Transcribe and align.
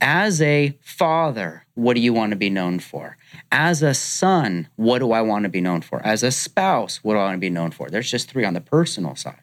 As 0.00 0.42
a 0.42 0.76
father, 0.82 1.64
what 1.74 1.94
do 1.94 2.00
you 2.00 2.12
want 2.12 2.30
to 2.30 2.36
be 2.36 2.50
known 2.50 2.80
for? 2.80 3.16
As 3.50 3.82
a 3.82 3.94
son, 3.94 4.68
what 4.76 4.98
do 4.98 5.12
I 5.12 5.22
want 5.22 5.44
to 5.44 5.48
be 5.48 5.62
known 5.62 5.80
for? 5.80 6.04
As 6.04 6.22
a 6.22 6.30
spouse, 6.30 7.02
what 7.02 7.14
do 7.14 7.18
I 7.18 7.24
want 7.24 7.36
to 7.36 7.40
be 7.40 7.48
known 7.48 7.70
for? 7.70 7.88
There's 7.88 8.10
just 8.10 8.30
three 8.30 8.44
on 8.44 8.52
the 8.52 8.60
personal 8.60 9.16
side. 9.16 9.40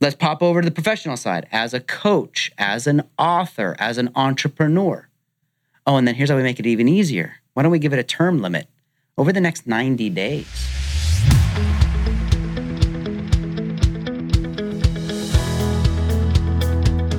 Let's 0.00 0.14
pop 0.14 0.42
over 0.42 0.60
to 0.60 0.64
the 0.64 0.74
professional 0.74 1.16
side. 1.16 1.48
As 1.50 1.74
a 1.74 1.80
coach, 1.80 2.52
as 2.56 2.86
an 2.86 3.02
author, 3.18 3.74
as 3.80 3.98
an 3.98 4.10
entrepreneur. 4.14 5.08
Oh, 5.86 5.96
and 5.96 6.06
then 6.06 6.14
here's 6.14 6.30
how 6.30 6.36
we 6.36 6.42
make 6.42 6.60
it 6.60 6.66
even 6.66 6.88
easier. 6.88 7.36
Why 7.54 7.64
don't 7.64 7.72
we 7.72 7.80
give 7.80 7.92
it 7.92 7.98
a 7.98 8.04
term 8.04 8.40
limit 8.40 8.68
over 9.18 9.32
the 9.32 9.40
next 9.40 9.66
90 9.66 10.08
days? 10.10 10.83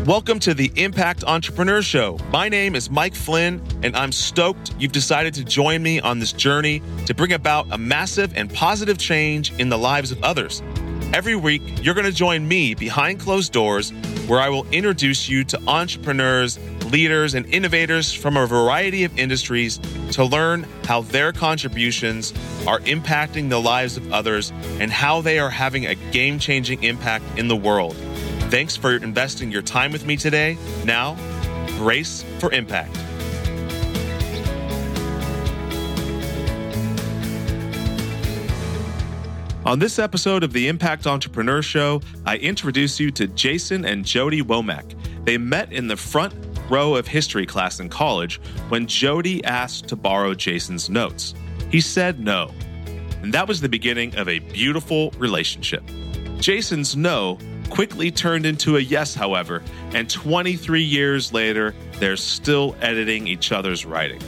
Welcome 0.06 0.38
to 0.42 0.54
the 0.54 0.72
Impact 0.76 1.24
Entrepreneur 1.24 1.82
Show. 1.82 2.20
My 2.30 2.48
name 2.48 2.76
is 2.76 2.92
Mike 2.92 3.16
Flynn, 3.16 3.60
and 3.82 3.96
I'm 3.96 4.12
stoked 4.12 4.76
you've 4.78 4.92
decided 4.92 5.34
to 5.34 5.44
join 5.44 5.82
me 5.82 6.00
on 6.00 6.20
this 6.20 6.32
journey 6.32 6.84
to 7.08 7.16
bring 7.16 7.34
about 7.34 7.66
a 7.72 7.80
massive 7.80 8.38
and 8.38 8.54
positive 8.54 9.00
change 9.00 9.52
in 9.54 9.70
the 9.70 9.80
lives 9.80 10.12
of 10.12 10.24
others. 10.24 10.62
Every 11.12 11.36
week, 11.36 11.64
you're 11.84 11.96
going 11.96 12.06
to 12.06 12.12
join 12.12 12.48
me 12.48 12.76
behind 12.76 13.20
closed 13.20 13.52
doors, 13.52 13.90
where 14.28 14.40
I 14.40 14.48
will 14.48 14.68
introduce 14.68 15.28
you 15.28 15.44
to 15.46 15.60
entrepreneurs, 15.68 16.60
leaders, 16.92 17.34
and 17.34 17.48
innovators 17.48 18.14
from 18.14 18.38
a 18.38 18.46
variety 18.46 19.06
of 19.06 19.18
industries 19.18 19.80
to 20.12 20.24
learn 20.24 20.68
how 20.84 21.02
their 21.02 21.32
contributions 21.32 22.32
are 22.68 22.80
impacting 22.82 23.50
the 23.50 23.60
lives 23.60 23.98
of 23.98 24.14
others 24.14 24.52
and 24.80 24.92
how 24.92 25.22
they 25.22 25.40
are 25.40 25.50
having 25.50 25.88
a 25.88 25.96
game 25.96 26.38
changing 26.38 26.84
impact 26.84 27.26
in 27.40 27.48
the 27.48 27.56
world. 27.56 27.96
Thanks 28.50 28.76
for 28.76 28.96
investing 28.96 29.52
your 29.52 29.64
time 29.64 29.92
with 29.92 30.06
me 30.06 30.16
today. 30.16 30.58
Now, 30.86 31.16
brace 31.78 32.24
for 32.40 32.52
impact. 32.54 32.96
On 39.66 39.80
this 39.80 39.98
episode 39.98 40.44
of 40.44 40.54
the 40.54 40.68
Impact 40.68 41.08
Entrepreneur 41.08 41.64
Show, 41.64 42.00
I 42.24 42.38
introduce 42.38 43.00
you 43.00 43.10
to 43.12 43.26
Jason 43.26 43.84
and 43.84 44.06
Jodi 44.06 44.44
Womack. 44.44 44.96
They 45.26 45.40
met 45.40 45.74
in 45.74 45.88
the 45.88 45.98
front 45.98 46.36
row 46.70 46.94
of 46.94 47.08
history 47.08 47.48
class 47.48 47.80
in 47.80 47.90
college 47.90 48.40
when 48.70 48.86
Jodi 48.86 49.44
asked 49.44 49.88
to 49.88 49.96
borrow 49.96 50.36
Jason's 50.36 50.88
notes. 50.88 51.34
He 51.72 51.82
said 51.82 52.20
no, 52.20 52.52
and 53.24 53.34
that 53.34 53.48
was 53.48 53.60
the 53.60 53.68
beginning 53.68 54.16
of 54.18 54.30
a 54.30 54.38
beautiful 54.38 55.10
relationship. 55.18 55.84
Jason's 56.38 56.96
no 56.96 57.40
quickly 57.70 58.12
turned 58.12 58.46
into 58.46 58.78
a 58.78 58.80
yes, 58.80 59.16
however, 59.16 59.64
and 59.94 60.10
23 60.10 60.82
years 60.82 61.34
later, 61.34 61.74
they're 62.00 62.18
still 62.18 62.76
editing 62.82 63.28
each 63.28 63.52
other's 63.52 63.86
writing. 63.86 64.22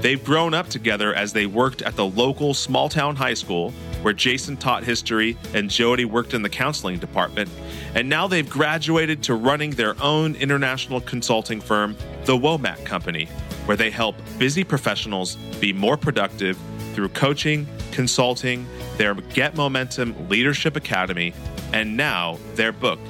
They've 0.00 0.22
grown 0.22 0.52
up 0.52 0.68
together 0.68 1.14
as 1.14 1.32
they 1.32 1.46
worked 1.46 1.80
at 1.80 1.96
the 1.96 2.04
local 2.04 2.52
small 2.52 2.90
town 2.90 3.16
high 3.16 3.32
school, 3.32 3.70
where 4.02 4.12
Jason 4.12 4.58
taught 4.58 4.84
history 4.84 5.38
and 5.54 5.70
Jodi 5.70 6.04
worked 6.04 6.34
in 6.34 6.42
the 6.42 6.50
counseling 6.50 6.98
department. 6.98 7.48
And 7.94 8.08
now 8.08 8.26
they've 8.26 8.48
graduated 8.48 9.22
to 9.22 9.34
running 9.34 9.70
their 9.70 9.94
own 10.02 10.34
international 10.34 11.00
consulting 11.00 11.58
firm, 11.58 11.96
the 12.26 12.36
Womack 12.36 12.84
Company, 12.84 13.28
where 13.66 13.76
they 13.76 13.90
help 13.90 14.16
busy 14.38 14.64
professionals 14.64 15.36
be 15.60 15.72
more 15.72 15.96
productive 15.96 16.58
through 16.92 17.08
coaching, 17.08 17.66
consulting, 17.92 18.66
their 18.96 19.14
Get 19.14 19.56
Momentum 19.56 20.28
Leadership 20.28 20.76
Academy, 20.76 21.32
and 21.72 21.96
now 21.96 22.38
their 22.54 22.72
book, 22.72 23.00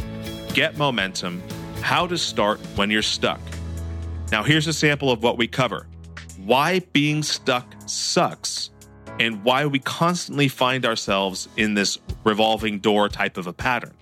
Get 0.55 0.77
Momentum 0.77 1.43
How 1.81 2.07
to 2.07 2.17
Start 2.17 2.61
When 2.77 2.91
You're 2.91 3.03
Stuck. 3.03 3.41
Now, 4.33 4.43
here's 4.43 4.67
a 4.67 4.73
sample 4.73 5.11
of 5.11 5.23
what 5.23 5.39
we 5.39 5.47
cover 5.47 5.87
why 6.39 6.81
being 6.93 7.23
stuck 7.23 7.75
sucks, 7.87 8.71
and 9.21 9.43
why 9.45 9.65
we 9.67 9.79
constantly 9.79 10.49
find 10.49 10.85
ourselves 10.85 11.49
in 11.57 11.75
this 11.75 11.99
revolving 12.25 12.79
door 12.79 13.09
type 13.09 13.37
of 13.37 13.47
a 13.47 13.53
pattern. 13.53 13.95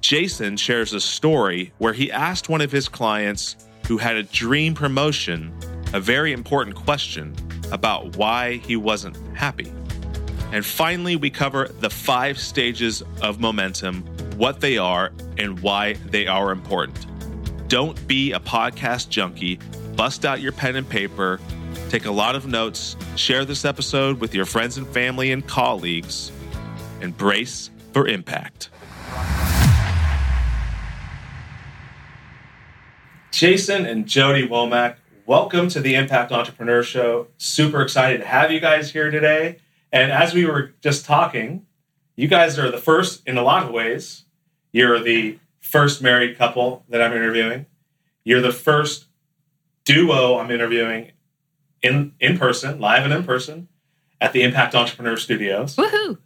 Jason 0.00 0.56
shares 0.56 0.92
a 0.92 1.00
story 1.00 1.72
where 1.78 1.94
he 1.94 2.12
asked 2.12 2.48
one 2.48 2.60
of 2.60 2.70
his 2.70 2.88
clients 2.88 3.56
who 3.86 3.98
had 3.98 4.16
a 4.16 4.22
dream 4.22 4.74
promotion 4.74 5.52
a 5.94 6.00
very 6.00 6.32
important 6.32 6.74
question 6.74 7.34
about 7.70 8.16
why 8.16 8.56
he 8.56 8.74
wasn't 8.74 9.16
happy. 9.36 9.72
And 10.50 10.66
finally, 10.66 11.14
we 11.14 11.30
cover 11.30 11.68
the 11.78 11.88
five 11.88 12.36
stages 12.36 13.02
of 13.22 13.38
momentum, 13.38 14.02
what 14.36 14.60
they 14.60 14.76
are, 14.76 15.12
and 15.38 15.60
why 15.60 15.92
they 16.06 16.26
are 16.26 16.50
important. 16.50 17.06
Don't 17.68 18.06
be 18.08 18.32
a 18.32 18.40
podcast 18.40 19.08
junkie. 19.08 19.60
Bust 19.94 20.24
out 20.24 20.40
your 20.40 20.52
pen 20.52 20.74
and 20.74 20.88
paper, 20.88 21.38
take 21.88 22.06
a 22.06 22.10
lot 22.10 22.34
of 22.34 22.46
notes, 22.46 22.96
share 23.14 23.44
this 23.44 23.64
episode 23.64 24.20
with 24.20 24.34
your 24.34 24.46
friends 24.46 24.76
and 24.76 24.88
family 24.88 25.30
and 25.30 25.46
colleagues, 25.46 26.32
Embrace 27.00 27.70
for 27.92 28.08
impact. 28.08 28.70
Jason 33.44 33.84
and 33.84 34.06
Jodi 34.06 34.48
Womack, 34.48 34.96
welcome 35.26 35.68
to 35.68 35.78
the 35.78 35.96
Impact 35.96 36.32
Entrepreneur 36.32 36.82
Show. 36.82 37.26
Super 37.36 37.82
excited 37.82 38.22
to 38.22 38.26
have 38.26 38.50
you 38.50 38.58
guys 38.58 38.92
here 38.92 39.10
today. 39.10 39.58
And 39.92 40.10
as 40.10 40.32
we 40.32 40.46
were 40.46 40.72
just 40.80 41.04
talking, 41.04 41.66
you 42.16 42.26
guys 42.26 42.58
are 42.58 42.70
the 42.70 42.78
first 42.78 43.20
in 43.26 43.36
a 43.36 43.42
lot 43.42 43.62
of 43.62 43.68
ways. 43.68 44.24
You're 44.72 44.98
the 44.98 45.38
first 45.60 46.00
married 46.00 46.38
couple 46.38 46.86
that 46.88 47.02
I'm 47.02 47.12
interviewing. 47.12 47.66
You're 48.24 48.40
the 48.40 48.50
first 48.50 49.08
duo 49.84 50.38
I'm 50.38 50.50
interviewing 50.50 51.12
in 51.82 52.14
in 52.18 52.38
person, 52.38 52.80
live 52.80 53.04
and 53.04 53.12
in 53.12 53.24
person, 53.24 53.68
at 54.22 54.32
the 54.32 54.42
Impact 54.42 54.74
Entrepreneur 54.74 55.18
Studios. 55.18 55.76
Woohoo! 55.76 56.16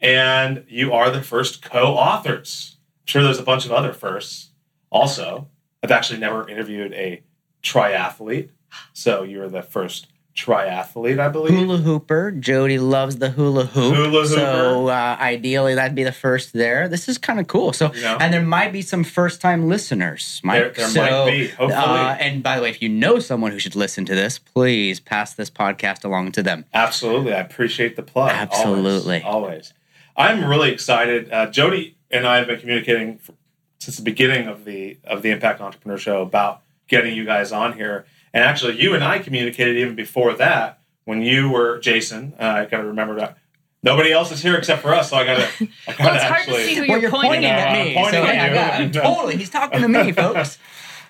And 0.00 0.64
you 0.68 0.92
are 0.92 1.10
the 1.10 1.22
first 1.22 1.60
co-authors. 1.60 2.76
I'm 3.00 3.06
sure 3.06 3.24
there's 3.24 3.40
a 3.40 3.42
bunch 3.42 3.66
of 3.66 3.72
other 3.72 3.92
firsts 3.92 4.50
also. 4.92 5.48
I've 5.82 5.90
actually 5.90 6.20
never 6.20 6.48
interviewed 6.48 6.92
a 6.92 7.22
triathlete, 7.62 8.50
so 8.92 9.22
you're 9.22 9.48
the 9.48 9.62
first 9.62 10.06
triathlete, 10.34 11.18
I 11.20 11.28
believe. 11.28 11.52
Hula 11.58 11.76
hooper. 11.78 12.30
Jodi 12.30 12.78
loves 12.78 13.16
the 13.16 13.30
hula 13.30 13.66
hoop. 13.66 13.94
Hula 13.94 14.22
hooper. 14.22 14.26
So 14.26 14.88
uh, 14.88 15.16
ideally, 15.20 15.74
that'd 15.74 15.94
be 15.94 16.04
the 16.04 16.12
first 16.12 16.54
there. 16.54 16.88
This 16.88 17.06
is 17.08 17.18
kind 17.18 17.38
of 17.38 17.46
cool. 17.48 17.72
So, 17.74 17.92
Yeah. 17.94 18.16
and 18.18 18.32
there 18.32 18.40
might 18.40 18.72
be 18.72 18.80
some 18.80 19.04
first-time 19.04 19.68
listeners, 19.68 20.40
Mike. 20.42 20.58
There- 20.60 20.70
there 20.70 20.88
so, 20.88 21.00
might 21.02 21.30
be, 21.30 21.48
hopefully. 21.48 21.74
Uh, 21.74 22.14
and 22.14 22.42
by 22.42 22.56
the 22.56 22.62
way, 22.62 22.70
if 22.70 22.80
you 22.80 22.88
know 22.88 23.18
someone 23.18 23.52
who 23.52 23.58
should 23.58 23.76
listen 23.76 24.06
to 24.06 24.14
this, 24.14 24.38
please 24.38 25.00
pass 25.00 25.34
this 25.34 25.50
podcast 25.50 26.02
along 26.04 26.32
to 26.32 26.42
them. 26.42 26.64
Absolutely. 26.72 27.34
I 27.34 27.40
appreciate 27.40 27.96
the 27.96 28.02
plug. 28.02 28.30
Absolutely. 28.32 29.22
Always. 29.22 29.44
always. 29.50 29.72
I'm 30.16 30.44
really 30.48 30.70
excited. 30.72 31.30
Uh, 31.30 31.46
Jodi 31.50 31.96
and 32.10 32.26
I 32.26 32.38
have 32.38 32.46
been 32.46 32.58
communicating 32.60 33.18
for, 33.18 33.34
since 33.82 33.96
the 33.96 34.02
beginning 34.02 34.46
of 34.46 34.64
the 34.64 34.98
of 35.04 35.22
the 35.22 35.30
Impact 35.30 35.60
Entrepreneur 35.60 35.98
Show 35.98 36.22
about 36.22 36.62
getting 36.88 37.14
you 37.16 37.24
guys 37.24 37.52
on 37.52 37.72
here. 37.74 38.06
And 38.32 38.44
actually, 38.44 38.80
you 38.80 38.94
and 38.94 39.02
I 39.04 39.18
communicated 39.18 39.76
even 39.76 39.94
before 39.94 40.32
that 40.34 40.78
when 41.04 41.22
you 41.22 41.50
were 41.50 41.78
Jason. 41.80 42.34
Uh, 42.38 42.44
I 42.44 42.64
got 42.66 42.78
to 42.78 42.84
remember 42.86 43.16
that. 43.16 43.38
Nobody 43.82 44.12
else 44.12 44.30
is 44.30 44.40
here 44.40 44.56
except 44.56 44.80
for 44.80 44.94
us, 44.94 45.10
so 45.10 45.16
I 45.16 45.24
got 45.24 45.36
to. 45.36 45.68
I 45.88 45.92
got 45.92 45.98
Well, 45.98 46.08
to 46.10 46.14
it's 46.14 46.24
hard 46.24 46.44
to 46.46 46.54
see 46.64 46.74
who 46.76 46.80
Well, 46.82 46.88
you're, 46.90 46.98
you're 47.00 47.10
pointing, 47.10 47.30
pointing 47.30 47.50
at. 47.50 47.58
at 47.58 47.68
I'm 47.76 47.86
me. 47.88 47.94
pointing 47.94 48.12
so, 48.22 48.26
at 48.26 48.34
yeah, 48.34 48.78
you. 48.78 48.84
yeah, 48.94 49.02
totally. 49.02 49.36
He's 49.36 49.50
talking 49.50 49.80
to 49.82 49.88
me, 49.88 50.12
folks. 50.22 50.58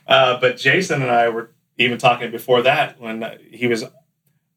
Uh, 0.07 0.41
but 0.41 0.57
Jason 0.57 1.03
and 1.03 1.11
I 1.11 1.29
were 1.29 1.51
even 1.77 1.99
talking 1.99 2.31
before 2.31 2.63
that 2.63 2.99
when 3.01 3.23
uh, 3.23 3.37
he 3.51 3.67
was 3.67 3.85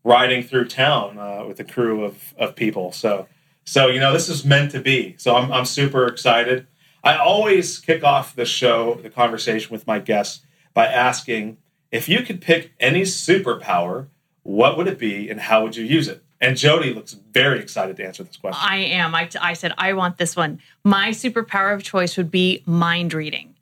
riding 0.05 0.43
through 0.43 0.69
town 0.69 1.17
uh, 1.19 1.43
with 1.45 1.59
a 1.59 1.63
crew 1.65 2.03
of, 2.05 2.33
of 2.37 2.55
people. 2.55 2.91
So, 2.93 3.27
so 3.65 3.87
you 3.87 3.99
know, 3.99 4.13
this 4.13 4.29
is 4.29 4.45
meant 4.45 4.71
to 4.71 4.79
be. 4.79 5.15
So 5.17 5.35
I'm, 5.35 5.51
I'm 5.51 5.65
super 5.65 6.07
excited. 6.07 6.67
I 7.05 7.17
always 7.17 7.77
kick 7.77 8.03
off 8.03 8.35
the 8.35 8.45
show, 8.45 8.95
the 8.95 9.11
conversation 9.11 9.71
with 9.71 9.85
my 9.85 9.99
guests 9.99 10.43
by 10.73 10.87
asking 10.87 11.57
if 11.91 12.09
you 12.09 12.23
could 12.23 12.41
pick 12.41 12.73
any 12.79 13.03
superpower, 13.03 14.07
what 14.41 14.75
would 14.75 14.87
it 14.87 14.97
be 14.97 15.29
and 15.29 15.39
how 15.39 15.61
would 15.63 15.75
you 15.75 15.85
use 15.85 16.07
it? 16.07 16.23
And 16.41 16.57
Jodi 16.57 16.93
looks 16.93 17.13
very 17.13 17.59
excited 17.59 17.95
to 17.97 18.05
answer 18.05 18.23
this 18.23 18.37
question. 18.37 18.61
I 18.67 18.77
am. 18.77 19.15
I, 19.15 19.29
I 19.39 19.53
said, 19.53 19.73
I 19.77 19.93
want 19.93 20.17
this 20.17 20.35
one. 20.35 20.59
My 20.83 21.09
superpower 21.09 21.73
of 21.73 21.83
choice 21.83 22.17
would 22.17 22.31
be 22.31 22.63
mind 22.65 23.13
reading. 23.13 23.55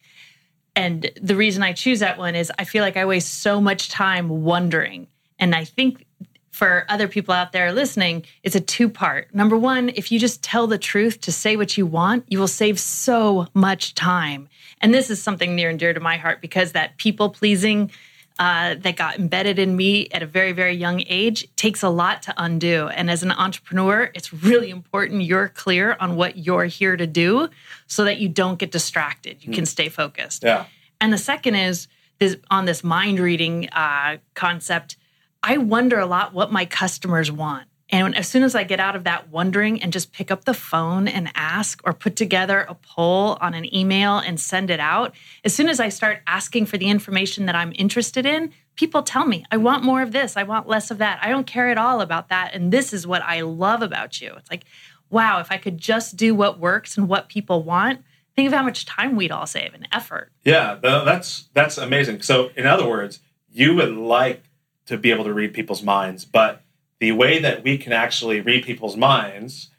And 0.76 1.12
the 1.22 1.36
reason 1.36 1.62
I 1.62 1.74
choose 1.74 2.00
that 2.00 2.18
one 2.18 2.36
is 2.36 2.52
I 2.58 2.64
feel 2.64 2.82
like 2.82 2.98
I 2.98 3.06
waste 3.06 3.42
so 3.42 3.62
much 3.62 3.90
time 3.90 4.44
wondering. 4.44 5.08
And 5.38 5.54
I 5.54 5.66
think 5.66 6.06
for 6.54 6.86
other 6.88 7.08
people 7.08 7.34
out 7.34 7.52
there 7.52 7.74
listening, 7.74 8.26
it's 8.44 8.56
a 8.56 8.62
two 8.62 8.88
part. 8.88 9.34
Number 9.34 9.58
one, 9.58 9.90
if 9.96 10.12
you 10.12 10.20
just 10.20 10.44
tell 10.44 10.68
the 10.68 10.78
truth 10.78 11.20
to 11.22 11.32
say 11.32 11.56
what 11.56 11.78
you 11.78 11.88
want, 11.88 12.26
you 12.28 12.38
will 12.38 12.48
save 12.48 12.80
so 12.80 13.48
much 13.56 13.96
time. 13.96 14.48
And 14.80 14.94
this 14.94 15.10
is 15.10 15.22
something 15.22 15.56
near 15.56 15.72
and 15.72 15.80
dear 15.80 15.94
to 15.94 16.00
my 16.00 16.18
heart 16.18 16.42
because 16.42 16.74
that 16.74 16.98
people 16.98 17.32
pleasing 17.32 17.90
uh, 18.38 18.76
that 18.76 18.96
got 18.96 19.18
embedded 19.18 19.58
in 19.58 19.76
me 19.76 20.08
at 20.10 20.22
a 20.22 20.28
very, 20.28 20.52
very 20.52 20.76
young 20.76 21.04
age 21.08 21.48
takes 21.56 21.82
a 21.82 21.90
lot 21.90 22.22
to 22.24 22.34
undo. 22.38 22.88
And 22.88 23.10
as 23.10 23.24
an 23.24 23.32
entrepreneur, 23.32 24.12
it's 24.14 24.32
really 24.32 24.70
important 24.70 25.24
you're 25.24 25.50
clear 25.50 25.98
on 26.00 26.16
what 26.16 26.38
you're 26.38 26.66
here 26.66 26.96
to 26.96 27.08
do 27.08 27.50
so 27.88 28.04
that 28.04 28.20
you 28.20 28.30
don't 28.30 28.60
get 28.60 28.72
distracted. 28.72 29.44
You 29.44 29.54
can 29.54 29.66
stay 29.66 29.90
focused. 29.90 30.44
yeah. 30.44 30.66
And 31.02 31.12
the 31.12 31.18
second 31.18 31.56
is 31.56 31.88
this 32.20 32.38
on 32.50 32.66
this 32.66 32.84
mind 32.84 33.20
reading 33.20 33.70
uh, 33.70 34.18
concept, 34.36 34.98
I 35.44 35.58
wonder 35.58 36.00
a 36.00 36.06
lot 36.06 36.34
what 36.34 36.52
my 36.52 36.66
customers 36.66 37.32
want. 37.32 37.68
And 37.90 38.18
as 38.18 38.28
soon 38.28 38.42
as 38.42 38.56
I 38.56 38.64
get 38.64 38.80
out 38.80 38.96
of 38.96 39.04
that 39.04 39.30
wondering 39.30 39.84
and 39.84 39.94
just 39.94 40.14
pick 40.14 40.32
up 40.32 40.46
the 40.46 40.54
phone 40.54 41.08
and 41.08 41.30
ask 41.36 41.80
or 41.84 41.94
put 41.94 42.16
together 42.16 42.62
a 42.62 42.74
poll 42.74 43.38
on 43.40 43.54
an 43.54 43.72
email 43.76 44.18
and 44.18 44.40
send 44.40 44.72
it 44.72 44.80
out, 44.80 45.14
as 45.44 45.54
soon 45.54 45.70
as 45.70 45.80
I 45.80 45.90
start 45.90 46.22
asking 46.26 46.66
for 46.66 46.78
the 46.80 46.90
information 46.90 47.46
that 47.46 47.56
I'm 47.56 47.74
interested 47.76 48.26
in, 48.26 48.52
people 48.76 49.04
tell 49.04 49.28
me, 49.28 49.46
I 49.52 49.58
want 49.58 49.84
more 49.84 50.02
of 50.02 50.12
this, 50.12 50.38
I 50.38 50.44
want 50.44 50.68
less 50.68 50.90
of 50.90 50.98
that. 51.00 51.20
I 51.22 51.30
don't 51.30 51.46
care 51.46 51.70
at 51.70 51.78
all 51.78 52.02
about 52.02 52.30
that. 52.30 52.56
And 52.56 52.72
this 52.72 52.94
is 52.94 53.06
what 53.06 53.22
I 53.22 53.42
love 53.42 53.84
about 53.84 54.22
you. 54.22 54.34
It's 54.38 54.50
like, 54.50 54.64
wow, 55.12 55.40
if 55.40 55.52
I 55.52 55.58
could 55.58 55.78
just 55.78 56.16
do 56.16 56.34
what 56.34 56.60
works 56.60 56.98
and 56.98 57.08
what 57.08 57.30
people 57.30 57.62
want, 57.62 58.02
think 58.36 58.48
of 58.48 58.54
how 58.54 58.64
much 58.64 58.86
time 58.86 59.16
we'd 59.16 59.32
all 59.32 59.46
save 59.46 59.76
and 59.76 59.88
effort. 59.92 60.32
Yeah, 60.44 60.80
that's 60.82 61.50
that's 61.54 61.78
amazing. 61.78 62.24
So, 62.24 62.50
in 62.56 62.66
other 62.66 62.88
words, 62.88 63.20
you 63.52 63.76
would 63.76 63.96
like 63.96 64.44
to 64.86 64.98
be 64.98 65.12
able 65.12 65.24
to 65.24 65.34
read 65.34 65.54
people's 65.54 65.84
minds, 65.84 66.26
but 66.26 66.64
the 67.00 67.12
way 67.12 67.40
that 67.40 67.64
we 67.64 67.78
can 67.78 67.94
actually 67.94 68.42
read 68.42 68.64
people's 68.64 68.96
minds 68.96 69.70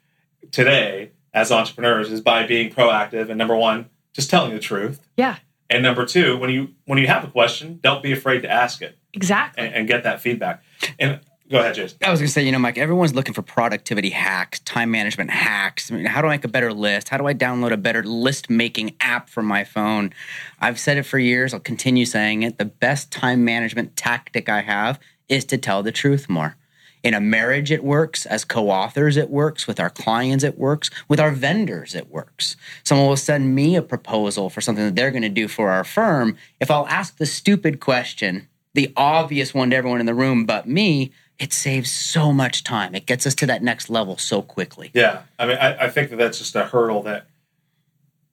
today 0.50 1.10
as 1.32 1.50
entrepreneurs 1.50 2.10
is 2.10 2.20
by 2.20 2.46
being 2.46 2.70
proactive 2.70 3.28
and 3.28 3.36
number 3.38 3.56
one, 3.56 3.90
just 4.12 4.30
telling 4.30 4.52
the 4.52 4.60
truth. 4.60 5.00
Yeah. 5.16 5.36
And 5.70 5.82
number 5.82 6.06
two, 6.06 6.36
when 6.36 6.50
you 6.50 6.74
when 6.84 6.98
you 6.98 7.06
have 7.06 7.24
a 7.24 7.28
question, 7.28 7.80
don't 7.82 8.02
be 8.02 8.12
afraid 8.12 8.42
to 8.42 8.50
ask 8.50 8.82
it. 8.82 8.98
Exactly. 9.12 9.64
And, 9.64 9.74
and 9.74 9.88
get 9.88 10.02
that 10.04 10.20
feedback. 10.20 10.62
And 10.98 11.20
go 11.54 11.60
ahead, 11.60 11.74
Jason. 11.74 11.98
I 12.04 12.10
was 12.10 12.20
going 12.20 12.26
to 12.26 12.32
say, 12.32 12.44
you 12.44 12.52
know, 12.52 12.58
Mike, 12.58 12.78
everyone's 12.78 13.14
looking 13.14 13.34
for 13.34 13.42
productivity 13.42 14.10
hacks, 14.10 14.60
time 14.60 14.90
management 14.90 15.30
hacks. 15.30 15.90
I 15.90 15.94
mean, 15.94 16.04
how 16.06 16.20
do 16.20 16.28
I 16.28 16.32
make 16.32 16.44
a 16.44 16.48
better 16.48 16.72
list? 16.72 17.08
How 17.08 17.16
do 17.16 17.26
I 17.26 17.34
download 17.34 17.72
a 17.72 17.76
better 17.76 18.02
list 18.02 18.50
making 18.50 18.96
app 19.00 19.28
for 19.28 19.42
my 19.42 19.64
phone? 19.64 20.12
I've 20.60 20.78
said 20.78 20.98
it 20.98 21.04
for 21.04 21.18
years. 21.18 21.54
I'll 21.54 21.60
continue 21.60 22.04
saying 22.04 22.42
it. 22.42 22.58
The 22.58 22.64
best 22.64 23.10
time 23.10 23.44
management 23.44 23.96
tactic 23.96 24.48
I 24.48 24.62
have 24.62 24.98
is 25.28 25.44
to 25.46 25.58
tell 25.58 25.82
the 25.82 25.92
truth 25.92 26.28
more. 26.28 26.56
In 27.04 27.12
a 27.12 27.20
marriage, 27.20 27.70
it 27.70 27.84
works. 27.84 28.24
As 28.24 28.46
co 28.46 28.70
authors, 28.70 29.18
it 29.18 29.28
works. 29.28 29.66
With 29.66 29.78
our 29.78 29.90
clients, 29.90 30.42
it 30.42 30.58
works. 30.58 30.90
With 31.06 31.20
our 31.20 31.30
vendors, 31.30 31.94
it 31.94 32.10
works. 32.10 32.56
Someone 32.82 33.08
will 33.08 33.16
send 33.16 33.54
me 33.54 33.76
a 33.76 33.82
proposal 33.82 34.48
for 34.48 34.62
something 34.62 34.86
that 34.86 34.96
they're 34.96 35.10
going 35.10 35.22
to 35.22 35.28
do 35.28 35.46
for 35.46 35.70
our 35.70 35.84
firm. 35.84 36.38
If 36.60 36.70
I'll 36.70 36.86
ask 36.86 37.18
the 37.18 37.26
stupid 37.26 37.78
question, 37.78 38.48
the 38.72 38.90
obvious 38.96 39.52
one 39.52 39.70
to 39.70 39.76
everyone 39.76 40.00
in 40.00 40.06
the 40.06 40.14
room 40.14 40.46
but 40.46 40.66
me, 40.66 41.12
it 41.38 41.52
saves 41.52 41.90
so 41.90 42.32
much 42.32 42.64
time. 42.64 42.94
It 42.94 43.06
gets 43.06 43.26
us 43.26 43.34
to 43.36 43.46
that 43.46 43.62
next 43.62 43.90
level 43.90 44.16
so 44.16 44.42
quickly. 44.42 44.90
Yeah. 44.94 45.22
I 45.38 45.46
mean, 45.46 45.56
I, 45.56 45.84
I 45.84 45.90
think 45.90 46.10
that 46.10 46.16
that's 46.16 46.38
just 46.38 46.54
a 46.54 46.64
hurdle 46.64 47.02
that 47.02 47.26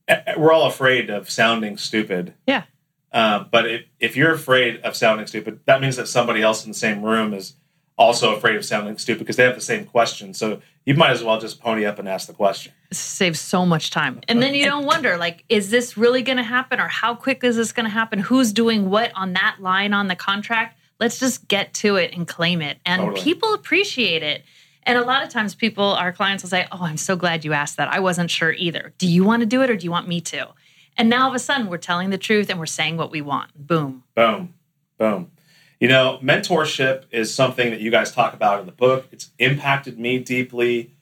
eh, 0.08 0.22
eh, 0.28 0.34
we're 0.38 0.52
all 0.52 0.68
afraid 0.68 1.10
of 1.10 1.30
sounding 1.30 1.78
stupid. 1.78 2.34
Yeah. 2.46 2.64
Uh, 3.12 3.44
but 3.52 3.70
if, 3.70 3.86
if 4.00 4.16
you're 4.16 4.34
afraid 4.34 4.82
of 4.82 4.96
sounding 4.96 5.28
stupid, 5.28 5.60
that 5.66 5.82
means 5.82 5.98
that 5.98 6.08
somebody 6.08 6.42
else 6.42 6.64
in 6.64 6.72
the 6.72 6.78
same 6.78 7.02
room 7.02 7.34
is 7.34 7.56
also 7.98 8.36
afraid 8.36 8.56
of 8.56 8.64
sounding 8.64 8.98
stupid 8.98 9.20
because 9.20 9.36
they 9.36 9.44
have 9.44 9.56
the 9.56 9.62
same 9.62 9.86
question. 9.86 10.34
So 10.34 10.62
you 10.86 10.96
might 10.96 11.12
as 11.12 11.24
well 11.24 11.40
just 11.40 11.60
pony 11.62 11.86
up 11.86 12.00
and 12.00 12.08
ask 12.08 12.28
the 12.28 12.34
question. 12.34 12.72
saves 12.92 13.40
so 13.40 13.66
much 13.66 13.90
time. 13.90 14.22
And 14.28 14.42
then 14.42 14.56
you 14.56 14.66
don't 14.66 14.86
wonder, 14.86 15.18
like, 15.18 15.44
is 15.50 15.70
this 15.70 15.98
really 15.98 16.22
going 16.22 16.38
to 16.38 16.44
happen 16.44 16.80
or 16.80 16.88
how 16.88 17.16
quick 17.16 17.44
is 17.44 17.56
this 17.56 17.72
going 17.72 17.86
to 17.86 17.92
happen? 17.92 18.20
Who's 18.20 18.54
doing 18.54 18.90
what 18.90 19.12
on 19.16 19.34
that 19.34 19.58
line 19.60 19.94
on 19.94 20.08
the 20.08 20.16
contract? 20.16 20.80
Let's 21.02 21.20
just 21.20 21.48
get 21.48 21.74
to 21.76 21.96
it 21.96 22.14
and 22.16 22.28
claim 22.28 22.62
it. 22.62 22.78
And 22.86 23.02
totally. 23.02 23.22
people 23.22 23.56
appreciate 23.56 24.22
it. 24.22 24.44
And 24.84 24.98
a 24.98 25.02
lot 25.04 25.24
of 25.24 25.30
times, 25.30 25.56
people, 25.56 25.84
our 25.84 26.12
clients 26.12 26.44
will 26.44 26.50
say, 26.50 26.68
Oh, 26.72 26.84
I'm 26.84 26.98
so 26.98 27.16
glad 27.16 27.44
you 27.44 27.54
asked 27.54 27.78
that. 27.78 27.90
I 27.90 28.00
wasn't 28.00 28.32
sure 28.32 28.54
either. 28.54 28.94
Do 29.00 29.08
you 29.08 29.24
want 29.24 29.42
to 29.42 29.48
do 29.48 29.64
it 29.64 29.70
or 29.70 29.76
do 29.76 29.84
you 29.84 29.92
want 29.92 30.08
me 30.08 30.22
to? 30.22 30.50
And 30.96 31.10
now 31.10 31.24
all 31.24 31.30
of 31.30 31.36
a 31.36 31.40
sudden, 31.40 31.68
we're 31.68 31.78
telling 31.78 32.12
the 32.12 32.18
truth 32.18 32.50
and 32.50 32.60
we're 32.60 32.68
saying 32.68 32.98
what 32.98 33.12
we 33.12 33.22
want. 33.22 33.68
Boom. 33.68 34.04
Boom. 34.16 34.54
Boom. 34.98 35.32
You 35.80 35.88
know, 35.88 36.20
mentorship 36.22 37.06
is 37.10 37.34
something 37.34 37.72
that 37.72 37.80
you 37.80 37.90
guys 37.90 38.12
talk 38.12 38.36
about 38.36 38.60
in 38.60 38.68
the 38.68 38.72
book. 38.72 39.08
It's 39.12 39.32
impacted 39.40 39.98
me 39.98 40.20
deeply. 40.20 40.94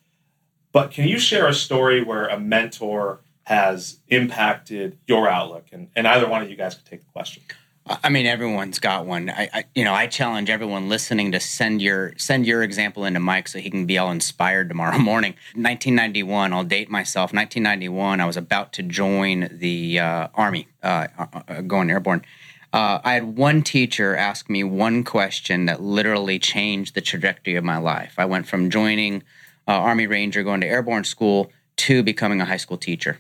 But 0.71 0.91
can 0.91 1.07
you 1.07 1.19
share 1.19 1.47
a 1.47 1.53
story 1.53 2.01
where 2.01 2.27
a 2.27 2.39
mentor 2.39 3.19
has 3.43 3.99
impacted 4.07 4.97
your 5.05 5.27
outlook? 5.27 5.65
And, 5.73 5.89
and 5.93 6.07
either 6.07 6.29
one 6.29 6.41
of 6.41 6.49
you 6.49 6.55
guys 6.55 6.75
could 6.75 6.85
take 6.85 7.01
the 7.01 7.11
question. 7.11 7.43
I 7.87 8.09
mean, 8.09 8.27
everyone's 8.27 8.77
got 8.77 9.07
one. 9.07 9.31
I, 9.31 9.49
I, 9.51 9.63
you 9.73 9.83
know, 9.83 9.93
I 9.93 10.05
challenge 10.05 10.49
everyone 10.51 10.89
listening 10.89 11.31
to 11.31 11.39
send 11.39 11.81
your 11.81 12.13
send 12.17 12.45
your 12.45 12.61
example 12.61 13.03
into 13.03 13.19
Mike 13.19 13.47
so 13.47 13.57
he 13.57 13.71
can 13.71 13.85
be 13.85 13.97
all 13.97 14.11
inspired 14.11 14.69
tomorrow 14.69 14.97
morning. 14.99 15.31
1991. 15.55 16.53
I'll 16.53 16.63
date 16.63 16.89
myself. 16.89 17.33
1991. 17.33 18.21
I 18.21 18.25
was 18.25 18.37
about 18.37 18.73
to 18.73 18.83
join 18.83 19.49
the 19.51 19.99
uh, 19.99 20.27
army, 20.35 20.67
uh, 20.83 21.07
uh, 21.17 21.25
uh 21.47 21.61
going 21.61 21.89
airborne, 21.89 22.23
uh, 22.71 22.99
I 23.03 23.13
had 23.13 23.37
one 23.37 23.63
teacher 23.63 24.15
ask 24.15 24.49
me 24.49 24.63
one 24.63 25.03
question 25.03 25.65
that 25.65 25.81
literally 25.81 26.37
changed 26.37 26.93
the 26.93 27.01
trajectory 27.01 27.55
of 27.55 27.63
my 27.63 27.77
life. 27.77 28.13
I 28.17 28.25
went 28.25 28.47
from 28.47 28.69
joining 28.69 29.23
uh, 29.67 29.71
Army 29.71 30.05
Ranger, 30.05 30.43
going 30.43 30.61
to 30.61 30.67
airborne 30.67 31.03
school, 31.03 31.51
to 31.77 32.03
becoming 32.03 32.41
a 32.41 32.45
high 32.45 32.57
school 32.57 32.77
teacher. 32.77 33.19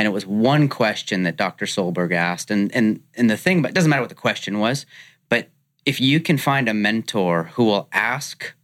And 0.00 0.06
it 0.06 0.12
was 0.12 0.26
one 0.26 0.68
question 0.68 1.24
that 1.24 1.36
Dr. 1.36 1.66
Solberg 1.66 2.14
asked. 2.14 2.50
And, 2.50 2.74
and, 2.74 3.02
and 3.14 3.28
the 3.28 3.36
thing, 3.36 3.60
but 3.60 3.72
it 3.72 3.74
doesn't 3.74 3.90
matter 3.90 4.00
what 4.00 4.08
the 4.08 4.14
question 4.14 4.58
was, 4.58 4.86
but 5.28 5.50
if 5.84 6.00
you 6.00 6.20
can 6.20 6.38
find 6.38 6.68
a 6.68 6.74
mentor 6.74 7.50
who 7.52 7.64
will 7.64 7.88
ask, 7.92 8.54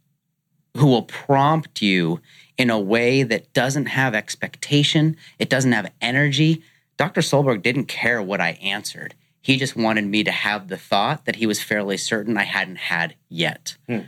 who 0.75 0.87
will 0.87 1.03
prompt 1.03 1.81
you 1.81 2.21
in 2.57 2.71
a 2.71 2.79
way 2.79 3.21
that 3.21 3.53
doesn't 3.53 3.85
have 3.85 4.15
expectation, 4.15 5.15
it 5.37 5.49
doesn't 5.49 5.73
have 5.73 5.91
energy, 6.01 6.63
Dr. 6.97 7.21
Solberg 7.21 7.61
didn't 7.61 7.85
care 7.85 8.19
what 8.19 8.41
I 8.41 8.57
answered 8.61 9.13
he 9.47 9.55
just 9.55 9.77
wanted 9.77 10.03
me 10.03 10.25
to 10.25 10.31
have 10.31 10.67
the 10.67 10.75
thought 10.75 11.23
that 11.23 11.37
he 11.37 11.47
was 11.47 11.63
fairly 11.63 11.95
certain 11.95 12.37
I 12.37 12.43
hadn't 12.43 12.79
had 12.79 13.15
yet. 13.29 13.77
Hmm. 13.87 13.99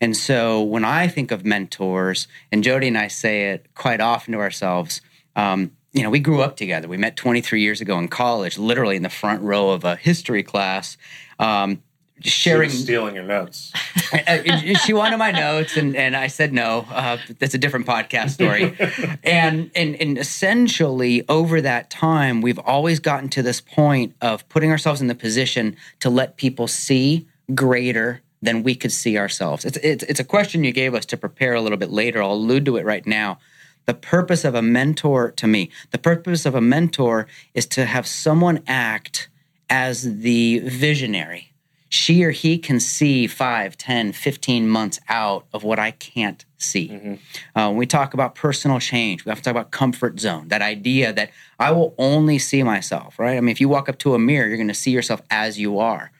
And 0.00 0.16
so 0.16 0.62
when 0.62 0.86
I 0.86 1.06
think 1.06 1.30
of 1.30 1.44
mentors, 1.44 2.28
and 2.50 2.64
Jodi 2.64 2.88
and 2.88 2.96
I 2.96 3.08
say 3.08 3.50
it 3.50 3.66
quite 3.74 4.00
often 4.00 4.32
to 4.32 4.38
ourselves, 4.38 5.02
um, 5.34 5.72
you 5.92 6.02
know, 6.02 6.10
we 6.10 6.20
grew 6.20 6.42
up 6.42 6.56
together. 6.56 6.88
We 6.88 6.96
met 6.96 7.16
23 7.16 7.60
years 7.60 7.80
ago 7.80 7.98
in 7.98 8.08
college, 8.08 8.58
literally 8.58 8.96
in 8.96 9.02
the 9.02 9.08
front 9.08 9.42
row 9.42 9.70
of 9.70 9.84
a 9.84 9.96
history 9.96 10.42
class. 10.42 10.96
Um, 11.38 11.82
sharing 12.22 12.70
stealing 12.70 13.14
your 13.14 13.24
notes 13.24 13.72
she 14.84 14.94
wanted 14.94 15.18
my 15.18 15.30
notes 15.30 15.76
and, 15.76 15.94
and 15.94 16.16
i 16.16 16.26
said 16.26 16.50
no 16.52 16.86
uh, 16.90 17.18
that's 17.38 17.52
a 17.52 17.58
different 17.58 17.86
podcast 17.86 18.30
story 18.30 18.74
and, 19.24 19.70
and 19.74 19.94
and 19.96 20.16
essentially 20.16 21.22
over 21.28 21.60
that 21.60 21.90
time 21.90 22.40
we've 22.40 22.58
always 22.60 23.00
gotten 23.00 23.28
to 23.28 23.42
this 23.42 23.60
point 23.60 24.14
of 24.22 24.48
putting 24.48 24.70
ourselves 24.70 25.02
in 25.02 25.08
the 25.08 25.14
position 25.14 25.76
to 26.00 26.08
let 26.08 26.38
people 26.38 26.66
see 26.66 27.28
greater 27.54 28.22
than 28.40 28.62
we 28.62 28.74
could 28.74 28.92
see 28.92 29.18
ourselves 29.18 29.66
it's, 29.66 29.76
it's, 29.78 30.02
it's 30.04 30.20
a 30.20 30.24
question 30.24 30.64
you 30.64 30.72
gave 30.72 30.94
us 30.94 31.04
to 31.04 31.18
prepare 31.18 31.52
a 31.52 31.60
little 31.60 31.78
bit 31.78 31.90
later 31.90 32.22
i'll 32.22 32.32
allude 32.32 32.64
to 32.64 32.78
it 32.78 32.86
right 32.86 33.06
now 33.06 33.38
the 33.86 33.94
purpose 33.94 34.44
of 34.44 34.54
a 34.54 34.62
mentor 34.62 35.30
to 35.30 35.46
me 35.46 35.70
the 35.92 35.98
purpose 35.98 36.44
of 36.44 36.54
a 36.54 36.60
mentor 36.60 37.26
is 37.54 37.66
to 37.66 37.86
have 37.86 38.06
someone 38.06 38.62
act 38.66 39.28
as 39.68 40.20
the 40.20 40.60
visionary. 40.60 41.52
She 41.88 42.24
or 42.24 42.32
he 42.32 42.58
can 42.58 42.80
see 42.80 43.26
5 43.26 43.76
10 43.76 44.12
15 44.12 44.68
months 44.68 44.98
out 45.08 45.46
of 45.52 45.62
what 45.62 45.78
i 45.78 45.92
can't 45.92 46.44
see. 46.58 46.88
Mm-hmm. 46.88 47.58
uh, 47.58 47.70
we 47.70 47.86
talk 47.86 48.12
about 48.12 48.34
personal 48.34 48.80
change 48.80 49.24
we 49.24 49.30
have 49.30 49.38
to 49.38 49.44
talk 49.44 49.52
about 49.52 49.70
comfort 49.70 50.18
zone 50.18 50.48
that 50.48 50.62
idea 50.62 51.12
that 51.12 51.30
i 51.60 51.70
will 51.70 51.94
only 51.96 52.38
see 52.38 52.62
myself 52.62 53.18
right? 53.18 53.36
I 53.36 53.40
mean 53.40 53.50
if 53.50 53.60
you 53.60 53.68
walk 53.68 53.88
up 53.88 53.98
to 54.00 54.14
a 54.14 54.18
mirror 54.18 54.48
you're 54.48 54.56
going 54.56 54.68
to 54.68 54.74
see 54.74 54.90
yourself 54.90 55.22
as 55.30 55.58
you 55.58 55.78
are. 55.78 56.10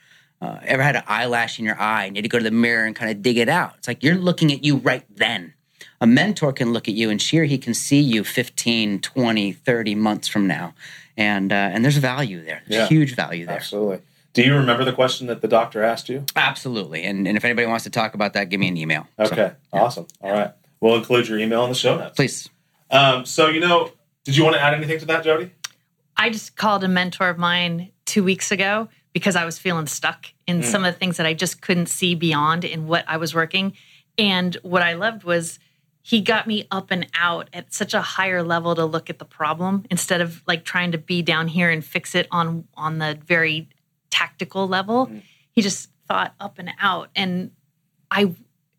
Uh, 0.41 0.59
ever 0.65 0.83
had 0.83 0.97
an 0.97 1.03
eyelash 1.09 1.59
in 1.59 1.65
your 1.65 1.81
eye 1.81 2.05
and 2.05 2.15
you 2.15 2.21
had 2.21 2.25
to 2.25 2.29
go 2.29 2.39
to 2.39 2.45
the 2.45 2.51
mirror 2.51 2.85
and 2.85 2.95
kind 2.95 3.11
of 3.11 3.23
dig 3.23 3.39
it 3.39 3.49
out? 3.49 3.73
It's 3.79 3.89
like 3.89 4.03
you're 4.03 4.17
looking 4.17 4.53
at 4.53 4.63
you 4.63 4.77
right 4.77 5.03
then 5.09 5.55
a 6.01 6.07
mentor 6.07 6.53
can 6.53 6.73
look 6.73 6.89
at 6.89 6.95
you 6.95 7.11
and 7.11 7.21
she 7.21 7.39
or 7.39 7.45
he 7.45 7.59
can 7.59 7.75
see 7.75 8.01
you 8.01 8.25
15 8.25 9.01
20 9.01 9.53
30 9.53 9.95
months 9.95 10.29
from 10.29 10.47
now 10.47 10.75
and 11.17 11.53
uh, 11.53 11.71
and 11.73 11.85
there's 11.85 11.97
value 11.97 12.45
there 12.45 12.63
there's 12.67 12.83
yeah, 12.83 12.87
huge 12.89 13.15
value 13.15 13.47
there 13.47 13.57
absolutely 13.57 14.01
do 14.37 14.43
you 14.43 14.55
remember 14.55 14.85
the 14.85 14.93
question 14.93 15.29
that 15.29 15.41
the 15.41 15.49
doctor 15.49 15.83
asked 15.83 16.11
you? 16.11 16.27
Absolutely. 16.37 17.05
And, 17.05 17.27
and 17.27 17.39
if 17.39 17.45
anybody 17.47 17.67
wants 17.67 17.85
to 17.85 17.91
talk 17.91 18.13
about 18.13 18.35
that, 18.35 18.51
give 18.51 18.61
me 18.61 18.69
an 18.69 18.77
email. 18.77 19.07
Okay. 19.19 19.35
So, 19.35 19.57
yeah. 19.73 19.81
Awesome. 19.81 20.07
All 20.21 20.31
right. 20.31 20.53
We'll 20.79 20.97
include 20.97 21.27
your 21.27 21.39
email 21.39 21.65
in 21.65 21.71
the 21.71 21.75
show 21.75 21.97
notes. 21.97 22.17
Please. 22.17 22.51
Um, 22.91 23.25
so, 23.25 23.49
you 23.49 23.61
know, 23.61 23.93
did 24.25 24.37
you 24.37 24.45
want 24.45 24.55
to 24.57 24.61
add 24.61 24.75
anything 24.75 24.99
to 24.99 25.07
that, 25.07 25.25
Jodi? 25.25 25.53
I 26.19 26.29
just 26.29 26.55
called 26.55 26.85
a 26.85 26.89
mentor 26.89 27.31
of 27.31 27.39
mine 27.39 27.93
two 28.05 28.23
weeks 28.23 28.53
ago 28.53 28.91
because 29.15 29.37
I 29.37 29.47
was 29.47 29.59
feeling 29.59 29.87
stuck 29.87 30.27
in 30.47 30.61
mm. 30.61 30.65
some 30.65 30.85
of 30.85 30.93
the 30.93 30.99
things 30.99 31.17
that 31.17 31.25
I 31.25 31.33
just 31.33 31.63
couldn't 31.63 31.87
see 31.87 32.15
beyond 32.15 32.67
in 32.67 32.87
what 32.87 33.07
I 33.09 33.17
was 33.17 33.35
working. 33.35 33.73
And 34.19 34.55
what 34.57 34.83
I 34.83 34.93
loved 34.93 35.25
was 35.25 35.59
he 36.07 36.21
got 36.21 36.47
me 36.47 36.69
up 36.71 36.93
and 36.93 37.05
out 37.19 37.51
at 37.53 37.75
such 37.75 37.93
a 37.93 38.01
higher 38.01 38.41
level 38.41 38.77
to 38.77 38.85
look 38.85 39.11
at 39.11 39.19
the 39.19 39.25
problem 39.25 39.85
instead 39.91 40.21
of 40.21 40.41
like 40.47 40.65
trying 40.65 40.93
to 40.93 40.99
be 40.99 41.21
down 41.21 41.49
here 41.49 41.69
and 41.69 41.85
fix 41.85 42.15
it 42.15 42.29
on 42.31 42.69
on 42.77 42.99
the 42.99 43.19
very 43.27 43.69
tactical 44.09 44.69
level. 44.69 45.09
Mm. 45.09 45.23
He 45.51 45.63
just 45.63 45.91
thought 46.07 46.33
up 46.39 46.61
and 46.61 46.71
out. 46.79 47.09
And 47.17 47.51
I, 48.09 48.33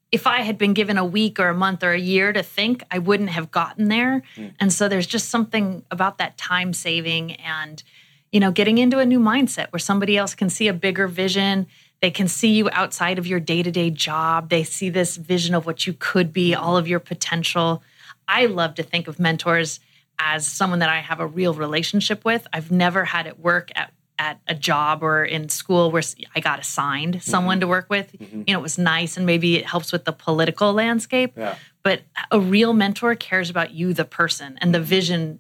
if 0.10 0.26
I 0.26 0.40
had 0.40 0.58
been 0.58 0.74
given 0.74 0.98
a 0.98 1.04
week 1.04 1.38
or 1.38 1.50
a 1.50 1.54
month 1.54 1.84
or 1.84 1.92
a 1.92 2.00
year 2.00 2.32
to 2.32 2.42
think, 2.42 2.82
I 2.90 3.00
wouldn't 3.00 3.32
have 3.32 3.52
gotten 3.52 3.90
there. 3.90 4.24
Mm. 4.38 4.54
And 4.62 4.72
so 4.72 4.88
there's 4.88 5.06
just 5.06 5.28
something 5.28 5.84
about 5.92 6.20
that 6.20 6.38
time 6.38 6.72
saving 6.72 7.34
and 7.34 7.84
you 8.32 8.40
know, 8.40 8.52
getting 8.52 8.78
into 8.78 9.00
a 9.00 9.06
new 9.06 9.20
mindset 9.20 9.72
where 9.72 9.80
somebody 9.80 10.18
else 10.18 10.36
can 10.36 10.50
see 10.50 10.68
a 10.68 10.74
bigger 10.74 11.08
vision. 11.08 11.68
They 12.02 12.12
can 12.12 12.28
see 12.28 12.54
you 12.54 12.70
outside 12.72 13.18
of 13.18 13.26
your 13.26 13.40
day 13.40 13.64
to 13.64 13.72
day 13.72 13.90
job. 13.90 14.50
They 14.50 14.64
see 14.64 14.90
this 14.90 15.18
vision 15.18 15.56
of 15.56 15.66
what 15.66 15.88
you 15.88 15.94
could 15.94 16.32
be, 16.32 16.54
all 16.54 16.78
of 16.78 16.88
your 16.88 17.00
potential. 17.00 17.82
I 18.28 18.46
love 18.46 18.76
to 18.76 18.84
think 18.84 19.08
of 19.08 19.20
mentors 19.20 19.80
as 20.20 20.46
someone 20.48 20.80
that 20.80 20.90
I 20.90 21.00
have 21.00 21.20
a 21.20 21.28
real 21.28 21.54
relationship 21.54 22.26
with. 22.26 22.48
I've 22.54 22.72
never 22.72 23.06
had 23.06 23.28
it 23.28 23.40
work 23.40 23.72
at 23.76 23.92
at 24.20 24.40
a 24.48 24.56
job 24.56 25.04
or 25.04 25.24
in 25.24 25.50
school 25.50 25.92
where 25.92 26.02
I 26.36 26.40
got 26.40 26.60
assigned 26.60 27.16
mm-hmm. 27.16 27.30
someone 27.30 27.60
to 27.60 27.68
work 27.68 27.88
with. 27.88 28.12
Mm-hmm. 28.14 28.44
You 28.48 28.54
know, 28.54 28.60
it 28.60 28.64
was 28.64 28.78
nice 28.78 29.16
and 29.18 29.26
maybe 29.26 29.58
it 29.58 29.66
helps 29.66 29.92
with 29.92 30.06
the 30.06 30.12
political 30.12 30.74
landscape. 30.74 31.34
Yeah. 31.38 31.56
But 31.84 32.02
a 32.32 32.40
real 32.40 32.74
mentor 32.74 33.14
cares 33.16 33.50
about 33.50 33.72
you, 33.72 33.94
the 33.94 34.06
person, 34.06 34.58
and 34.60 34.74
the 34.74 34.80
mm-hmm. 34.80 34.88
vision, 34.88 35.40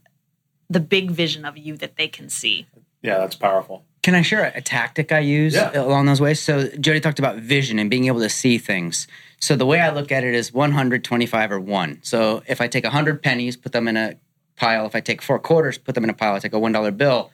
the 0.70 0.80
big 0.80 1.12
vision 1.12 1.44
of 1.44 1.58
you 1.58 1.76
that 1.78 1.98
they 1.98 2.08
can 2.08 2.30
see. 2.30 2.68
Yeah, 3.02 3.18
that's 3.18 3.36
powerful. 3.36 3.84
Can 4.08 4.16
I 4.16 4.22
share 4.22 4.46
a, 4.46 4.60
a 4.60 4.62
tactic 4.62 5.12
I 5.12 5.20
use 5.20 5.54
Yeah. 5.54 5.70
along 5.78 6.06
those 6.06 6.22
ways? 6.22 6.40
So 6.40 6.70
Jodi 6.80 7.02
talked 7.02 7.20
about 7.20 7.40
vision 7.40 7.78
and 7.78 7.90
being 7.90 8.06
able 8.06 8.22
to 8.22 8.30
see 8.30 8.58
things. 8.58 9.06
So 9.42 9.58
the 9.58 9.66
way 9.66 9.82
I 9.82 9.90
look 9.90 10.14
at 10.14 10.24
it 10.24 10.34
is 10.34 10.54
125 10.54 11.52
or 11.52 11.60
one. 11.60 12.00
So 12.04 12.42
if 12.48 12.62
I 12.62 12.70
take 12.70 12.86
100 12.86 13.22
pennies, 13.22 13.58
put 13.58 13.74
them 13.74 13.86
in 13.86 13.98
a 13.98 14.14
pile. 14.56 14.86
If 14.86 14.96
I 14.96 15.02
take 15.02 15.22
four 15.22 15.40
quarters, 15.40 15.78
put 15.78 15.94
them 15.94 16.06
in 16.06 16.10
a 16.10 16.14
pile. 16.14 16.36
I 16.36 16.40
take 16.40 16.54
a 16.54 16.58
$1 16.58 16.96
bill. 16.96 17.32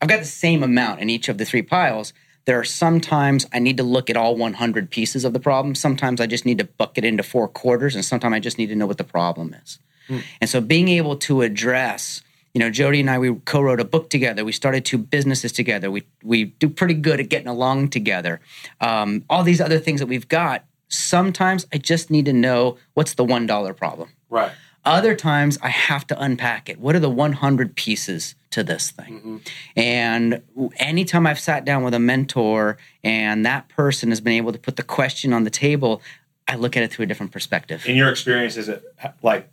I've 0.00 0.08
got 0.08 0.20
the 0.20 0.24
same 0.24 0.62
amount 0.62 1.00
in 1.02 1.10
each 1.10 1.28
of 1.28 1.36
the 1.36 1.44
three 1.44 1.60
piles. 1.60 2.14
There 2.46 2.58
are 2.58 2.64
sometimes 2.64 3.44
I 3.52 3.58
need 3.58 3.76
to 3.76 3.82
look 3.82 4.08
at 4.08 4.16
all 4.16 4.36
100 4.36 4.90
pieces 4.90 5.22
of 5.26 5.34
the 5.34 5.40
problem. 5.40 5.74
Sometimes 5.74 6.18
I 6.22 6.26
just 6.26 6.46
need 6.46 6.56
to 6.56 6.64
bucket 6.64 7.04
into 7.04 7.24
four 7.24 7.46
quarters, 7.46 7.94
and 7.94 8.02
sometimes 8.02 8.34
I 8.34 8.40
just 8.40 8.56
need 8.56 8.68
to 8.68 8.74
know 8.74 8.86
what 8.86 8.96
the 8.96 9.04
problem 9.04 9.52
is. 9.62 9.78
Hmm. 10.08 10.20
And 10.40 10.48
so 10.48 10.62
being 10.62 10.88
able 10.88 11.16
to 11.16 11.42
address, 11.42 12.22
you 12.56 12.60
know, 12.60 12.70
Jodi 12.70 13.00
and 13.00 13.10
I, 13.10 13.18
we 13.18 13.34
co-wrote 13.44 13.80
a 13.80 13.84
book 13.84 14.08
together. 14.08 14.42
We 14.42 14.50
started 14.50 14.86
two 14.86 14.96
businesses 14.96 15.52
together. 15.52 15.90
We 15.90 16.06
we 16.22 16.44
do 16.44 16.70
pretty 16.70 16.94
good 16.94 17.20
at 17.20 17.28
getting 17.28 17.48
along 17.48 17.90
together. 17.90 18.40
Um, 18.80 19.26
all 19.28 19.42
these 19.42 19.60
other 19.60 19.78
things 19.78 20.00
that 20.00 20.06
we've 20.06 20.26
got. 20.26 20.64
Sometimes 20.88 21.66
I 21.70 21.76
just 21.76 22.10
need 22.10 22.24
to 22.24 22.32
know 22.32 22.78
what's 22.94 23.12
the 23.12 23.24
one 23.24 23.44
dollar 23.44 23.74
problem. 23.74 24.08
Right. 24.30 24.52
Other 24.86 25.14
times 25.14 25.58
I 25.62 25.68
have 25.68 26.06
to 26.06 26.18
unpack 26.18 26.70
it. 26.70 26.80
What 26.80 26.96
are 26.96 26.98
the 26.98 27.10
100 27.10 27.76
pieces 27.76 28.36
to 28.52 28.64
this 28.64 28.90
thing? 28.90 29.42
And 29.76 30.40
anytime 30.76 31.26
I've 31.26 31.40
sat 31.40 31.66
down 31.66 31.84
with 31.84 31.92
a 31.92 31.98
mentor 31.98 32.78
and 33.04 33.44
that 33.44 33.68
person 33.68 34.08
has 34.08 34.22
been 34.22 34.32
able 34.32 34.52
to 34.52 34.58
put 34.58 34.76
the 34.76 34.82
question 34.82 35.34
on 35.34 35.44
the 35.44 35.50
table, 35.50 36.00
I 36.48 36.54
look 36.54 36.74
at 36.74 36.82
it 36.82 36.90
through 36.90 37.02
a 37.02 37.06
different 37.06 37.32
perspective. 37.32 37.84
In 37.84 37.96
your 37.96 38.08
experience, 38.08 38.56
is 38.56 38.70
it 38.70 38.82
like 39.22 39.50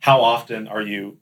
how 0.00 0.22
often 0.22 0.68
are 0.68 0.80
you? 0.80 1.18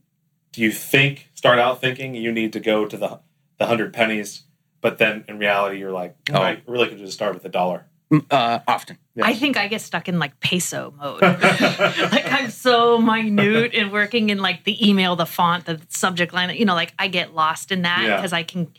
Do 0.54 0.62
you 0.62 0.70
think 0.70 1.30
start 1.34 1.58
out 1.58 1.80
thinking 1.80 2.14
you 2.14 2.30
need 2.30 2.52
to 2.52 2.60
go 2.60 2.86
to 2.86 2.96
the 2.96 3.20
the 3.58 3.66
hundred 3.66 3.92
pennies, 3.92 4.44
but 4.80 4.98
then 4.98 5.24
in 5.28 5.38
reality 5.38 5.78
you're 5.78 5.92
like, 5.92 6.16
Oh. 6.32 6.40
I 6.40 6.62
really 6.66 6.88
could 6.88 6.98
just 6.98 7.12
start 7.12 7.34
with 7.34 7.44
a 7.44 7.48
dollar. 7.48 7.86
Uh, 8.30 8.60
often. 8.68 8.98
Yeah. 9.16 9.26
I 9.26 9.34
think 9.34 9.56
I 9.56 9.66
get 9.66 9.80
stuck 9.80 10.08
in 10.08 10.20
like 10.20 10.38
peso 10.38 10.94
mode. 10.96 11.22
like 11.22 12.30
I'm 12.32 12.50
so 12.50 12.98
minute 12.98 13.74
in 13.74 13.90
working 13.90 14.30
in 14.30 14.38
like 14.38 14.62
the 14.62 14.88
email, 14.88 15.16
the 15.16 15.26
font, 15.26 15.64
the 15.66 15.80
subject 15.88 16.32
line. 16.32 16.54
You 16.56 16.64
know, 16.66 16.74
like 16.74 16.94
I 16.98 17.08
get 17.08 17.34
lost 17.34 17.72
in 17.72 17.82
that 17.82 18.04
Yeah. 18.04 18.16
because 18.16 18.32
I 18.32 18.44
can. 18.44 18.72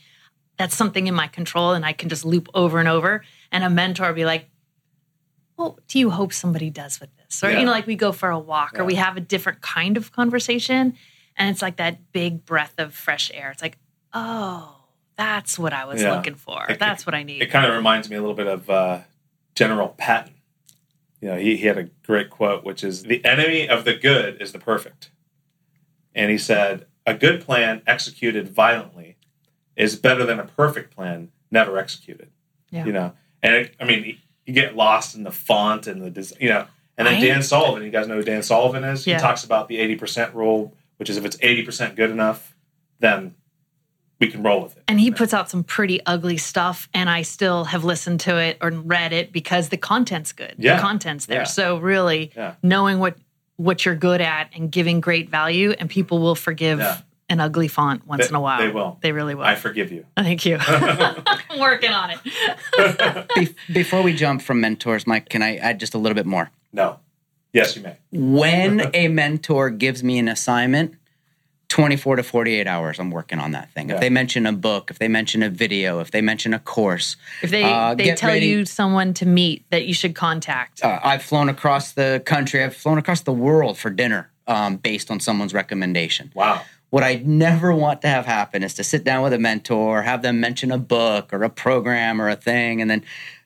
That's 0.58 0.74
something 0.76 1.08
in 1.08 1.14
my 1.14 1.28
control, 1.28 1.74
and 1.74 1.86
I 1.86 1.92
can 1.92 2.08
just 2.08 2.24
loop 2.24 2.48
over 2.54 2.80
and 2.80 2.88
over. 2.88 3.26
And 3.52 3.66
a 3.66 3.70
mentor 3.70 4.08
will 4.08 4.14
be 4.16 4.24
like, 4.24 4.50
"What 5.58 5.86
do 5.88 6.00
you 6.00 6.10
hope 6.12 6.32
somebody 6.32 6.70
does 6.70 7.02
with 7.02 7.10
this?" 7.18 7.44
Or 7.44 7.52
Yeah. 7.52 7.60
you 7.60 7.66
know, 7.66 7.72
like 7.72 7.88
we 7.88 7.96
go 7.96 8.14
for 8.14 8.30
a 8.30 8.40
walk, 8.40 8.80
or 8.80 8.86
we 8.86 8.96
have 8.96 9.18
a 9.18 9.20
different 9.20 9.60
kind 9.62 9.98
of 9.98 10.14
conversation, 10.14 10.96
and 11.38 11.50
it's 11.50 11.62
like 11.62 11.78
that 11.78 12.12
big 12.12 12.46
breath 12.46 12.74
of 12.78 12.94
fresh 12.94 13.32
air. 13.34 13.52
It's 13.52 13.62
like, 13.62 13.78
oh, 14.14 14.76
that's 15.18 15.58
what 15.60 15.74
I 15.74 15.86
was 15.86 16.02
Yeah. 16.02 16.16
looking 16.16 16.36
for. 16.36 16.66
It- 16.70 16.80
that's 16.80 17.06
what 17.06 17.16
I 17.16 17.24
need. 17.24 17.42
It 17.42 17.48
kind 17.52 17.66
of 17.66 17.74
reminds 17.76 18.10
me 18.10 18.16
a 18.16 18.20
little 18.22 18.36
bit 18.36 18.48
of 18.48 18.70
uh, 18.70 19.00
General 19.56 19.90
Patton. 19.90 20.34
You 21.22 21.30
know, 21.30 21.38
he, 21.38 21.56
he 21.58 21.66
had 21.68 21.78
a 21.78 21.84
great 22.06 22.30
quote, 22.30 22.64
which 22.64 22.84
is 22.84 23.04
the 23.04 23.24
enemy 23.26 23.68
of 23.68 23.86
the 23.86 23.96
good 23.96 24.42
is 24.42 24.52
the 24.52 24.60
perfect. 24.60 25.12
And 26.14 26.30
he 26.32 26.38
said, 26.38 26.86
a 27.06 27.14
good 27.14 27.42
plan 27.42 27.82
executed 27.88 28.50
violently 28.50 29.18
is 29.76 29.96
better 29.96 30.26
than 30.26 30.40
a 30.40 30.46
perfect 30.46 30.96
plan 30.96 31.32
never 31.52 31.78
executed. 31.78 32.30
Yeah. 32.72 32.86
You 32.86 32.92
know, 32.94 33.14
and 33.44 33.54
it, 33.56 33.76
I 33.80 33.86
mean, 33.86 34.18
you 34.46 34.54
get 34.54 34.76
lost 34.76 35.16
in 35.16 35.24
the 35.24 35.32
font 35.32 35.88
and 35.88 36.02
the, 36.14 36.36
you 36.40 36.50
know, 36.50 36.66
and 36.98 37.08
then 37.08 37.16
Right. 37.16 37.24
Dan 37.28 37.44
Sullivan, 37.44 37.84
you 37.84 37.90
guys 37.92 38.08
know 38.08 38.16
who 38.16 38.24
Dan 38.24 38.44
Sullivan 38.44 38.84
is? 38.84 39.06
Yeah. 39.06 39.16
He 39.16 39.22
talks 39.22 39.44
about 39.44 39.68
the 39.68 39.78
80% 39.78 40.34
rule, 40.34 40.74
which 40.98 41.10
is 41.10 41.18
if 41.18 41.26
it's 41.26 41.38
80% 41.38 41.96
good 41.96 42.10
enough, 42.12 42.56
then 43.00 43.36
we 44.20 44.28
can 44.28 44.44
roll 44.44 44.64
with 44.64 44.78
it. 44.78 44.84
And 44.88 45.00
he 45.00 45.12
puts 45.12 45.34
out 45.34 45.50
some 45.50 45.64
pretty 45.64 46.00
ugly 46.06 46.38
stuff, 46.38 46.88
and 46.94 47.10
I 47.10 47.22
still 47.24 47.66
have 47.66 47.84
listened 47.84 48.22
to 48.22 48.38
it 48.38 48.58
or 48.62 48.72
read 48.72 49.12
it 49.12 49.32
because 49.34 49.70
the 49.70 49.78
content's 49.78 50.32
good. 50.32 50.56
Yeah. 50.58 50.76
The 50.78 50.82
content's 50.82 51.26
there. 51.26 51.40
Yeah. 51.40 51.44
So 51.46 51.78
really 51.78 52.32
Yeah. 52.36 52.54
knowing 52.64 53.00
what 53.00 53.18
what 53.58 53.86
you're 53.86 53.96
good 53.96 54.20
at 54.20 54.50
and 54.54 54.70
giving 54.70 55.00
great 55.00 55.30
value, 55.30 55.72
and 55.80 55.90
people 55.90 56.20
will 56.20 56.36
forgive 56.36 56.80
Yeah. 56.80 56.98
an 57.30 57.40
ugly 57.40 57.70
font 57.70 58.06
once 58.06 58.24
They- 58.26 58.30
in 58.30 58.36
a 58.36 58.42
while. 58.42 58.60
they 58.60 58.68
will. 58.70 58.98
They 59.02 59.14
really 59.14 59.34
will. 59.34 59.46
I 59.46 59.56
forgive 59.56 59.94
you. 59.94 60.06
Thank 60.18 60.46
you. 60.46 60.58
I'm 60.60 61.24
working 61.60 61.92
on 61.92 62.12
it. 62.12 63.28
Be- 63.36 63.74
before 63.74 64.02
we 64.02 64.14
jump 64.14 64.42
from 64.42 64.60
mentors, 64.60 65.08
Mike, 65.08 65.30
can 65.30 65.42
I 65.42 65.56
add 65.56 65.80
just 65.80 65.94
a 65.94 65.98
little 65.98 66.16
bit 66.16 66.26
more? 66.26 66.52
No. 66.74 67.00
Yes, 67.56 67.76
you 67.78 67.82
may. 67.84 67.96
When 68.12 68.92
a 68.94 69.08
mentor 69.08 69.70
gives 69.70 70.04
me 70.04 70.20
an 70.20 70.28
assignment, 70.28 70.96
24 71.70 72.18
to 72.18 72.24
48 72.24 72.68
hours, 72.68 73.00
I'm 73.00 73.12
working 73.12 73.40
on 73.40 73.52
that 73.52 73.72
thing. 73.72 73.88
Yeah. 73.90 73.96
If 73.96 74.02
they 74.02 74.10
mention 74.10 74.46
a 74.46 74.52
book, 74.52 74.92
if 74.92 75.00
they 75.00 75.08
mention 75.08 75.42
a 75.42 75.50
video, 75.50 76.00
if 76.02 76.12
they 76.12 76.22
mention 76.22 76.54
a 76.54 76.60
course, 76.60 77.16
If 77.42 77.52
they 77.52 77.64
Uh, 77.64 77.96
they 77.96 78.14
tell 78.14 78.32
ready. 78.32 78.48
you 78.48 78.66
someone 78.66 79.14
to 79.16 79.26
meet 79.26 79.64
that 79.72 79.86
you 79.86 79.94
should 79.94 80.16
contact. 80.16 80.84
uh, 80.84 81.00
I've 81.02 81.24
flown 81.24 81.48
across 81.50 81.94
the 81.94 82.22
country, 82.26 82.62
I've 82.62 82.76
flown 82.76 82.98
across 82.98 83.22
the 83.22 83.34
world 83.34 83.78
for 83.78 83.90
dinner 83.90 84.30
um, 84.48 84.76
based 84.76 85.10
on 85.10 85.20
someone's 85.22 85.54
recommendation. 85.54 86.32
Wow. 86.36 86.62
What 86.92 87.04
I 87.04 87.22
never 87.26 87.74
want 87.74 88.02
to 88.04 88.08
have 88.10 88.26
happen 88.26 88.64
is 88.64 88.74
to 88.76 88.84
sit 88.84 89.04
down 89.04 89.24
with 89.24 89.34
a 89.34 89.40
mentor, 89.40 90.04
have 90.04 90.22
them 90.22 90.40
mention 90.40 90.72
a 90.72 90.78
book 90.78 91.34
or 91.34 91.44
a 91.44 91.50
program 91.50 92.22
or 92.22 92.30
a 92.30 92.36
thing, 92.36 92.80
and 92.82 92.90
then 92.92 93.04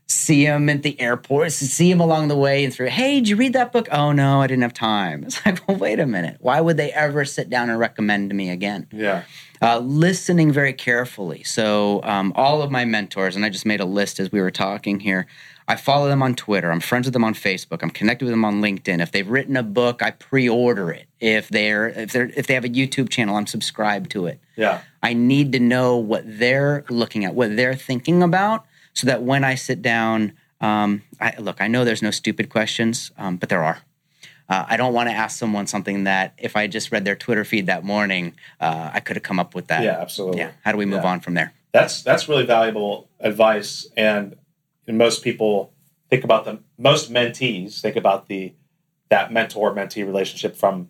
see 0.09 0.43
them 0.45 0.67
at 0.69 0.81
the 0.81 0.99
airport, 0.99 1.51
see 1.51 1.91
them 1.91 2.01
along 2.01 2.27
the 2.29 2.35
way 2.35 2.63
and 2.63 2.73
through, 2.73 2.87
hey, 2.87 3.19
did 3.19 3.29
you 3.29 3.35
read 3.35 3.53
that 3.53 3.71
book? 3.71 3.87
Oh, 3.91 4.11
no, 4.11 4.41
I 4.41 4.47
didn't 4.47 4.63
have 4.63 4.73
time. 4.73 5.23
It's 5.23 5.43
like, 5.45 5.65
well, 5.67 5.77
wait 5.77 5.99
a 5.99 6.05
minute. 6.07 6.37
Why 6.39 6.59
would 6.61 6.77
they 6.77 6.91
ever 6.91 7.23
sit 7.25 7.49
down 7.49 7.69
and 7.69 7.79
recommend 7.79 8.31
to 8.31 8.35
me 8.35 8.49
again? 8.49 8.87
Yeah. 8.91 9.23
uh, 9.61 9.77
listening 9.79 10.51
very 10.51 10.73
carefully. 10.73 11.43
So, 11.43 12.01
um, 12.03 12.33
all 12.35 12.61
of 12.63 12.71
my 12.71 12.85
mentors, 12.85 13.35
and 13.35 13.45
I 13.45 13.49
just 13.49 13.65
made 13.67 13.79
a 13.79 13.85
list 13.85 14.19
as 14.19 14.31
we 14.31 14.41
were 14.41 14.51
talking 14.51 14.99
here. 15.01 15.27
I 15.67 15.75
follow 15.75 16.07
them 16.07 16.23
on 16.23 16.33
Twitter. 16.33 16.71
I'm 16.71 16.79
friends 16.79 17.05
with 17.05 17.13
them 17.13 17.23
on 17.23 17.35
Facebook. 17.35 17.83
I'm 17.83 17.91
connected 17.91 18.25
with 18.25 18.31
them 18.31 18.43
on 18.43 18.59
LinkedIn. 18.59 18.99
If 19.03 19.11
they've 19.11 19.29
written 19.29 19.55
a 19.55 19.61
book, 19.61 20.01
I 20.01 20.09
pre-order 20.09 20.89
it. 20.91 21.05
If 21.19 21.49
they're 21.49 21.89
if 21.89 22.11
they're 22.11 22.31
if 22.35 22.47
they 22.47 22.55
have 22.55 22.65
a 22.65 22.69
YouTube 22.69 23.09
channel, 23.09 23.35
I'm 23.35 23.45
subscribed 23.45 24.09
to 24.11 24.25
it. 24.25 24.39
Yeah. 24.55 24.81
I 25.03 25.13
need 25.13 25.51
to 25.51 25.59
know 25.59 25.97
what 25.97 26.23
they're 26.25 26.85
looking 26.89 27.23
at, 27.23 27.35
what 27.35 27.55
they're 27.55 27.75
thinking 27.75 28.23
about, 28.23 28.65
so 28.99 29.07
that 29.07 29.23
when 29.23 29.45
I 29.45 29.55
sit 29.55 29.81
down, 29.81 30.33
um, 30.59 31.03
I, 31.21 31.33
look, 31.39 31.61
I 31.61 31.67
know 31.67 31.85
there's 31.85 32.01
no 32.01 32.11
stupid 32.11 32.49
questions, 32.49 33.11
um, 33.17 33.37
but 33.37 33.47
there 33.47 33.63
are. 33.63 33.79
Uh, 34.49 34.65
I 34.67 34.75
don't 34.77 34.93
want 34.93 35.07
to 35.09 35.15
ask 35.15 35.37
someone 35.39 35.67
something 35.67 36.03
that 36.03 36.33
if 36.37 36.57
I 36.57 36.67
just 36.67 36.91
read 36.91 37.05
their 37.05 37.15
Twitter 37.15 37.45
feed 37.45 37.67
that 37.67 37.85
morning, 37.85 38.33
uh, 38.59 38.89
I 38.93 38.99
could 38.99 39.15
have 39.15 39.23
come 39.23 39.39
up 39.39 39.55
with 39.55 39.67
that. 39.67 39.83
Yeah, 39.83 39.97
absolutely. 40.01 40.39
Yeah. 40.39 40.51
How 40.65 40.73
do 40.73 40.77
we 40.77 40.85
move 40.85 41.03
Yeah. 41.03 41.11
on 41.11 41.19
from 41.21 41.35
there? 41.35 41.53
That's 41.71 42.01
that's 42.01 42.27
really 42.27 42.45
valuable 42.45 43.09
advice, 43.19 43.87
and, 43.95 44.35
and 44.87 44.97
most 44.97 45.23
people 45.23 45.71
think 46.09 46.23
about 46.23 46.43
the 46.43 46.59
most 46.77 47.13
mentees 47.13 47.79
think 47.79 47.95
about 47.95 48.27
the 48.27 48.53
that 49.09 49.31
mentor 49.31 49.73
mentee 49.73 50.05
relationship 50.05 50.55
from 50.57 50.89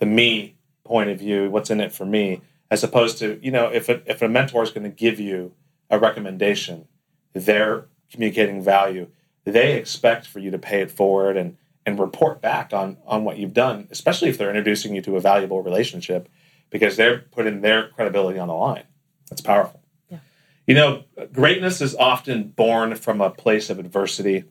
the 0.00 0.06
me 0.06 0.56
point 0.84 1.08
of 1.08 1.18
view. 1.18 1.48
What's 1.50 1.70
in 1.70 1.80
it 1.80 1.92
for 1.92 2.04
me, 2.04 2.42
as 2.70 2.82
opposed 2.84 3.16
to 3.18 3.38
you 3.40 3.52
know 3.52 3.68
if 3.68 3.88
a, 3.88 4.02
if 4.10 4.20
a 4.20 4.28
mentor 4.28 4.64
is 4.64 4.70
going 4.70 4.82
to 4.82 4.90
give 4.90 5.18
you 5.20 5.54
a 5.88 5.98
recommendation, 6.00 6.86
they're 7.32 7.86
communicating 8.10 8.62
value. 8.62 9.08
They 9.44 9.74
expect 9.74 10.26
for 10.26 10.38
you 10.38 10.50
to 10.50 10.58
pay 10.58 10.80
it 10.82 10.90
forward 10.90 11.36
and 11.36 11.56
and 11.86 11.98
report 11.98 12.40
back 12.40 12.72
on 12.72 12.98
on 13.06 13.24
what 13.24 13.38
you've 13.38 13.54
done, 13.54 13.88
especially 13.90 14.28
if 14.28 14.38
they're 14.38 14.50
introducing 14.50 14.94
you 14.94 15.02
to 15.02 15.16
a 15.16 15.20
valuable 15.20 15.62
relationship, 15.62 16.28
because 16.70 16.96
they're 16.96 17.18
putting 17.18 17.60
their 17.60 17.88
credibility 17.88 18.38
on 18.38 18.48
the 18.48 18.54
line. 18.54 18.84
That's 19.28 19.40
powerful. 19.40 19.82
Yeah. 20.08 20.18
You 20.66 20.74
know, 20.74 21.04
greatness 21.32 21.80
is 21.80 21.94
often 21.94 22.48
born 22.48 22.94
from 22.96 23.20
a 23.20 23.30
place 23.30 23.70
of 23.70 23.78
adversity. 23.78 24.44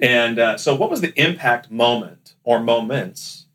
And 0.00 0.38
uh, 0.38 0.58
so, 0.58 0.74
what 0.74 0.90
was 0.90 1.00
the 1.00 1.18
impact 1.20 1.70
moment 1.70 2.34
or 2.44 2.60
moments 2.60 3.46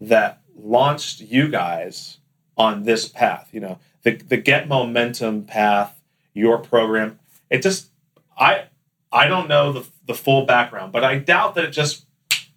that 0.00 0.42
launched 0.56 1.20
you 1.20 1.48
guys 1.48 2.18
on 2.56 2.82
this 2.82 3.08
path? 3.08 3.50
You 3.52 3.60
know, 3.60 3.78
the, 4.02 4.16
the 4.16 4.36
Get 4.36 4.68
Momentum 4.68 5.44
path, 5.44 6.00
your 6.34 6.58
program. 6.58 7.19
It 7.50 7.62
just, 7.62 7.90
I, 8.38 8.64
I 9.12 9.26
don't 9.26 9.48
know 9.48 9.72
the, 9.72 9.86
the 10.06 10.14
full 10.14 10.46
background, 10.46 10.92
but 10.92 11.04
I 11.04 11.18
doubt 11.18 11.56
that 11.56 11.64
it 11.64 11.70
just 11.70 12.06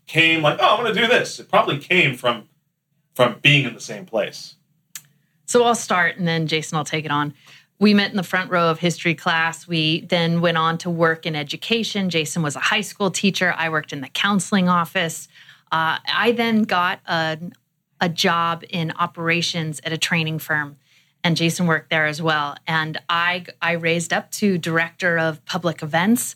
came 0.08 0.42
like, 0.42 0.60
oh, 0.62 0.76
I'm 0.76 0.84
going 0.84 0.94
to 0.94 1.02
do 1.02 1.08
this. 1.08 1.40
It 1.40 1.50
probably 1.50 1.78
came 1.78 2.16
from 2.16 2.48
from 3.14 3.38
being 3.42 3.66
in 3.66 3.74
the 3.74 3.80
same 3.80 4.06
place. 4.06 4.56
So 5.46 5.64
I'll 5.64 5.76
start 5.76 6.18
and 6.18 6.28
then 6.28 6.48
Jason 6.48 6.78
I'll 6.78 6.86
take 6.86 7.06
it 7.06 7.12
on. 7.12 7.34
We 7.80 7.94
met 7.94 8.12
in 8.12 8.18
the 8.18 8.24
front 8.24 8.50
row 8.50 8.70
of 8.70 8.80
history 8.80 9.14
class. 9.14 9.68
We 9.68 10.02
then 10.02 10.42
went 10.42 10.58
on 10.58 10.78
to 10.80 10.90
work 10.90 11.26
in 11.26 11.36
education. 11.36 12.10
Jason 12.10 12.42
was 12.42 12.56
a 12.56 12.60
high 12.60 12.82
school 12.82 13.12
teacher. 13.12 13.54
I 13.58 13.70
worked 13.70 13.94
in 13.94 14.02
the 14.02 14.10
counseling 14.10 14.70
office. 14.70 15.28
Uh, 15.72 15.98
I 16.08 16.32
then 16.32 16.64
got 16.64 17.02
a, 17.08 17.38
a 18.00 18.10
job 18.10 18.64
in 18.70 18.92
operations 18.92 19.82
at 19.84 19.92
a 19.92 19.98
training 19.98 20.40
firm, 20.40 20.78
and 21.24 21.38
Jason 21.38 21.68
worked 21.68 21.90
there 21.90 22.06
as 22.06 22.22
well. 22.22 22.56
And 22.68 23.00
I 23.10 23.46
I 23.62 23.74
raised 23.74 24.14
up 24.14 24.32
to 24.32 24.58
director 24.58 25.18
of 25.18 25.44
public 25.46 25.82
events. 25.82 26.36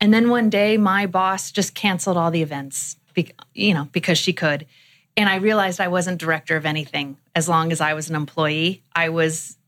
And 0.00 0.14
then 0.14 0.30
one 0.30 0.48
day, 0.48 0.76
my 0.76 1.06
boss 1.06 1.50
just 1.50 1.74
canceled 1.74 2.16
all 2.16 2.30
the 2.30 2.42
events, 2.42 2.96
be, 3.12 3.32
you 3.54 3.74
know, 3.74 3.88
because 3.92 4.18
she 4.18 4.32
could. 4.32 4.66
And 5.16 5.28
I 5.28 5.36
realized 5.36 5.80
I 5.80 5.88
wasn't 5.88 6.18
director 6.18 6.56
of 6.56 6.64
anything 6.64 7.18
as 7.34 7.48
long 7.48 7.72
as 7.72 7.80
I 7.80 7.94
was 7.94 8.08
an 8.08 8.16
employee. 8.16 8.82
I 8.94 9.08
was 9.10 9.58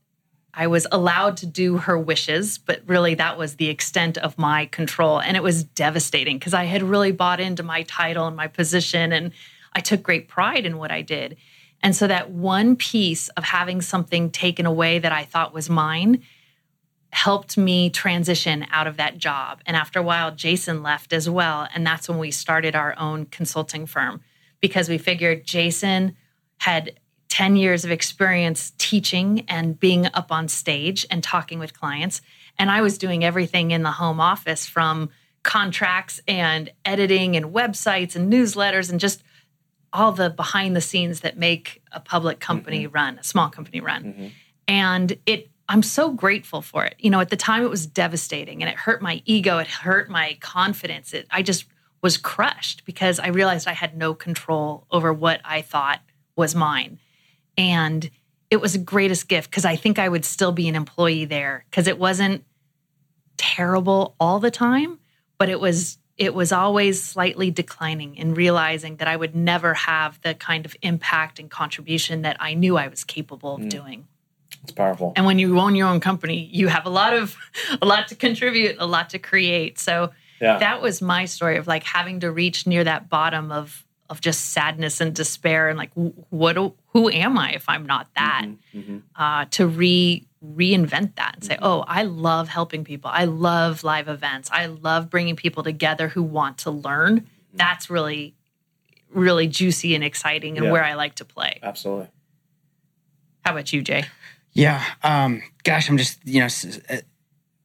I 0.53 0.67
was 0.67 0.85
allowed 0.91 1.37
to 1.37 1.45
do 1.47 1.77
her 1.77 1.97
wishes, 1.97 2.59
but 2.59 2.81
really 2.85 3.15
that 3.15 3.37
was 3.37 3.55
the 3.55 3.69
extent 3.69 4.17
of 4.19 4.37
my 4.37 4.67
control. 4.67 5.19
And 5.19 5.35
it 5.35 5.41
was 5.41 5.63
devastating 5.63 6.37
because 6.37 6.53
I 6.53 6.65
had 6.65 6.83
really 6.83 7.11
bought 7.11 7.39
into 7.39 7.63
my 7.63 7.83
title 7.83 8.27
and 8.27 8.35
my 8.35 8.47
position, 8.47 9.11
and 9.11 9.31
I 9.73 9.79
took 9.79 10.03
great 10.03 10.27
pride 10.27 10.65
in 10.65 10.77
what 10.77 10.91
I 10.91 11.01
did. 11.01 11.37
And 11.83 11.95
so 11.95 12.07
that 12.07 12.31
one 12.31 12.77
piece 12.77 13.27
of 13.29 13.43
having 13.43 13.81
something 13.81 14.31
taken 14.31 14.65
away 14.65 14.99
that 14.99 15.11
I 15.11 15.25
thought 15.25 15.53
was 15.53 15.69
mine 15.69 16.23
helped 17.11 17.57
me 17.57 17.91
transition 17.91 18.65
out 18.71 18.87
of 18.87 18.97
that 18.97 19.17
job. 19.17 19.61
And 19.67 19.77
after 19.77 19.99
a 19.99 20.03
while, 20.03 20.33
Jason 20.33 20.81
left 20.81 21.13
as 21.13 21.29
well. 21.29 21.67
And 21.75 21.85
that's 21.85 22.09
when 22.09 22.17
we 22.17 22.31
started 22.31 22.75
our 22.75 22.97
own 22.97 23.25
consulting 23.27 23.85
firm 23.85 24.21
because 24.61 24.89
we 24.89 24.97
figured 24.97 25.45
Jason 25.45 26.15
had 26.57 26.99
10 27.27 27.55
years 27.55 27.83
of 27.83 27.91
experience 27.91 28.71
teaching 28.77 29.43
and 29.47 29.79
being 29.79 30.07
up 30.13 30.31
on 30.31 30.47
stage 30.47 31.05
and 31.11 31.21
talking 31.21 31.59
with 31.59 31.77
clients. 31.77 32.21
And 32.57 32.71
I 32.71 32.81
was 32.81 32.97
doing 32.97 33.23
everything 33.23 33.71
in 33.71 33.83
the 33.83 33.91
home 33.91 34.19
office 34.19 34.65
from 34.65 35.09
contracts 35.43 36.21
and 36.27 36.71
editing 36.85 37.35
and 37.35 37.47
websites 37.47 38.15
and 38.15 38.31
newsletters 38.31 38.89
and 38.89 38.99
just 38.99 39.23
all 39.93 40.11
the 40.11 40.29
behind 40.29 40.75
the 40.75 40.81
scenes 40.81 41.21
that 41.21 41.37
make 41.37 41.81
a 41.91 41.99
public 41.99 42.39
company 42.39 42.85
mm-hmm. 42.85 42.95
run, 42.95 43.17
a 43.19 43.23
small 43.23 43.49
company 43.49 43.79
run. 43.79 44.03
Mm-hmm. 44.03 44.27
And 44.67 45.17
it 45.25 45.49
I'm 45.69 45.83
so 45.83 46.11
grateful 46.11 46.61
for 46.61 46.83
it. 46.85 46.95
You 46.99 47.09
know, 47.09 47.21
at 47.21 47.29
the 47.29 47.37
time 47.37 47.63
it 47.63 47.69
was 47.69 47.87
devastating 47.87 48.61
and 48.61 48.69
it 48.69 48.75
hurt 48.75 49.01
my 49.01 49.21
ego, 49.25 49.59
it 49.59 49.67
hurt 49.67 50.09
my 50.09 50.37
confidence. 50.41 51.13
It, 51.13 51.25
I 51.31 51.41
just 51.41 51.65
was 52.01 52.17
crushed 52.17 52.83
because 52.85 53.17
I 53.17 53.27
realized 53.27 53.67
I 53.67 53.73
had 53.73 53.97
no 53.97 54.13
control 54.13 54.85
over 54.91 55.13
what 55.13 55.39
I 55.45 55.61
thought 55.61 56.01
was 56.35 56.53
mine. 56.53 56.99
And 57.57 58.09
it 58.51 58.59
was 58.59 58.73
the 58.73 58.79
greatest 58.79 59.29
gift 59.29 59.49
because 59.49 59.65
I 59.65 59.77
think 59.77 59.99
I 59.99 60.09
would 60.09 60.25
still 60.25 60.51
be 60.51 60.67
an 60.67 60.75
employee 60.75 61.25
there 61.25 61.65
because 61.69 61.87
it 61.87 61.97
wasn't 61.97 62.43
terrible 63.37 64.15
all 64.19 64.39
the 64.39 64.51
time, 64.51 64.99
but 65.37 65.49
it 65.49 65.59
was 65.59 65.97
it 66.17 66.33
was 66.33 66.51
always 66.51 67.03
slightly 67.03 67.49
declining 67.49 68.19
and 68.19 68.37
realizing 68.37 68.97
that 68.97 69.07
I 69.07 69.15
would 69.15 69.35
never 69.35 69.73
have 69.73 70.21
the 70.21 70.33
kind 70.35 70.65
of 70.65 70.75
impact 70.81 71.39
and 71.39 71.49
contribution 71.49 72.21
that 72.21 72.37
I 72.39 72.53
knew 72.53 72.77
I 72.77 72.87
was 72.87 73.03
capable 73.03 73.55
of 73.55 73.61
mm. 73.61 73.69
doing. 73.69 74.07
It's 74.63 74.71
powerful. 74.71 75.13
And 75.15 75.25
when 75.25 75.39
you 75.39 75.59
own 75.59 75.75
your 75.75 75.87
own 75.87 75.99
company, 75.99 76.49
you 76.51 76.67
have 76.67 76.85
a 76.85 76.89
lot 76.89 77.13
of 77.13 77.35
a 77.81 77.85
lot 77.85 78.07
to 78.09 78.15
contribute, 78.15 78.77
a 78.79 78.85
lot 78.85 79.09
to 79.09 79.19
create. 79.19 79.79
So 79.79 80.11
yeah. 80.39 80.59
that 80.59 80.81
was 80.81 81.01
my 81.01 81.25
story 81.25 81.57
of 81.57 81.67
like 81.67 81.83
having 81.83 82.19
to 82.21 82.31
reach 82.31 82.67
near 82.67 82.83
that 82.83 83.09
bottom 83.09 83.51
of 83.51 83.85
of 84.09 84.21
just 84.21 84.51
sadness 84.51 85.01
and 85.01 85.15
despair 85.15 85.69
and 85.69 85.77
like 85.77 85.91
what 85.95 86.55
who 86.55 87.09
am 87.09 87.37
I 87.37 87.53
if 87.53 87.67
I'm 87.67 87.85
not 87.85 88.07
that? 88.15 88.45
Mm-hmm, 88.45 88.79
mm-hmm. 88.79 88.97
Uh, 89.15 89.45
to 89.51 89.67
re 89.67 90.27
reinvent 90.45 91.15
that 91.15 91.35
and 91.35 91.43
say, 91.43 91.55
mm-hmm. 91.55 91.65
oh, 91.65 91.85
I 91.87 92.03
love 92.03 92.49
helping 92.49 92.83
people. 92.83 93.09
I 93.13 93.25
love 93.25 93.83
live 93.83 94.07
events. 94.07 94.49
I 94.51 94.65
love 94.65 95.09
bringing 95.09 95.35
people 95.35 95.63
together 95.63 96.09
who 96.09 96.23
want 96.23 96.59
to 96.59 96.71
learn. 96.71 97.21
Mm-hmm. 97.21 97.57
That's 97.57 97.89
really 97.89 98.35
really 99.13 99.47
juicy 99.47 99.95
and 99.95 100.03
exciting 100.03 100.57
and 100.57 100.65
yeah. 100.65 100.71
where 100.71 100.83
I 100.83 100.93
like 100.95 101.15
to 101.15 101.25
play. 101.25 101.59
Absolutely. 101.61 102.07
How 103.45 103.51
about 103.51 103.71
you, 103.73 103.81
Jay? 103.81 104.05
Yeah. 104.53 104.83
Um, 105.03 105.43
gosh, 105.63 105.89
I'm 105.89 105.97
just, 105.97 106.19
you 106.25 106.39
know, 106.39 106.47
uh, 106.89 106.97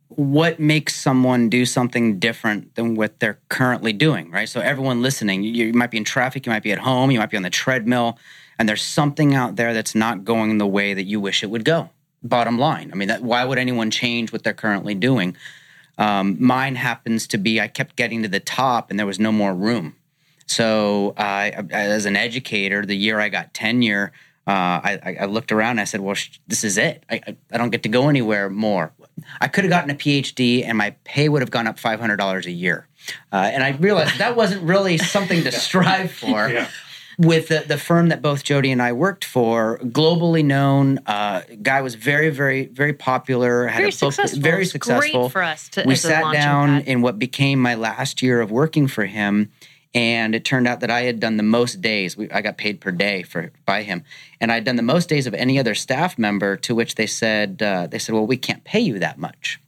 what 0.08 0.58
makes 0.58 0.94
someone 0.94 1.48
do 1.48 1.66
something 1.66 2.18
different 2.18 2.74
than 2.74 2.94
what 2.94 3.20
they're 3.20 3.38
currently 3.48 3.92
doing, 3.92 4.30
right? 4.30 4.48
So, 4.48 4.60
everyone 4.60 5.02
listening, 5.02 5.42
you, 5.42 5.66
you 5.66 5.72
might 5.74 5.90
be 5.90 5.98
in 5.98 6.04
traffic, 6.04 6.46
you 6.46 6.50
might 6.50 6.62
be 6.62 6.72
at 6.72 6.78
home, 6.78 7.10
you 7.10 7.18
might 7.18 7.30
be 7.30 7.36
on 7.36 7.42
the 7.42 7.50
treadmill, 7.50 8.18
and 8.58 8.68
there's 8.68 8.82
something 8.82 9.34
out 9.34 9.56
there 9.56 9.74
that's 9.74 9.94
not 9.94 10.24
going 10.24 10.58
the 10.58 10.66
way 10.66 10.94
that 10.94 11.04
you 11.04 11.20
wish 11.20 11.42
it 11.42 11.50
would 11.50 11.64
go. 11.64 11.90
Bottom 12.22 12.58
line. 12.58 12.90
I 12.92 12.96
mean, 12.96 13.08
that, 13.08 13.22
why 13.22 13.44
would 13.44 13.58
anyone 13.58 13.90
change 13.90 14.32
what 14.32 14.42
they're 14.42 14.52
currently 14.52 14.94
doing? 14.94 15.36
Um, 15.98 16.36
mine 16.38 16.76
happens 16.76 17.26
to 17.28 17.38
be 17.38 17.60
I 17.60 17.68
kept 17.68 17.96
getting 17.96 18.22
to 18.22 18.28
the 18.28 18.40
top 18.40 18.90
and 18.90 18.98
there 18.98 19.06
was 19.06 19.18
no 19.18 19.32
more 19.32 19.54
room. 19.54 19.96
So, 20.46 21.14
uh, 21.18 21.50
as 21.70 22.06
an 22.06 22.16
educator, 22.16 22.84
the 22.86 22.96
year 22.96 23.20
I 23.20 23.28
got 23.28 23.52
tenure, 23.52 24.12
uh, 24.46 24.80
I, 24.82 25.16
I, 25.20 25.24
looked 25.26 25.52
around 25.52 25.72
and 25.72 25.80
I 25.80 25.84
said, 25.84 26.00
well, 26.00 26.14
sh- 26.14 26.38
this 26.46 26.64
is 26.64 26.78
it. 26.78 27.04
I, 27.10 27.20
I, 27.26 27.36
I, 27.52 27.58
don't 27.58 27.68
get 27.68 27.82
to 27.82 27.90
go 27.90 28.08
anywhere 28.08 28.48
more. 28.48 28.94
I 29.42 29.48
could 29.48 29.64
have 29.64 29.70
gotten 29.70 29.90
a 29.90 29.94
PhD 29.94 30.64
and 30.64 30.78
my 30.78 30.96
pay 31.04 31.28
would 31.28 31.42
have 31.42 31.50
gone 31.50 31.66
up 31.66 31.78
$500 31.78 32.46
a 32.46 32.50
year. 32.50 32.88
Uh, 33.30 33.50
and 33.52 33.62
I 33.62 33.72
realized 33.72 34.16
that 34.18 34.36
wasn't 34.36 34.62
really 34.62 34.96
something 34.96 35.42
to 35.44 35.52
strive 35.52 36.12
for. 36.12 36.48
Yeah. 36.48 36.68
With 37.18 37.48
the, 37.48 37.64
the, 37.66 37.78
firm 37.78 38.10
that 38.10 38.22
both 38.22 38.44
Jodi 38.44 38.70
and 38.70 38.80
I 38.80 38.92
worked 38.92 39.24
for, 39.24 39.78
globally 39.82 40.44
known, 40.44 41.00
uh, 41.04 41.42
guy 41.62 41.80
was 41.80 41.96
very, 41.96 42.30
very, 42.30 42.66
very 42.66 42.92
popular. 42.92 43.66
Had 43.66 43.78
very 43.78 43.88
a 43.88 43.92
successful. 43.92 44.40
Very 44.40 44.64
successful. 44.64 45.22
Great 45.22 45.32
for 45.32 45.42
us 45.42 45.68
to. 45.70 45.82
We 45.84 45.96
sat 45.96 46.32
down 46.32 46.82
in 46.82 47.02
what 47.02 47.18
became 47.18 47.58
my 47.58 47.74
last 47.74 48.22
year 48.22 48.40
of 48.40 48.52
working 48.52 48.86
for 48.86 49.04
him, 49.04 49.50
and 49.94 50.32
it 50.32 50.44
turned 50.44 50.68
out 50.68 50.78
that 50.78 50.92
I 50.92 51.02
had 51.02 51.18
done 51.18 51.38
the 51.38 51.42
most 51.42 51.80
days. 51.80 52.16
We, 52.16 52.30
I 52.30 52.40
got 52.40 52.56
paid 52.56 52.80
per 52.80 52.92
day 52.92 53.24
for 53.24 53.50
by 53.66 53.82
him, 53.82 54.04
and 54.40 54.52
I'd 54.52 54.62
done 54.62 54.76
the 54.76 54.82
most 54.82 55.08
days 55.08 55.26
of 55.26 55.34
any 55.34 55.58
other 55.58 55.74
staff 55.74 56.18
member. 56.18 56.56
To 56.58 56.74
which 56.76 56.94
they 56.94 57.08
said, 57.08 57.60
uh, 57.60 57.88
"They 57.88 57.98
said, 57.98 58.14
well, 58.14 58.28
we 58.28 58.36
can't 58.36 58.62
pay 58.62 58.78
you 58.80 59.00
that 59.00 59.18
much." 59.18 59.60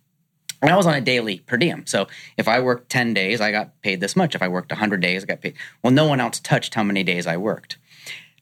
And 0.62 0.70
I 0.70 0.77
was 0.77 0.87
on 0.87 0.94
a 0.94 1.01
daily 1.01 1.38
per 1.38 1.57
diem, 1.57 1.87
so 1.87 2.07
if 2.37 2.46
I 2.46 2.61
worked 2.61 2.90
ten 2.90 3.14
days, 3.14 3.40
I 3.40 3.51
got 3.51 3.81
paid 3.83 4.01
this 4.01 4.14
much. 4.14 4.35
If 4.35 4.42
I 4.42 4.49
worked 4.49 4.70
hundred 4.73 5.01
days, 5.01 5.23
I 5.23 5.27
got 5.27 5.40
paid. 5.40 5.55
Well, 5.83 5.92
no 5.92 6.07
one 6.07 6.20
else 6.20 6.38
touched 6.38 6.75
how 6.75 6.83
many 6.83 7.03
days 7.03 7.27
I 7.27 7.37
worked. 7.37 7.79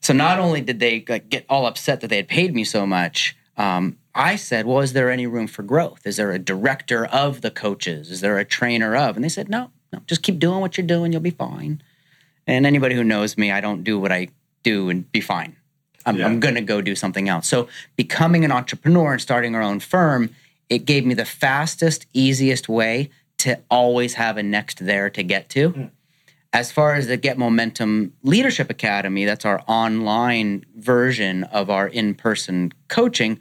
So 0.01 0.13
not 0.13 0.39
only 0.39 0.61
did 0.61 0.79
they 0.79 1.03
like, 1.07 1.29
get 1.29 1.45
all 1.49 1.65
upset 1.65 2.01
that 2.01 2.07
they 2.07 2.17
had 2.17 2.27
paid 2.27 2.53
me 2.53 2.63
so 2.63 2.85
much, 2.85 3.37
um, 3.57 3.97
I 4.13 4.35
said, 4.35 4.65
"Well, 4.65 4.81
is 4.81 4.93
there 4.93 5.09
any 5.09 5.27
room 5.27 5.47
for 5.47 5.63
growth? 5.63 6.05
Is 6.05 6.17
there 6.17 6.31
a 6.31 6.39
director 6.39 7.05
of 7.05 7.41
the 7.41 7.51
coaches? 7.51 8.11
Is 8.11 8.21
there 8.21 8.37
a 8.37 8.45
trainer 8.45 8.95
of?" 8.95 9.15
And 9.15 9.23
they 9.23 9.29
said, 9.29 9.49
"No, 9.49 9.71
no, 9.91 9.99
just 10.07 10.23
keep 10.23 10.39
doing 10.39 10.59
what 10.59 10.77
you're 10.77 10.87
doing. 10.87 11.11
You'll 11.11 11.21
be 11.21 11.29
fine. 11.31 11.81
And 12.47 12.65
anybody 12.65 12.95
who 12.95 13.03
knows 13.03 13.37
me, 13.37 13.51
I 13.51 13.61
don't 13.61 13.83
do 13.83 13.99
what 13.99 14.11
I 14.11 14.29
do 14.63 14.89
and 14.89 15.09
be 15.11 15.21
fine. 15.21 15.55
I'm, 16.05 16.17
yeah. 16.17 16.25
I'm 16.25 16.39
going 16.39 16.55
to 16.55 16.61
go 16.61 16.81
do 16.81 16.95
something 16.95 17.29
else. 17.29 17.47
So 17.47 17.67
becoming 17.95 18.45
an 18.45 18.51
entrepreneur 18.51 19.13
and 19.13 19.21
starting 19.21 19.55
our 19.55 19.61
own 19.61 19.79
firm, 19.79 20.35
it 20.69 20.85
gave 20.85 21.05
me 21.05 21.13
the 21.13 21.25
fastest, 21.25 22.05
easiest 22.13 22.69
way 22.69 23.09
to 23.39 23.59
always 23.69 24.15
have 24.15 24.37
a 24.37 24.43
next 24.43 24.85
there 24.85 25.09
to 25.09 25.23
get 25.23 25.49
to. 25.49 25.71
Mm. 25.71 25.91
As 26.51 26.71
far 26.71 26.95
as 26.95 27.07
the 27.07 27.17
Get 27.17 27.37
Momentum 27.37 28.13
Leadership 28.23 28.69
Academy, 28.69 29.25
that's 29.25 29.45
our 29.45 29.61
online 29.67 30.65
version 30.75 31.43
of 31.43 31.69
our 31.69 31.87
in 31.87 32.15
person 32.15 32.73
coaching 32.87 33.39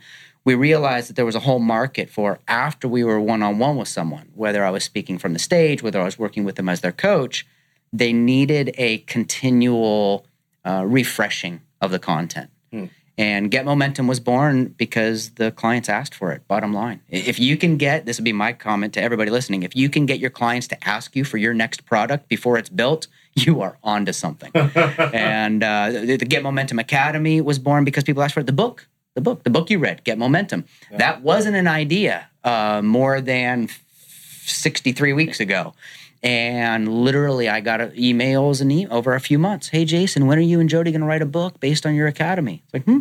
we 0.48 0.54
realized 0.54 1.10
that 1.10 1.16
there 1.16 1.26
was 1.26 1.34
a 1.34 1.40
whole 1.40 1.58
market 1.58 2.08
for 2.08 2.38
after 2.48 2.88
we 2.88 3.04
were 3.04 3.20
one 3.20 3.42
on 3.42 3.58
one 3.58 3.76
with 3.76 3.86
someone, 3.86 4.30
whether 4.34 4.64
I 4.64 4.70
was 4.70 4.82
speaking 4.82 5.18
from 5.18 5.34
the 5.34 5.38
stage, 5.38 5.82
whether 5.82 6.00
I 6.00 6.04
was 6.04 6.18
working 6.18 6.42
with 6.42 6.56
them 6.56 6.70
as 6.70 6.80
their 6.80 6.90
coach, 6.90 7.46
they 7.92 8.14
needed 8.14 8.74
a 8.78 8.96
continual 9.00 10.24
uh, 10.64 10.84
refreshing 10.86 11.60
of 11.82 11.90
the 11.90 11.98
content. 11.98 12.48
Hmm. 12.72 12.86
And 13.18 13.50
Get 13.50 13.64
Momentum 13.64 14.06
was 14.06 14.20
born 14.20 14.66
because 14.78 15.30
the 15.30 15.50
clients 15.50 15.88
asked 15.88 16.14
for 16.14 16.30
it, 16.30 16.46
bottom 16.46 16.72
line. 16.72 17.00
If 17.08 17.40
you 17.40 17.56
can 17.56 17.76
get, 17.76 18.06
this 18.06 18.16
would 18.18 18.24
be 18.24 18.32
my 18.32 18.52
comment 18.52 18.94
to 18.94 19.02
everybody 19.02 19.30
listening, 19.30 19.64
if 19.64 19.74
you 19.74 19.90
can 19.90 20.06
get 20.06 20.20
your 20.20 20.30
clients 20.30 20.68
to 20.68 20.88
ask 20.88 21.16
you 21.16 21.24
for 21.24 21.36
your 21.36 21.52
next 21.52 21.84
product 21.84 22.28
before 22.28 22.56
it's 22.58 22.68
built, 22.68 23.08
you 23.34 23.60
are 23.60 23.76
onto 23.82 24.12
something. 24.12 24.52
and 24.54 25.64
uh, 25.64 25.90
the, 25.90 26.16
Get 26.18 26.44
Momentum 26.44 26.78
Academy 26.78 27.40
was 27.40 27.58
born 27.58 27.84
because 27.84 28.04
people 28.04 28.22
asked 28.22 28.34
for 28.34 28.40
it. 28.40 28.46
The 28.46 28.52
book 28.52 28.86
the 29.18 29.22
book, 29.22 29.42
the 29.42 29.50
book 29.50 29.68
you 29.68 29.80
read, 29.80 30.04
Get 30.04 30.16
Momentum. 30.16 30.64
Yeah. 30.92 30.98
That 30.98 31.22
wasn't 31.22 31.56
an 31.56 31.66
idea 31.66 32.28
uh, 32.44 32.82
more 32.84 33.20
than 33.20 33.68
63 34.42 35.12
weeks 35.12 35.40
ago. 35.40 35.74
And 36.22 36.88
literally, 37.04 37.48
I 37.48 37.60
got 37.60 37.80
emails 37.80 38.60
and 38.60 38.72
e- 38.72 38.86
over 38.88 39.14
a 39.14 39.20
few 39.20 39.38
months. 39.38 39.68
Hey, 39.68 39.84
Jason, 39.84 40.26
when 40.26 40.38
are 40.38 40.42
you 40.42 40.58
and 40.60 40.68
Jodi 40.68 40.90
going 40.90 41.00
to 41.00 41.06
write 41.06 41.22
a 41.22 41.26
book 41.26 41.60
based 41.60 41.86
on 41.86 41.94
your 41.94 42.08
academy? 42.08 42.62
It's 42.64 42.74
like, 42.74 42.84
hmm, 42.84 43.00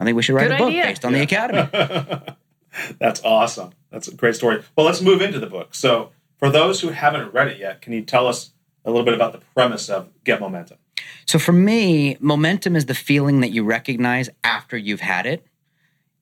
I 0.00 0.04
think 0.04 0.16
we 0.16 0.22
should 0.22 0.34
write 0.34 0.48
Good 0.48 0.54
a 0.54 0.58
book 0.58 0.72
based 0.72 1.04
on 1.04 1.12
yeah. 1.12 1.18
the 1.18 1.24
academy. 1.24 2.36
That's 2.98 3.22
awesome. 3.24 3.70
That's 3.90 4.08
a 4.08 4.14
great 4.14 4.34
story. 4.34 4.62
Well, 4.76 4.86
let's 4.86 5.00
move 5.00 5.22
into 5.22 5.38
the 5.38 5.46
book. 5.46 5.74
So, 5.74 6.10
for 6.36 6.50
those 6.50 6.80
who 6.80 6.88
haven't 6.88 7.32
read 7.32 7.48
it 7.48 7.58
yet, 7.58 7.80
can 7.80 7.92
you 7.92 8.02
tell 8.02 8.26
us 8.26 8.50
a 8.84 8.90
little 8.90 9.04
bit 9.04 9.14
about 9.14 9.32
the 9.32 9.38
premise 9.54 9.88
of 9.88 10.08
Get 10.24 10.40
Momentum? 10.40 10.78
So, 11.26 11.38
for 11.38 11.52
me, 11.52 12.16
momentum 12.20 12.76
is 12.76 12.86
the 12.86 12.94
feeling 12.94 13.40
that 13.40 13.50
you 13.50 13.64
recognize 13.64 14.30
after 14.44 14.76
you've 14.76 15.00
had 15.00 15.26
it 15.26 15.46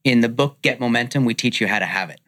In 0.04 0.20
the 0.20 0.28
book 0.28 0.60
Get 0.62 0.80
Momentum, 0.80 1.24
we 1.24 1.34
teach 1.34 1.60
you 1.60 1.66
how 1.66 1.78
to 1.78 1.86
have 1.86 2.10
it. 2.10 2.20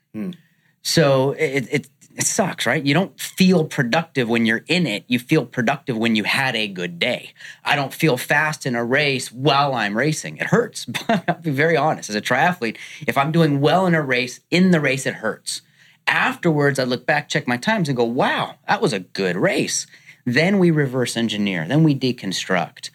So 0.88 1.32
it, 1.32 1.68
it 1.70 1.88
it 2.16 2.26
sucks, 2.26 2.64
right? 2.64 2.84
You 2.84 2.94
don't 2.94 3.20
feel 3.20 3.64
productive 3.64 4.26
when 4.26 4.46
you're 4.46 4.64
in 4.66 4.86
it. 4.86 5.04
You 5.06 5.18
feel 5.18 5.44
productive 5.44 5.98
when 5.98 6.16
you 6.16 6.24
had 6.24 6.56
a 6.56 6.66
good 6.66 6.98
day. 6.98 7.34
I 7.62 7.76
don't 7.76 7.92
feel 7.92 8.16
fast 8.16 8.64
in 8.64 8.74
a 8.74 8.82
race 8.82 9.30
while 9.30 9.74
I'm 9.74 9.96
racing. 9.96 10.38
It 10.38 10.46
hurts. 10.46 10.86
But 11.06 11.24
I'll 11.28 11.40
be 11.40 11.50
very 11.50 11.76
honest. 11.76 12.08
As 12.08 12.16
a 12.16 12.22
triathlete, 12.22 12.78
if 13.06 13.18
I'm 13.18 13.32
doing 13.32 13.60
well 13.60 13.86
in 13.86 13.94
a 13.94 14.02
race, 14.02 14.40
in 14.50 14.70
the 14.70 14.80
race, 14.80 15.06
it 15.06 15.14
hurts. 15.14 15.60
Afterwards, 16.06 16.78
I 16.78 16.84
look 16.84 17.04
back, 17.04 17.28
check 17.28 17.46
my 17.46 17.58
times, 17.58 17.88
and 17.88 17.96
go, 17.96 18.04
wow, 18.04 18.54
that 18.66 18.80
was 18.80 18.94
a 18.94 19.00
good 19.00 19.36
race. 19.36 19.86
Then 20.24 20.58
we 20.58 20.70
reverse 20.70 21.18
engineer, 21.18 21.66
then 21.68 21.84
we 21.84 21.94
deconstruct. 21.94 22.90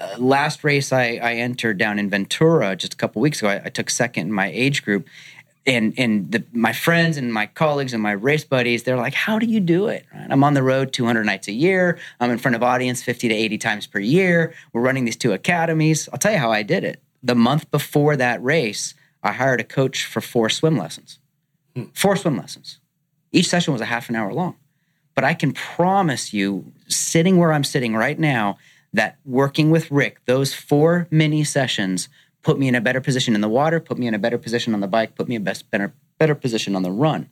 Uh, 0.00 0.14
last 0.18 0.62
race 0.62 0.92
I, 0.92 1.18
I 1.20 1.34
entered 1.34 1.78
down 1.78 1.98
in 1.98 2.08
Ventura 2.08 2.76
just 2.76 2.94
a 2.94 2.96
couple 2.96 3.20
weeks 3.20 3.40
ago, 3.40 3.48
I, 3.48 3.62
I 3.64 3.68
took 3.70 3.90
second 3.90 4.28
in 4.28 4.32
my 4.32 4.48
age 4.52 4.84
group 4.84 5.08
and 5.66 5.94
and 5.98 6.32
the, 6.32 6.44
my 6.52 6.72
friends 6.72 7.16
and 7.16 7.32
my 7.32 7.46
colleagues 7.46 7.92
and 7.92 8.02
my 8.02 8.12
race 8.12 8.44
buddies 8.44 8.82
they're 8.82 8.96
like 8.96 9.14
how 9.14 9.38
do 9.38 9.46
you 9.46 9.60
do 9.60 9.88
it? 9.88 10.04
Right? 10.12 10.28
i'm 10.30 10.42
on 10.44 10.54
the 10.54 10.62
road 10.62 10.92
200 10.92 11.24
nights 11.24 11.48
a 11.48 11.52
year. 11.52 11.98
I'm 12.20 12.30
in 12.30 12.38
front 12.38 12.56
of 12.56 12.62
audience 12.62 13.02
50 13.02 13.28
to 13.28 13.34
80 13.34 13.58
times 13.58 13.86
per 13.86 13.98
year. 13.98 14.54
We're 14.72 14.82
running 14.82 15.04
these 15.04 15.16
two 15.16 15.32
academies. 15.32 16.08
I'll 16.12 16.18
tell 16.18 16.32
you 16.32 16.38
how 16.38 16.52
i 16.52 16.62
did 16.62 16.84
it. 16.84 17.02
The 17.22 17.34
month 17.34 17.70
before 17.70 18.16
that 18.16 18.42
race 18.42 18.94
i 19.22 19.32
hired 19.32 19.60
a 19.60 19.64
coach 19.64 20.04
for 20.04 20.20
four 20.20 20.48
swim 20.48 20.76
lessons. 20.76 21.18
Hmm. 21.74 21.84
Four 21.94 22.16
swim 22.16 22.36
lessons. 22.36 22.78
Each 23.32 23.48
session 23.48 23.72
was 23.72 23.82
a 23.82 23.86
half 23.86 24.08
an 24.08 24.16
hour 24.16 24.32
long. 24.32 24.56
But 25.14 25.24
i 25.24 25.34
can 25.34 25.52
promise 25.52 26.32
you 26.32 26.72
sitting 26.88 27.36
where 27.36 27.52
i'm 27.52 27.64
sitting 27.64 27.94
right 27.94 28.18
now 28.18 28.58
that 28.92 29.18
working 29.24 29.70
with 29.70 29.90
rick 29.90 30.24
those 30.24 30.54
four 30.54 31.06
mini 31.10 31.44
sessions 31.44 32.08
put 32.42 32.58
me 32.58 32.68
in 32.68 32.74
a 32.74 32.80
better 32.80 33.00
position 33.00 33.34
in 33.34 33.40
the 33.40 33.48
water, 33.48 33.80
put 33.80 33.98
me 33.98 34.06
in 34.06 34.14
a 34.14 34.18
better 34.18 34.38
position 34.38 34.74
on 34.74 34.80
the 34.80 34.86
bike, 34.86 35.14
put 35.14 35.28
me 35.28 35.36
in 35.36 35.42
a 35.42 35.44
best, 35.44 35.70
better, 35.70 35.92
better 36.18 36.34
position 36.34 36.76
on 36.76 36.82
the 36.82 36.90
run. 36.90 37.28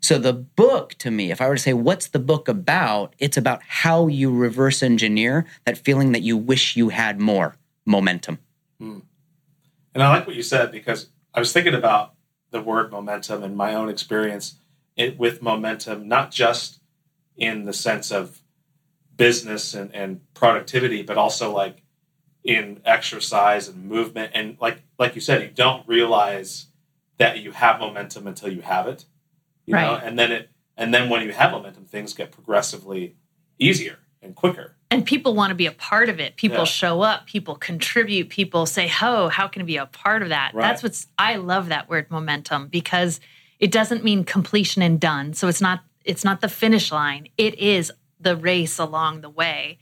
So 0.00 0.18
the 0.18 0.32
book 0.32 0.94
to 0.94 1.10
me, 1.10 1.30
if 1.30 1.40
I 1.40 1.48
were 1.48 1.56
to 1.56 1.62
say 1.62 1.72
what's 1.72 2.08
the 2.08 2.18
book 2.18 2.48
about, 2.48 3.14
it's 3.18 3.36
about 3.36 3.62
how 3.62 4.06
you 4.06 4.34
reverse 4.34 4.82
engineer 4.82 5.46
that 5.64 5.78
feeling 5.78 6.12
that 6.12 6.22
you 6.22 6.36
wish 6.36 6.76
you 6.76 6.88
had 6.88 7.20
more 7.20 7.56
momentum. 7.84 8.38
Hmm. 8.78 9.00
And 9.94 10.02
I 10.02 10.08
like 10.08 10.26
what 10.26 10.36
you 10.36 10.42
said 10.42 10.72
because 10.72 11.10
I 11.34 11.40
was 11.40 11.52
thinking 11.52 11.74
about 11.74 12.14
the 12.50 12.60
word 12.60 12.90
momentum 12.90 13.42
and 13.42 13.56
my 13.56 13.74
own 13.74 13.88
experience 13.88 14.56
it, 14.96 15.18
with 15.18 15.42
momentum, 15.42 16.08
not 16.08 16.30
just 16.30 16.80
in 17.36 17.64
the 17.64 17.72
sense 17.72 18.10
of 18.10 18.40
business 19.16 19.74
and, 19.74 19.94
and 19.94 20.20
productivity, 20.34 21.02
but 21.02 21.18
also 21.18 21.52
like 21.52 21.79
in 22.44 22.80
exercise 22.84 23.68
and 23.68 23.84
movement. 23.84 24.32
And 24.34 24.56
like 24.60 24.82
like 24.98 25.14
you 25.14 25.20
said, 25.20 25.42
you 25.42 25.48
don't 25.48 25.86
realize 25.86 26.66
that 27.18 27.38
you 27.40 27.52
have 27.52 27.80
momentum 27.80 28.26
until 28.26 28.52
you 28.52 28.62
have 28.62 28.86
it. 28.86 29.04
You 29.66 29.74
know, 29.74 30.00
and 30.02 30.18
then 30.18 30.32
it 30.32 30.50
and 30.76 30.92
then 30.94 31.08
when 31.10 31.22
you 31.22 31.32
have 31.32 31.52
momentum, 31.52 31.84
things 31.84 32.14
get 32.14 32.32
progressively 32.32 33.16
easier 33.58 33.98
and 34.22 34.34
quicker. 34.34 34.76
and 34.92 35.06
people 35.06 35.34
want 35.34 35.50
to 35.50 35.54
be 35.54 35.66
a 35.66 35.72
part 35.72 36.08
of 36.08 36.18
it. 36.18 36.34
People 36.36 36.58
Yeah. 36.58 36.64
show 36.64 37.00
up, 37.02 37.26
people 37.26 37.54
contribute, 37.54 38.28
people 38.28 38.66
say, 38.66 38.90
"Oh, 39.00 39.28
how 39.28 39.46
can 39.46 39.62
I 39.62 39.64
be 39.64 39.76
a 39.76 39.86
part 39.86 40.22
of 40.22 40.30
that?" 40.30 40.52
Right. 40.52 40.62
That's 40.62 40.82
what's 40.82 41.06
I 41.18 41.36
love 41.36 41.68
that 41.68 41.88
word 41.88 42.10
momentum 42.10 42.66
because 42.68 43.20
it 43.60 43.70
doesn't 43.70 44.02
mean 44.02 44.24
completion 44.24 44.82
and 44.82 44.98
done. 44.98 45.32
So 45.34 45.46
it's 45.48 45.60
not 45.60 45.80
it's 46.04 46.24
not 46.24 46.40
the 46.40 46.48
finish 46.48 46.90
line. 46.90 47.28
It 47.36 47.58
is 47.58 47.92
the 48.18 48.34
race 48.36 48.78
along 48.78 49.20
the 49.20 49.30
way. 49.30 49.78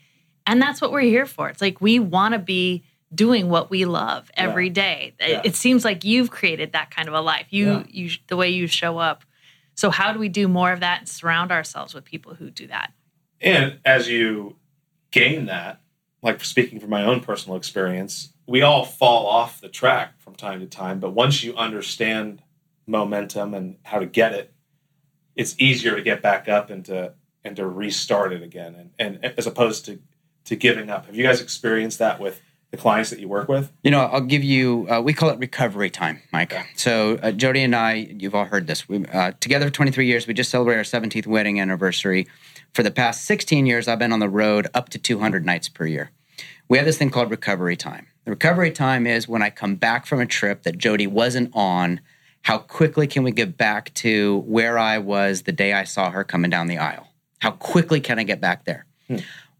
And 0.49 0.61
that's 0.63 0.81
what 0.81 0.91
we're 0.91 1.01
here 1.03 1.27
for. 1.27 1.49
It's 1.51 1.61
like 1.61 1.81
we 1.81 1.99
want 1.99 2.33
to 2.33 2.39
be 2.39 2.83
doing 3.15 3.49
what 3.51 3.71
we 3.71 3.85
love 3.85 4.31
every 4.35 4.67
Yeah. 4.69 4.73
day. 4.73 5.15
It- 5.21 5.29
Yeah. 5.31 5.41
It, 5.45 5.55
seems 5.55 5.85
like 5.85 6.05
you've 6.05 6.31
created 6.31 6.73
that 6.73 6.91
kind 6.91 7.07
of 7.07 7.15
a 7.15 7.21
life. 7.21 7.47
You 7.51 7.67
Yeah. 7.71 7.83
you 7.89 8.11
the 8.29 8.37
way 8.37 8.49
you 8.49 8.67
show 8.67 8.99
up. 8.99 9.25
So 9.75 9.91
how 9.91 10.13
do 10.13 10.19
we 10.19 10.29
do 10.29 10.49
more 10.49 10.73
of 10.73 10.81
that 10.81 11.01
and 11.01 11.09
surround 11.09 11.53
ourselves 11.53 11.95
with 11.95 12.05
people 12.05 12.35
who 12.35 12.51
do 12.51 12.67
that? 12.67 12.93
And 13.41 13.79
as 13.85 14.09
you 14.09 14.57
gain 15.11 15.47
that, 15.47 15.81
like 16.23 16.43
speaking 16.45 16.81
from 16.81 16.91
my 16.91 17.05
own 17.05 17.21
personal 17.21 17.57
experience, 17.57 18.33
we 18.47 18.63
all 18.63 18.85
fall 18.85 19.27
off 19.27 19.61
the 19.61 19.69
track 19.69 20.19
from 20.19 20.35
time 20.35 20.61
to 20.61 20.67
time. 20.67 20.99
But 20.99 21.11
once 21.11 21.45
you 21.45 21.55
understand 21.57 22.43
momentum 22.87 23.55
and 23.55 23.77
how 23.85 23.99
to 23.99 24.07
get 24.07 24.33
it, 24.33 24.53
it's 25.37 25.55
easier 25.59 25.95
to 25.95 26.03
get 26.03 26.23
back 26.23 26.49
up 26.49 26.71
and 26.71 26.85
to 26.87 27.15
and 27.45 27.55
to 27.57 27.67
restart 27.67 28.33
it 28.33 28.43
again. 28.43 28.75
And, 28.75 28.91
and 29.23 29.35
as 29.39 29.47
opposed 29.47 29.85
to 29.87 30.01
to 30.49 30.57
giving 30.57 30.91
up. 30.91 31.07
Have 31.07 31.15
you 31.15 31.23
guys 31.23 31.41
experienced 31.41 31.99
that 31.99 32.21
with 32.21 32.41
the 32.71 32.77
clients 32.77 33.11
that 33.11 33.19
you 33.19 33.29
work 33.29 33.49
with? 33.49 33.73
You 33.83 33.91
know, 33.91 34.01
I'll 34.01 34.21
give 34.21 34.43
you. 34.43 34.87
Uh, 34.91 35.01
we 35.01 35.13
call 35.13 35.31
it 35.31 35.39
recovery 35.39 35.91
time, 35.91 36.21
Mike. 36.33 36.55
So 36.77 37.19
uh, 37.23 37.33
Jodi 37.33 37.63
and 37.63 37.75
I, 37.75 37.95
you've 37.95 38.35
all 38.35 38.45
heard 38.45 38.67
this. 38.67 38.89
We 38.89 39.05
uh, 39.07 39.33
together 39.41 39.67
for 39.67 39.73
23 39.73 40.07
years. 40.07 40.27
We 40.27 40.35
just 40.35 40.51
celebrated 40.51 40.79
our 40.79 41.01
17th 41.01 41.27
wedding 41.27 41.61
anniversary. 41.61 42.27
For 42.75 42.83
the 42.83 42.91
past 42.91 43.25
16 43.25 43.67
years, 43.67 43.89
I've 43.89 43.99
been 43.99 44.13
on 44.13 44.21
the 44.21 44.29
road 44.29 44.69
up 44.75 44.91
to 44.91 44.99
200 44.99 45.47
nights 45.47 45.69
per 45.69 45.87
year. 45.87 46.11
We 46.69 46.77
have 46.77 46.87
this 46.87 46.99
thing 46.99 47.11
called 47.11 47.31
recovery 47.31 47.77
time. 47.77 48.09
The 48.25 48.33
recovery 48.33 48.71
time 48.71 49.07
is 49.07 49.27
when 49.27 49.43
I 49.43 49.49
come 49.49 49.77
back 49.77 50.05
from 50.05 50.21
a 50.21 50.27
trip 50.27 50.65
that 50.65 50.77
Jodi 50.77 51.07
wasn't 51.07 51.51
on. 51.55 52.01
How 52.43 52.59
quickly 52.59 53.07
can 53.07 53.25
we 53.25 53.31
get 53.31 53.57
back 53.57 53.93
to 53.95 54.39
where 54.47 54.79
I 54.79 54.99
was 54.99 55.43
the 55.43 55.53
day 55.53 55.73
I 55.73 55.85
saw 55.85 56.11
her 56.11 56.25
coming 56.25 56.51
down 56.51 56.67
the 56.67 56.79
aisle? 56.79 57.09
How 57.41 57.53
quickly 57.53 58.01
can 58.01 58.19
I 58.19 58.23
get 58.23 58.41
back 58.41 58.65
there? 58.65 58.87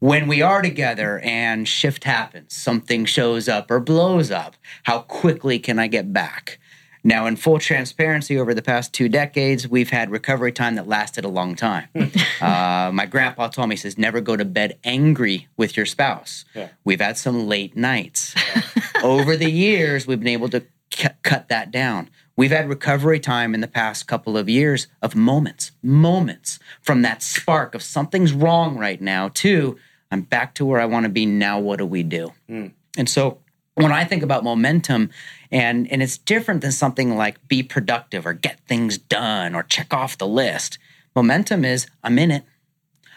When 0.01 0.29
we 0.29 0.43
are 0.43 0.63
together 0.63 1.19
and 1.21 1.67
shift 1.67 2.05
happens, 2.05 2.55
something 2.55 3.05
shows 3.05 3.49
up 3.49 3.71
or 3.71 3.81
blows 3.81 4.31
up, 4.31 4.57
how 4.85 5.01
quickly 5.01 5.59
can 5.59 5.79
I 5.79 5.89
get 5.89 6.13
back? 6.13 6.59
Now, 7.05 7.27
in 7.27 7.37
full 7.37 7.59
transparency, 7.59 8.39
over 8.39 8.53
the 8.55 8.63
past 8.63 8.93
two 8.93 9.09
decades, 9.09 9.69
we've 9.69 9.91
had 9.91 10.11
recovery 10.11 10.53
time 10.53 10.75
that 10.75 10.87
lasted 10.87 11.25
a 11.25 11.29
long 11.29 11.55
time. 11.55 11.89
uh, 12.41 12.91
my 12.93 13.07
grandpa 13.07 13.49
told 13.49 13.69
me, 13.69 13.75
he 13.75 13.79
says, 13.79 13.97
never 13.97 14.21
go 14.21 14.37
to 14.37 14.45
bed 14.45 14.79
angry 14.85 15.49
with 15.57 15.77
your 15.77 15.87
spouse. 15.87 16.45
Yeah. 16.55 16.69
We've 16.85 17.01
had 17.01 17.17
some 17.17 17.47
late 17.47 17.77
nights. 17.77 18.35
over 19.03 19.37
the 19.37 19.51
years, 19.51 20.07
we've 20.07 20.19
been 20.19 20.29
able 20.29 20.49
to 20.51 20.65
cu- 20.95 21.09
cut 21.23 21.49
that 21.49 21.71
down. 21.71 22.11
We've 22.37 22.51
had 22.51 22.69
recovery 22.69 23.21
time 23.21 23.55
in 23.55 23.61
the 23.61 23.69
past 23.69 24.07
couple 24.07 24.37
of 24.37 24.49
years 24.49 24.87
of 25.03 25.17
moments, 25.17 25.73
moments 25.83 26.59
from 26.81 27.03
that 27.03 27.23
spark 27.23 27.75
of 27.75 27.83
something's 27.83 28.33
wrong 28.33 28.77
right 28.77 29.01
now 29.01 29.29
to 29.35 29.77
I'm 30.11 30.23
back 30.23 30.55
to 30.55 30.65
where 30.65 30.81
I 30.81 30.87
want 30.87 31.05
to 31.05 31.11
be. 31.11 31.27
Now, 31.27 31.59
what 31.61 31.79
do 31.79 31.87
we 31.87 32.03
do? 32.03 32.33
Hmm. 32.49 32.69
And 32.97 33.09
so 33.09 33.39
when 33.75 33.93
I 33.93 34.05
think 34.05 34.23
about 34.23 34.43
momentum, 34.43 35.11
and, 35.51 35.91
and 35.91 36.03
it's 36.03 36.19
different 36.19 36.61
than 36.61 36.73
something 36.73 37.17
like 37.17 37.47
be 37.49 37.63
productive 37.63 38.27
or 38.27 38.33
get 38.33 38.61
things 38.67 38.99
done 38.99 39.55
or 39.55 39.63
check 39.63 39.95
off 39.95 40.19
the 40.19 40.27
list. 40.27 40.79
Momentum 41.15 41.65
is 41.65 41.87
I'm 42.03 42.19
in 42.19 42.31
it. 42.31 42.45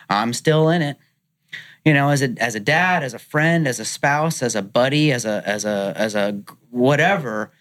I'm 0.10 0.34
still 0.34 0.70
in 0.70 0.82
it. 0.82 0.98
You 1.84 1.94
know, 1.94 2.10
as 2.10 2.22
a 2.22 2.36
as 2.38 2.54
a 2.54 2.60
dad, 2.60 3.02
as 3.04 3.14
a 3.14 3.20
friend, 3.20 3.68
as 3.68 3.80
a 3.80 3.86
spouse, 3.86 4.44
as 4.44 4.56
a 4.56 4.62
buddy, 4.62 5.12
as 5.12 5.26
a 5.26 5.42
as 5.46 5.66
a 5.66 5.94
as 5.96 6.14
a 6.14 6.44
whatever, 6.70 7.52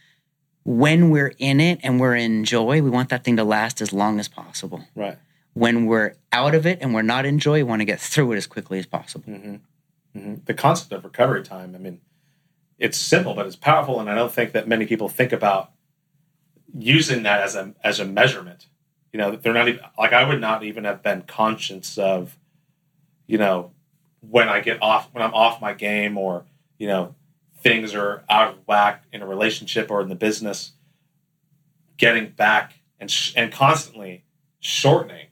when 0.64 1.10
we're 1.10 1.32
in 1.38 1.58
it 1.58 1.80
and 1.82 1.98
we're 1.98 2.16
in 2.16 2.44
joy, 2.44 2.82
we 2.82 2.90
want 2.90 3.08
that 3.08 3.24
thing 3.24 3.36
to 3.38 3.44
last 3.44 3.80
as 3.80 3.94
long 3.94 4.20
as 4.20 4.28
possible. 4.28 4.84
Right. 4.94 5.16
When 5.60 5.84
we're 5.84 6.14
out 6.32 6.54
of 6.54 6.64
it 6.64 6.78
and 6.80 6.94
we're 6.94 7.02
not 7.02 7.26
in 7.26 7.38
joy, 7.38 7.58
we 7.58 7.64
want 7.64 7.80
to 7.80 7.84
get 7.84 8.00
through 8.00 8.32
it 8.32 8.38
as 8.38 8.46
quickly 8.46 8.78
as 8.78 8.86
possible. 8.86 9.30
Mm-hmm. 9.30 9.56
Mm-hmm. 10.16 10.34
the 10.46 10.54
concept 10.54 10.90
of 10.90 11.04
recovery 11.04 11.42
time, 11.42 11.74
I 11.74 11.78
mean, 11.78 12.00
it's 12.78 12.96
simple, 12.96 13.34
but 13.34 13.46
it's 13.46 13.56
powerful. 13.56 14.00
And 14.00 14.08
I 14.08 14.14
don't 14.14 14.32
think 14.32 14.52
that 14.52 14.66
many 14.66 14.86
people 14.86 15.10
think 15.10 15.32
about 15.32 15.70
using 16.72 17.24
that 17.24 17.42
as 17.42 17.56
a, 17.56 17.74
as 17.84 18.00
a 18.00 18.06
measurement. 18.06 18.68
You 19.12 19.18
know, 19.18 19.36
they're 19.36 19.52
not 19.52 19.68
even, 19.68 19.82
like, 19.98 20.14
I 20.14 20.26
would 20.26 20.40
not 20.40 20.62
even 20.64 20.84
have 20.84 21.02
been 21.02 21.24
conscious 21.28 21.98
of, 21.98 22.38
you 23.26 23.36
know, 23.36 23.72
when 24.20 24.48
I 24.48 24.60
get 24.60 24.82
off, 24.82 25.10
when 25.12 25.22
I'm 25.22 25.34
off 25.34 25.60
my 25.60 25.74
game 25.74 26.16
or, 26.16 26.46
you 26.78 26.86
know, 26.86 27.14
things 27.58 27.94
are 27.94 28.24
out 28.30 28.54
of 28.54 28.66
whack 28.66 29.04
in 29.12 29.20
a 29.20 29.26
relationship 29.26 29.90
or 29.90 30.00
in 30.00 30.08
the 30.08 30.14
business, 30.14 30.72
getting 31.98 32.30
back 32.30 32.80
and, 32.98 33.10
sh- 33.10 33.34
and 33.36 33.52
constantly 33.52 34.24
shortening 34.58 35.26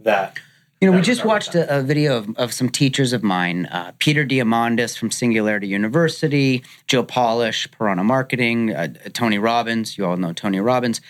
that. 0.00 0.38
You 0.80 0.90
know, 0.90 0.96
we 0.96 1.02
just 1.02 1.24
watched 1.24 1.54
a, 1.54 1.78
a 1.78 1.82
video 1.82 2.18
of, 2.18 2.36
of 2.36 2.52
some 2.52 2.68
teachers 2.68 3.14
of 3.14 3.22
mine, 3.22 3.64
uh, 3.66 3.92
Peter 3.98 4.26
Diamandis 4.26 4.96
from 4.96 5.10
Singularity 5.10 5.68
University, 5.68 6.62
Joe 6.86 7.02
Polish, 7.02 7.70
Piranha 7.70 8.04
Marketing, 8.04 8.74
uh, 8.74 8.88
Tony 9.14 9.38
Robbins. 9.38 9.96
You 9.96 10.04
all 10.04 10.18
know 10.18 10.34
Tony 10.34 10.60
Robbins, 10.60 11.00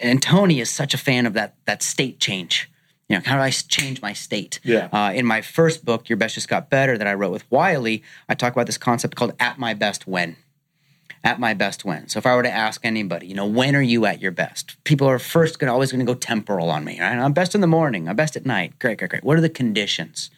and 0.00 0.22
Tony 0.22 0.60
is 0.60 0.70
such 0.70 0.94
a 0.94 0.98
fan 0.98 1.26
of 1.26 1.34
that 1.34 1.54
that 1.66 1.82
state 1.82 2.20
change. 2.20 2.70
You 3.10 3.16
know, 3.16 3.22
how 3.26 3.36
do 3.36 3.42
I 3.42 3.50
change 3.50 4.00
my 4.00 4.14
state? 4.14 4.60
Yeah. 4.64 4.88
Uh, 4.90 5.12
in 5.12 5.26
my 5.26 5.42
first 5.42 5.84
book, 5.84 6.08
Your 6.08 6.16
Best 6.16 6.36
Just 6.36 6.48
Got 6.48 6.70
Better, 6.70 6.96
that 6.96 7.06
I 7.06 7.12
wrote 7.12 7.32
with 7.32 7.50
Wiley, 7.50 8.02
I 8.30 8.34
talk 8.34 8.54
about 8.54 8.64
this 8.64 8.78
concept 8.78 9.14
called 9.14 9.34
"At 9.38 9.58
My 9.58 9.74
Best 9.74 10.06
When." 10.06 10.36
At 11.24 11.38
my 11.38 11.54
best 11.54 11.84
when. 11.84 12.08
So 12.08 12.18
if 12.18 12.26
I 12.26 12.34
were 12.34 12.42
to 12.42 12.50
ask 12.50 12.84
anybody, 12.84 13.28
you 13.28 13.34
know, 13.34 13.46
when 13.46 13.76
are 13.76 13.82
you 13.82 14.06
at 14.06 14.20
your 14.20 14.32
best? 14.32 14.76
People 14.82 15.06
are 15.06 15.20
first 15.20 15.60
going 15.60 15.70
always 15.70 15.92
going 15.92 16.04
to 16.04 16.12
go 16.12 16.18
temporal 16.18 16.68
on 16.68 16.84
me. 16.84 17.00
Right? 17.00 17.16
I'm 17.16 17.32
best 17.32 17.54
in 17.54 17.60
the 17.60 17.68
morning. 17.68 18.08
I'm 18.08 18.16
best 18.16 18.34
at 18.34 18.44
night. 18.44 18.76
Great, 18.80 18.98
great, 18.98 19.10
great. 19.10 19.22
What 19.22 19.38
are 19.38 19.40
the 19.40 19.48
conditions? 19.48 20.30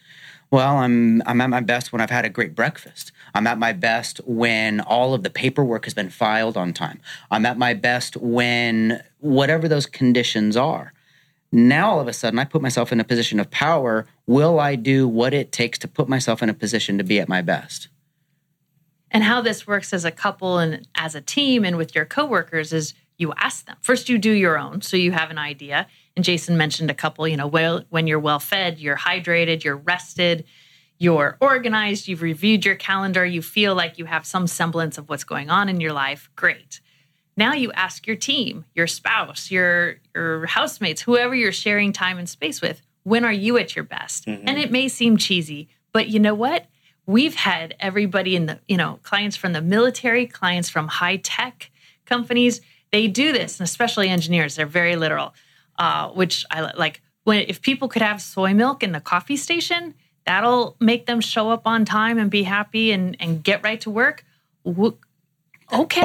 Well, 0.51 0.77
I'm 0.77 1.23
I'm 1.25 1.41
at 1.41 1.49
my 1.49 1.59
best 1.59 1.91
when 1.91 2.01
I've 2.01 2.11
had 2.11 2.25
a 2.25 2.29
great 2.29 2.55
breakfast. 2.55 3.11
I'm 3.33 3.47
at 3.47 3.57
my 3.57 3.73
best 3.73 4.21
when 4.25 4.79
all 4.79 5.13
of 5.13 5.23
the 5.23 5.29
paperwork 5.29 5.85
has 5.85 5.93
been 5.93 6.09
filed 6.09 6.55
on 6.55 6.71
time. 6.71 7.01
I'm 7.31 7.45
at 7.45 7.57
my 7.57 7.73
best 7.73 8.15
when 8.17 9.03
whatever 9.19 9.67
those 9.67 9.85
conditions 9.85 10.55
are. 10.55 10.93
Now 11.51 11.91
all 11.91 11.99
of 11.99 12.07
a 12.07 12.13
sudden 12.13 12.39
I 12.39 12.45
put 12.45 12.61
myself 12.61 12.91
in 12.91 12.99
a 12.99 13.03
position 13.03 13.39
of 13.39 13.49
power. 13.49 14.05
Will 14.27 14.59
I 14.59 14.75
do 14.75 15.07
what 15.07 15.33
it 15.33 15.51
takes 15.51 15.79
to 15.79 15.87
put 15.87 16.07
myself 16.07 16.43
in 16.43 16.49
a 16.49 16.53
position 16.53 16.97
to 16.99 17.03
be 17.03 17.19
at 17.19 17.27
my 17.27 17.41
best? 17.41 17.87
And 19.11 19.23
how 19.23 19.41
this 19.41 19.65
works 19.67 19.93
as 19.93 20.03
a 20.03 20.11
couple 20.11 20.57
and 20.57 20.87
as 20.95 21.15
a 21.15 21.21
team 21.21 21.63
and 21.63 21.77
with 21.77 21.95
your 21.95 22.05
coworkers 22.05 22.73
is 22.73 22.93
you 23.17 23.33
ask 23.37 23.65
them. 23.65 23.77
First, 23.81 24.09
you 24.09 24.17
do 24.17 24.31
your 24.31 24.57
own, 24.57 24.81
so 24.81 24.97
you 24.97 25.11
have 25.11 25.31
an 25.31 25.37
idea. 25.37 25.87
And 26.15 26.25
Jason 26.25 26.57
mentioned 26.57 26.91
a 26.91 26.95
couple, 26.95 27.27
you 27.27 27.37
know, 27.37 27.47
well, 27.47 27.83
when 27.89 28.07
you're 28.07 28.19
well 28.19 28.39
fed, 28.39 28.79
you're 28.79 28.97
hydrated, 28.97 29.63
you're 29.63 29.77
rested, 29.77 30.45
you're 30.97 31.37
organized, 31.39 32.07
you've 32.07 32.21
reviewed 32.21 32.65
your 32.65 32.75
calendar, 32.75 33.25
you 33.25 33.41
feel 33.41 33.75
like 33.75 33.97
you 33.97 34.05
have 34.05 34.25
some 34.25 34.47
semblance 34.47 34.97
of 34.97 35.09
what's 35.09 35.23
going 35.23 35.49
on 35.49 35.69
in 35.69 35.81
your 35.81 35.93
life. 35.93 36.29
Great. 36.35 36.81
Now 37.37 37.53
you 37.53 37.71
ask 37.73 38.07
your 38.07 38.15
team, 38.15 38.65
your 38.73 38.87
spouse, 38.87 39.51
your 39.51 39.97
your 40.13 40.45
housemates, 40.45 41.01
whoever 41.01 41.35
you're 41.35 41.51
sharing 41.51 41.91
time 41.91 42.17
and 42.17 42.29
space 42.29 42.61
with, 42.61 42.81
when 43.03 43.25
are 43.25 43.31
you 43.31 43.57
at 43.57 43.75
your 43.75 43.83
best? 43.83 44.25
Mm-hmm. 44.25 44.47
And 44.47 44.57
it 44.57 44.71
may 44.71 44.87
seem 44.87 45.17
cheesy, 45.17 45.67
but 45.91 46.07
you 46.07 46.19
know 46.19 46.33
what? 46.33 46.67
We've 47.05 47.35
had 47.35 47.75
everybody 47.79 48.35
in 48.35 48.45
the, 48.47 48.59
you 48.67 48.77
know, 48.77 48.99
clients 49.03 49.35
from 49.37 49.53
the 49.53 49.61
military, 49.61 50.25
clients 50.27 50.69
from 50.69 50.87
high 50.87 51.17
tech 51.17 51.69
companies, 52.05 52.61
they 52.91 53.07
do 53.07 53.31
this, 53.31 53.59
and 53.59 53.65
especially 53.65 54.09
engineers, 54.09 54.55
they're 54.55 54.65
very 54.65 54.95
literal. 54.95 55.33
Uh, 55.77 56.09
which 56.11 56.45
I 56.49 56.61
like 56.77 57.01
when 57.25 57.43
if 57.49 57.61
people 57.61 57.89
could 57.89 58.01
have 58.01 58.21
soy 58.21 58.53
milk 58.53 58.81
in 58.81 58.93
the 58.93 59.01
coffee 59.01 59.35
station, 59.35 59.93
that'll 60.25 60.77
make 60.79 61.05
them 61.05 61.19
show 61.19 61.49
up 61.49 61.67
on 61.67 61.83
time 61.83 62.17
and 62.17 62.31
be 62.31 62.43
happy 62.43 62.91
and 62.91 63.17
and 63.19 63.43
get 63.43 63.61
right 63.63 63.81
to 63.81 63.89
work. 63.91 64.23
W- 64.65 64.97
Okay. 65.73 65.99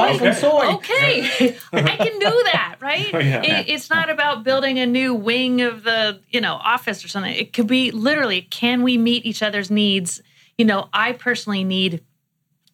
Okay. 0.76 1.56
I 1.72 1.96
can 1.96 2.18
do 2.18 2.42
that, 2.52 2.76
right? 2.80 3.10
Oh, 3.14 3.18
yeah. 3.18 3.42
It- 3.42 3.68
it's 3.68 3.90
not 3.90 4.08
about 4.10 4.42
building 4.42 4.78
a 4.78 4.86
new 4.86 5.14
wing 5.14 5.60
of 5.60 5.82
the, 5.84 6.20
you 6.30 6.40
know, 6.40 6.54
office 6.54 7.04
or 7.04 7.08
something. 7.08 7.32
It 7.34 7.52
could 7.52 7.66
be 7.66 7.90
literally, 7.90 8.40
can 8.40 8.82
we 8.82 8.96
meet 8.96 9.26
each 9.26 9.42
other's 9.42 9.70
needs? 9.70 10.22
You 10.60 10.66
know, 10.66 10.90
I 10.92 11.12
personally 11.12 11.64
need 11.64 12.04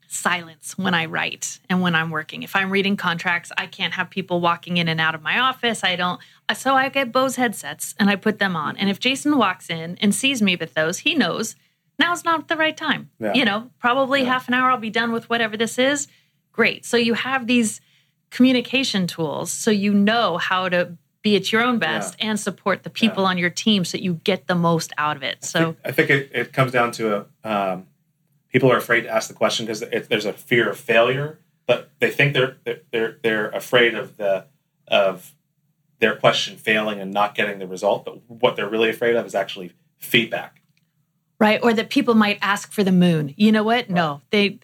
silence 0.08 0.76
when 0.76 0.92
I 0.92 1.06
write 1.06 1.60
and 1.70 1.80
when 1.80 1.94
I'm 1.94 2.10
working. 2.10 2.42
If 2.42 2.56
I'm 2.56 2.70
reading 2.70 2.96
contracts, 2.96 3.52
I 3.56 3.68
can't 3.68 3.94
have 3.94 4.10
people 4.10 4.40
walking 4.40 4.78
in 4.78 4.88
and 4.88 5.00
out 5.00 5.14
of 5.14 5.22
my 5.22 5.38
office. 5.38 5.84
I 5.84 5.94
don't. 5.94 6.20
Uh, 6.48 6.54
so 6.54 6.74
I 6.74 6.88
get 6.88 7.12
Bose 7.12 7.36
headsets 7.36 7.94
and 8.00 8.10
I 8.10 8.16
put 8.16 8.40
them 8.40 8.56
on. 8.56 8.76
And 8.76 8.90
if 8.90 8.98
Jason 8.98 9.38
walks 9.38 9.70
in 9.70 9.98
and 9.98 10.12
sees 10.12 10.42
me 10.42 10.56
with 10.56 10.74
those, 10.74 10.98
he 10.98 11.14
knows 11.14 11.54
now's 11.96 12.24
not 12.24 12.48
the 12.48 12.56
right 12.56 12.76
time. 12.76 13.08
Yeah. 13.20 13.34
You 13.34 13.44
know, 13.44 13.70
probably 13.78 14.24
half 14.24 14.48
an 14.48 14.54
hour 14.54 14.72
I'll 14.72 14.78
be 14.78 14.90
done 14.90 15.12
with 15.12 15.30
whatever 15.30 15.56
this 15.56 15.78
is. 15.78 16.08
Great. 16.50 16.84
So 16.84 16.96
you 16.96 17.14
have 17.14 17.46
these 17.46 17.80
communication 18.30 19.06
tools 19.06 19.52
so 19.52 19.70
you 19.70 19.94
know 19.94 20.38
how 20.38 20.68
to 20.68 20.98
be 21.26 21.34
at 21.34 21.50
your 21.50 21.60
own 21.60 21.80
best 21.80 22.14
and 22.20 22.38
support 22.38 22.84
the 22.84 22.90
people 22.90 23.26
on 23.26 23.36
your 23.36 23.50
team 23.50 23.84
so 23.84 23.98
you 23.98 24.14
get 24.22 24.46
the 24.46 24.54
most 24.54 24.92
out 24.96 25.16
of 25.16 25.24
it. 25.24 25.44
So 25.44 25.74
I 25.84 25.90
think 25.90 26.08
it, 26.08 26.30
it 26.32 26.52
comes 26.52 26.70
down 26.70 26.92
to 26.92 27.26
a 27.42 27.50
um, 27.72 27.86
people 28.52 28.70
are 28.70 28.76
afraid 28.76 29.00
to 29.00 29.08
ask 29.08 29.26
the 29.26 29.34
question 29.34 29.66
because 29.66 29.80
there's 29.80 30.24
a 30.24 30.32
fear 30.32 30.70
of 30.70 30.78
failure, 30.78 31.40
but 31.66 31.90
they 31.98 32.12
think 32.12 32.32
they're 32.32 32.58
they're 32.92 33.18
they're 33.24 33.48
afraid 33.48 33.96
of 33.96 34.16
the 34.18 34.46
of 34.86 35.34
their 35.98 36.14
question 36.14 36.56
failing 36.56 37.00
and 37.00 37.12
not 37.12 37.34
getting 37.34 37.58
the 37.58 37.66
result. 37.66 38.04
But 38.04 38.30
what 38.30 38.54
they're 38.54 38.70
really 38.70 38.90
afraid 38.90 39.16
of 39.16 39.26
is 39.26 39.34
actually 39.34 39.72
feedback. 39.98 40.60
right 41.40 41.58
or 41.60 41.74
that 41.74 41.90
people 41.90 42.14
might 42.14 42.38
ask 42.40 42.70
for 42.70 42.84
the 42.84 42.92
moon. 42.92 43.34
You 43.36 43.50
know 43.50 43.64
what? 43.64 43.90
No. 43.90 44.20
They 44.30 44.60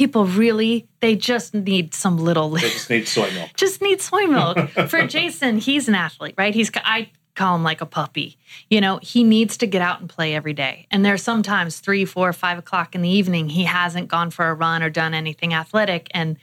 people 0.00 0.24
really 0.24 0.88
they 1.00 1.14
just 1.14 1.52
need 1.52 1.92
some 1.92 2.16
little 2.16 2.48
They 2.48 2.60
just 2.60 2.88
need 2.88 3.06
soy 3.06 3.30
milk. 3.32 3.50
just 3.56 3.82
need 3.82 4.00
soy 4.00 4.26
milk. 4.26 4.70
For 4.88 5.06
Jason, 5.06 5.58
he's 5.58 5.88
an 5.88 5.94
athlete, 5.94 6.34
right? 6.38 6.54
He's 6.54 6.70
I 6.74 7.10
call 7.34 7.54
him 7.54 7.62
like 7.62 7.82
a 7.82 7.86
puppy. 7.86 8.38
You 8.70 8.80
know, 8.80 8.98
he 9.02 9.22
needs 9.24 9.58
to 9.58 9.66
get 9.66 9.82
out 9.82 10.00
and 10.00 10.08
play 10.08 10.34
every 10.34 10.54
day. 10.54 10.86
And 10.90 11.04
there's 11.04 11.22
sometimes 11.22 11.80
three, 11.80 12.06
four, 12.06 12.32
five 12.32 12.56
o'clock 12.56 12.94
in 12.94 13.02
the 13.02 13.10
evening 13.10 13.50
he 13.50 13.64
hasn't 13.64 14.08
gone 14.08 14.30
for 14.30 14.48
a 14.48 14.54
run 14.54 14.82
or 14.82 14.88
done 14.88 15.12
anything 15.12 15.52
athletic. 15.52 16.08
And 16.12 16.38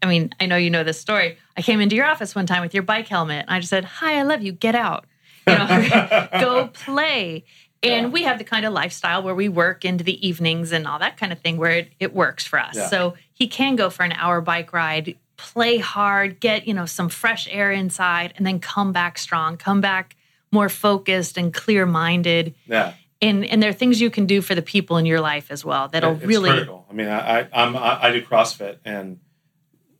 I 0.00 0.06
mean, 0.06 0.32
I 0.38 0.46
know 0.46 0.56
you 0.56 0.70
know 0.70 0.84
this 0.84 1.00
story. 1.00 1.36
I 1.56 1.62
came 1.62 1.80
into 1.80 1.96
your 1.96 2.06
office 2.06 2.32
one 2.36 2.46
time 2.46 2.62
with 2.62 2.74
your 2.74 2.84
bike 2.84 3.08
helmet, 3.08 3.46
and 3.48 3.50
I 3.50 3.58
just 3.58 3.70
said, 3.70 3.84
"Hi, 3.84 4.20
I 4.20 4.22
love 4.22 4.40
you. 4.40 4.52
Get 4.52 4.76
out. 4.76 5.06
You 5.48 5.58
know, 5.58 6.28
go 6.40 6.68
play." 6.68 7.44
And 7.84 8.12
we 8.12 8.22
have 8.22 8.38
the 8.38 8.44
kind 8.44 8.64
of 8.64 8.72
lifestyle 8.72 9.22
where 9.22 9.34
we 9.34 9.48
work 9.48 9.84
into 9.84 10.04
the 10.04 10.26
evenings 10.26 10.72
and 10.72 10.86
all 10.86 10.98
that 10.98 11.16
kind 11.16 11.32
of 11.32 11.38
thing 11.40 11.56
where 11.56 11.72
it, 11.72 11.92
it 12.00 12.14
works 12.14 12.46
for 12.46 12.58
us. 12.58 12.76
Yeah. 12.76 12.88
So 12.88 13.14
he 13.32 13.46
can 13.46 13.76
go 13.76 13.90
for 13.90 14.02
an 14.02 14.12
hour 14.12 14.40
bike 14.40 14.72
ride, 14.72 15.16
play 15.36 15.78
hard, 15.78 16.40
get, 16.40 16.66
you 16.66 16.74
know, 16.74 16.86
some 16.86 17.08
fresh 17.08 17.48
air 17.50 17.72
inside, 17.72 18.34
and 18.36 18.46
then 18.46 18.60
come 18.60 18.92
back 18.92 19.18
strong, 19.18 19.56
come 19.56 19.80
back 19.80 20.16
more 20.52 20.68
focused 20.68 21.36
and 21.36 21.52
clear 21.52 21.84
minded. 21.84 22.54
Yeah, 22.66 22.94
And 23.20 23.44
and 23.44 23.62
there 23.62 23.70
are 23.70 23.74
things 23.74 24.00
you 24.00 24.10
can 24.10 24.24
do 24.26 24.40
for 24.40 24.54
the 24.54 24.62
people 24.62 24.96
in 24.96 25.04
your 25.04 25.20
life 25.20 25.50
as 25.50 25.64
well 25.64 25.88
that'll 25.88 26.14
it's 26.14 26.24
really 26.24 26.50
critical. 26.50 26.86
I 26.88 26.92
mean, 26.94 27.08
I, 27.08 27.40
I 27.40 27.48
I'm 27.52 27.76
I, 27.76 28.10
do 28.12 28.22
CrossFit, 28.22 28.78
and 28.84 29.18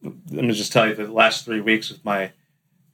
let 0.03 0.44
me 0.44 0.55
just 0.55 0.73
tell 0.73 0.88
you, 0.88 0.94
the 0.94 1.09
last 1.09 1.44
three 1.44 1.61
weeks 1.61 1.90
with 1.90 2.05
my 2.05 2.33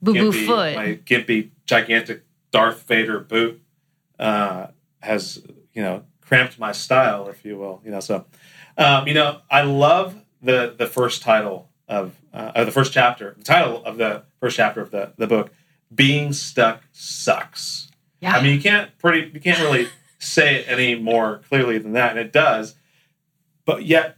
boo 0.01 0.13
boo 0.13 0.31
foot. 0.31 0.75
my 0.75 0.99
gimpy, 1.05 1.51
gigantic 1.65 2.23
Darth 2.51 2.83
Vader 2.83 3.19
boot 3.19 3.61
uh, 4.19 4.67
has 5.01 5.43
you 5.73 5.81
know 5.81 6.03
cramped 6.21 6.57
my 6.57 6.71
style, 6.71 7.27
if 7.27 7.43
you 7.43 7.57
will. 7.57 7.81
You 7.83 7.91
know, 7.91 7.99
so 7.99 8.25
um, 8.77 9.07
you 9.07 9.13
know, 9.13 9.41
I 9.49 9.61
love 9.63 10.15
the 10.41 10.73
the 10.77 10.87
first 10.87 11.21
title 11.21 11.69
of 11.87 12.15
uh, 12.33 12.51
or 12.55 12.65
the 12.65 12.71
first 12.71 12.93
chapter, 12.93 13.35
the 13.37 13.43
title 13.43 13.83
of 13.85 13.97
the 13.97 14.23
first 14.39 14.57
chapter 14.57 14.81
of 14.81 14.91
the 14.91 15.13
the 15.17 15.27
book. 15.27 15.51
Being 15.93 16.31
stuck 16.31 16.83
sucks. 16.93 17.91
yeah. 18.21 18.37
I 18.37 18.41
mean, 18.41 18.55
you 18.55 18.61
can't 18.61 18.97
pretty 18.97 19.29
you 19.33 19.41
can't 19.41 19.59
really 19.59 19.89
say 20.19 20.55
it 20.55 20.65
any 20.69 20.95
more 20.95 21.41
clearly 21.49 21.77
than 21.79 21.91
that, 21.93 22.11
and 22.11 22.19
it 22.19 22.31
does. 22.31 22.75
But 23.65 23.85
yet, 23.85 24.17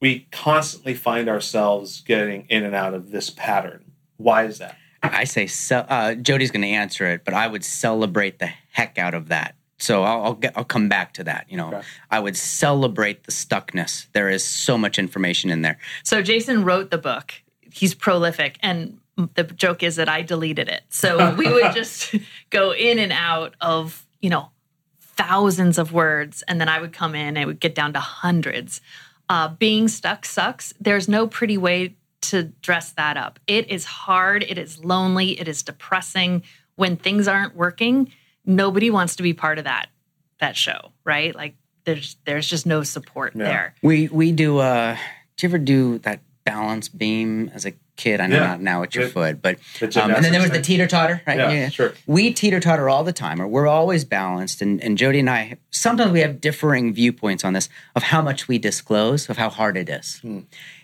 we 0.00 0.28
constantly 0.32 0.94
find 0.94 1.28
ourselves 1.28 2.00
getting 2.00 2.46
in 2.48 2.64
and 2.64 2.74
out 2.74 2.94
of 2.94 3.10
this 3.10 3.28
pattern. 3.28 3.92
Why 4.16 4.44
is 4.44 4.58
that? 4.58 4.76
I 5.02 5.24
say, 5.24 5.46
ce- 5.46 5.72
uh, 5.72 6.14
Jodi's 6.14 6.50
going 6.50 6.62
to 6.62 6.68
answer 6.68 7.06
it, 7.06 7.24
but 7.24 7.34
I 7.34 7.46
would 7.46 7.64
celebrate 7.64 8.38
the 8.38 8.50
heck 8.72 8.98
out 8.98 9.14
of 9.14 9.28
that. 9.28 9.54
So 9.80 10.02
I'll 10.02 10.22
I'll, 10.22 10.34
get, 10.34 10.52
I'll 10.56 10.64
come 10.64 10.88
back 10.88 11.14
to 11.14 11.24
that. 11.24 11.46
You 11.48 11.56
know, 11.56 11.68
Okay. 11.68 11.82
I 12.10 12.20
would 12.20 12.36
celebrate 12.36 13.24
the 13.24 13.32
stuckness. 13.32 14.06
There 14.12 14.28
is 14.28 14.44
so 14.44 14.76
much 14.78 14.98
information 14.98 15.50
in 15.50 15.62
there. 15.62 15.78
So 16.02 16.22
Jason 16.22 16.64
wrote 16.64 16.90
the 16.90 16.98
book. 16.98 17.32
He's 17.72 17.94
prolific, 17.94 18.58
and 18.62 18.98
the 19.34 19.44
joke 19.44 19.82
is 19.82 19.96
that 19.96 20.08
I 20.08 20.22
deleted 20.22 20.68
it. 20.68 20.82
So 20.88 21.34
we 21.38 21.50
would 21.50 21.72
just 21.74 22.14
go 22.50 22.72
in 22.72 22.98
and 22.98 23.12
out 23.12 23.54
of 23.60 24.06
you 24.20 24.30
know 24.30 24.50
thousands 25.00 25.78
of 25.78 25.92
words, 25.92 26.42
and 26.48 26.60
then 26.60 26.68
I 26.68 26.80
would 26.80 26.92
come 26.92 27.14
in 27.14 27.28
and 27.28 27.38
it 27.38 27.46
would 27.46 27.60
get 27.60 27.74
down 27.74 27.92
to 27.94 28.00
hundreds. 28.00 28.80
Uh, 29.28 29.48
being 29.48 29.86
stuck 29.86 30.24
sucks. 30.24 30.74
There's 30.80 31.08
no 31.08 31.26
pretty 31.28 31.56
way 31.56 31.94
to 32.22 32.44
dress 32.62 32.92
that 32.92 33.16
up. 33.16 33.38
It 33.46 33.70
is 33.70 33.84
hard. 33.84 34.42
It 34.42 34.58
is 34.58 34.84
lonely. 34.84 35.40
It 35.40 35.46
is 35.48 35.62
depressing 35.62 36.42
when 36.76 36.96
things 36.96 37.28
aren't 37.28 37.54
working. 37.54 38.12
Nobody 38.44 38.90
wants 38.90 39.16
to 39.16 39.22
be 39.22 39.32
part 39.34 39.58
of 39.58 39.64
that 39.64 39.88
that 40.40 40.56
show, 40.56 40.92
right? 41.04 41.34
Like 41.34 41.54
there's 41.84 42.16
there's 42.24 42.46
just 42.48 42.66
no 42.66 42.82
support 42.82 43.34
Yeah. 43.36 43.44
there. 43.44 43.74
We 43.82 44.08
we 44.08 44.32
do. 44.32 44.58
Uh, 44.58 44.96
do 45.36 45.46
you 45.46 45.50
ever 45.50 45.58
do 45.58 45.98
that 45.98 46.20
balance 46.44 46.88
beam 46.88 47.50
as 47.54 47.64
a 47.66 47.72
kid? 47.96 48.20
I 48.20 48.26
know 48.26 48.36
Yeah. 48.36 48.46
not 48.46 48.60
now 48.62 48.82
at 48.82 48.94
your 48.94 49.04
The- 49.04 49.10
foot, 49.10 49.42
but 49.42 49.56
um, 49.96 50.10
and 50.10 50.24
then 50.24 50.32
there 50.32 50.40
was 50.40 50.50
the 50.50 50.60
teeter 50.62 50.86
totter, 50.86 51.20
right? 51.26 51.38
Yeah, 51.38 51.68
sure. 51.68 51.92
We 52.06 52.32
teeter 52.32 52.60
totter 52.60 52.88
all 52.88 53.04
the 53.04 53.12
time, 53.12 53.40
or 53.40 53.46
we're 53.46 53.66
always 53.66 54.04
balanced. 54.04 54.62
And, 54.62 54.82
and 54.82 54.96
Jodi 54.96 55.18
and 55.20 55.28
I, 55.28 55.56
sometimes 55.70 56.10
we 56.12 56.20
have 56.20 56.40
differing 56.40 56.94
viewpoints 56.94 57.44
on 57.44 57.52
this 57.52 57.68
of 57.94 58.04
how 58.04 58.22
much 58.22 58.48
we 58.48 58.58
disclose, 58.58 59.28
of 59.28 59.36
how 59.36 59.50
hard 59.50 59.76
it 59.76 59.88
is. 59.90 60.18
Hmm. 60.20 60.40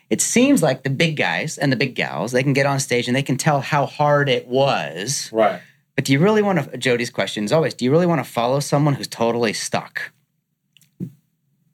It 0.09 0.21
seems 0.21 0.63
like 0.63 0.83
the 0.85 0.91
big 0.91 1.17
guys 1.17 1.59
and 1.59 1.73
the 1.73 1.77
big 1.77 1.95
gals, 1.97 2.31
they 2.33 2.43
can 2.43 2.53
get 2.53 2.65
on 2.67 2.79
stage 2.79 3.09
and 3.09 3.17
they 3.17 3.23
can 3.25 3.37
tell 3.37 3.61
how 3.61 3.87
hard 3.87 4.29
it 4.29 4.47
was. 4.47 5.31
Right. 5.33 5.61
But 5.97 6.05
do 6.05 6.13
you 6.13 6.19
really 6.19 6.43
want 6.43 6.71
to, 6.71 6.79
Jodi's 6.79 7.11
question 7.11 7.45
is 7.45 7.53
always, 7.53 7.75
do 7.75 7.85
you 7.85 7.91
really 7.91 8.07
want 8.07 8.25
to 8.25 8.31
follow 8.31 8.61
someone 8.61 8.95
who's 8.95 9.09
totally 9.09 9.53
stuck? 9.55 10.13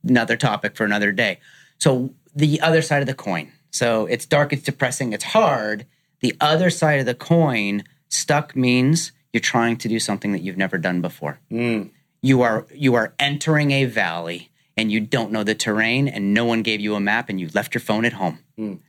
Another 0.08 0.37
topic 0.37 0.76
for 0.76 0.85
another 0.85 1.12
day. 1.12 1.40
So 1.78 2.14
the 2.35 2.61
other 2.61 2.82
side 2.82 3.02
of 3.02 3.06
the 3.06 3.14
coin. 3.14 3.52
So 3.70 4.06
it's 4.06 4.24
dark, 4.24 4.52
it's 4.52 4.62
depressing, 4.62 5.12
it's 5.12 5.24
hard. 5.24 5.87
The 6.20 6.35
other 6.40 6.70
side 6.70 7.00
of 7.00 7.06
the 7.06 7.14
coin, 7.14 7.82
stuck 8.08 8.54
means 8.54 9.12
you're 9.32 9.40
trying 9.40 9.76
to 9.78 9.88
do 9.88 9.98
something 9.98 10.32
that 10.32 10.42
you've 10.42 10.56
never 10.56 10.78
done 10.78 11.00
before. 11.00 11.40
Mm. 11.50 11.90
You 12.20 12.42
are 12.42 12.66
you 12.72 12.94
are 12.94 13.14
entering 13.18 13.72
a 13.72 13.87
valley 13.87 14.50
and 14.76 14.92
you 14.92 15.00
don't 15.00 15.32
know 15.32 15.42
the 15.42 15.54
terrain 15.54 16.06
and 16.06 16.32
no 16.32 16.44
one 16.44 16.62
gave 16.62 16.80
you 16.80 16.94
a 16.94 17.00
map 17.00 17.28
and 17.28 17.40
you 17.40 17.48
left 17.52 17.74
your 17.74 17.80
phone 17.80 18.04
at 18.04 18.12
home. 18.12 18.38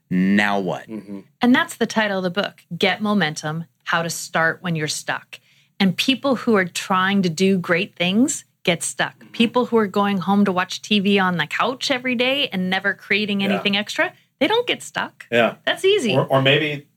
Now 0.09 0.59
what? 0.59 0.87
And 0.87 1.55
that's 1.55 1.75
the 1.75 1.87
title 1.87 2.17
of 2.19 2.23
the 2.23 2.29
book 2.29 2.61
Get 2.77 3.01
Momentum 3.01 3.65
How 3.83 4.01
to 4.01 4.09
Start 4.09 4.59
When 4.61 4.75
You're 4.75 4.87
Stuck. 4.87 5.39
And 5.79 5.95
people 5.97 6.35
who 6.35 6.55
are 6.55 6.65
trying 6.65 7.21
to 7.23 7.29
do 7.29 7.57
great 7.57 7.95
things 7.95 8.45
get 8.63 8.81
stuck. 8.83 9.15
People 9.33 9.65
who 9.65 9.77
are 9.77 9.87
going 9.87 10.19
home 10.19 10.45
to 10.45 10.51
watch 10.51 10.81
TV 10.81 11.21
on 11.21 11.37
the 11.37 11.45
couch 11.47 11.91
every 11.91 12.15
day 12.15 12.47
and 12.47 12.69
never 12.69 12.93
creating 12.93 13.41
Yeah. 13.41 13.49
anything 13.49 13.75
extra, 13.75 14.13
they 14.39 14.47
don't 14.47 14.65
get 14.67 14.81
stuck. 14.81 15.25
Yeah. 15.31 15.55
That's 15.65 15.83
easy. 15.83 16.13
Or, 16.15 16.25
or 16.25 16.41
maybe 16.41 16.87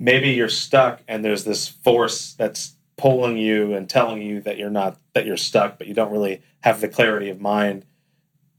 maybe 0.00 0.30
you're 0.30 0.48
stuck 0.48 1.02
and 1.06 1.24
there's 1.24 1.44
this 1.44 1.68
force 1.68 2.34
that's 2.34 2.74
pulling 2.96 3.36
you 3.36 3.74
and 3.74 3.88
telling 3.88 4.20
you 4.22 4.40
that 4.40 4.58
you're 4.58 4.70
not 4.70 4.98
that 5.12 5.24
you're 5.26 5.36
stuck, 5.36 5.78
but 5.78 5.86
you 5.86 5.94
don't 5.94 6.10
really 6.10 6.42
have 6.62 6.80
the 6.80 6.88
clarity 6.88 7.30
of 7.30 7.40
mind 7.40 7.84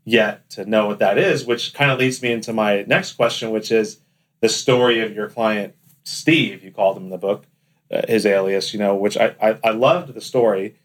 yet 0.05 0.49
to 0.51 0.65
know 0.65 0.85
what 0.87 0.99
that 0.99 1.17
is, 1.17 1.45
which 1.45 1.73
kind 1.73 1.91
of 1.91 1.99
leads 1.99 2.21
me 2.21 2.31
into 2.31 2.53
my 2.53 2.83
next 2.87 3.13
question, 3.13 3.51
which 3.51 3.71
is 3.71 3.99
the 4.39 4.47
story 4.49 5.01
of 5.01 5.13
your 5.13 5.27
client 5.29 5.75
Steve. 6.03 6.63
You 6.63 6.71
called 6.71 6.95
him 6.97 7.03
in 7.05 7.09
the 7.09 7.17
book, 7.17 7.47
his 8.07 8.25
alias. 8.25 8.73
You 8.73 8.79
know, 8.79 8.95
which 8.95 9.17
I, 9.17 9.35
I 9.41 9.59
I 9.63 9.71
loved 9.71 10.13
the 10.13 10.21
story. 10.21 10.75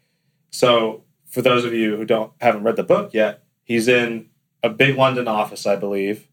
So 0.49 1.03
for 1.29 1.41
those 1.41 1.65
of 1.65 1.73
you 1.73 1.95
who 1.95 2.05
don't 2.05 2.33
haven't 2.39 2.63
read 2.63 2.75
the 2.75 2.83
book 2.83 3.13
yet, 3.13 3.43
he's 3.63 3.87
in 3.87 4.29
a 4.63 4.69
big 4.69 4.95
London 4.97 5.27
office, 5.27 5.65
I 5.65 5.75
believe. 5.75 6.27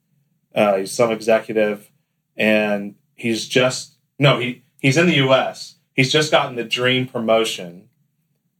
Uh, 0.55 0.79
he's 0.79 0.93
some 0.93 1.11
executive, 1.11 1.91
and 2.37 2.95
he's 3.15 3.47
just 3.47 3.97
no 4.19 4.39
he 4.39 4.65
he's 4.81 4.97
in 4.97 5.07
the 5.07 5.17
U.S. 5.17 5.77
He's 5.95 6.13
just 6.13 6.31
gotten 6.31 6.57
the 6.57 6.65
dream 6.65 7.07
promotion, 7.07 7.89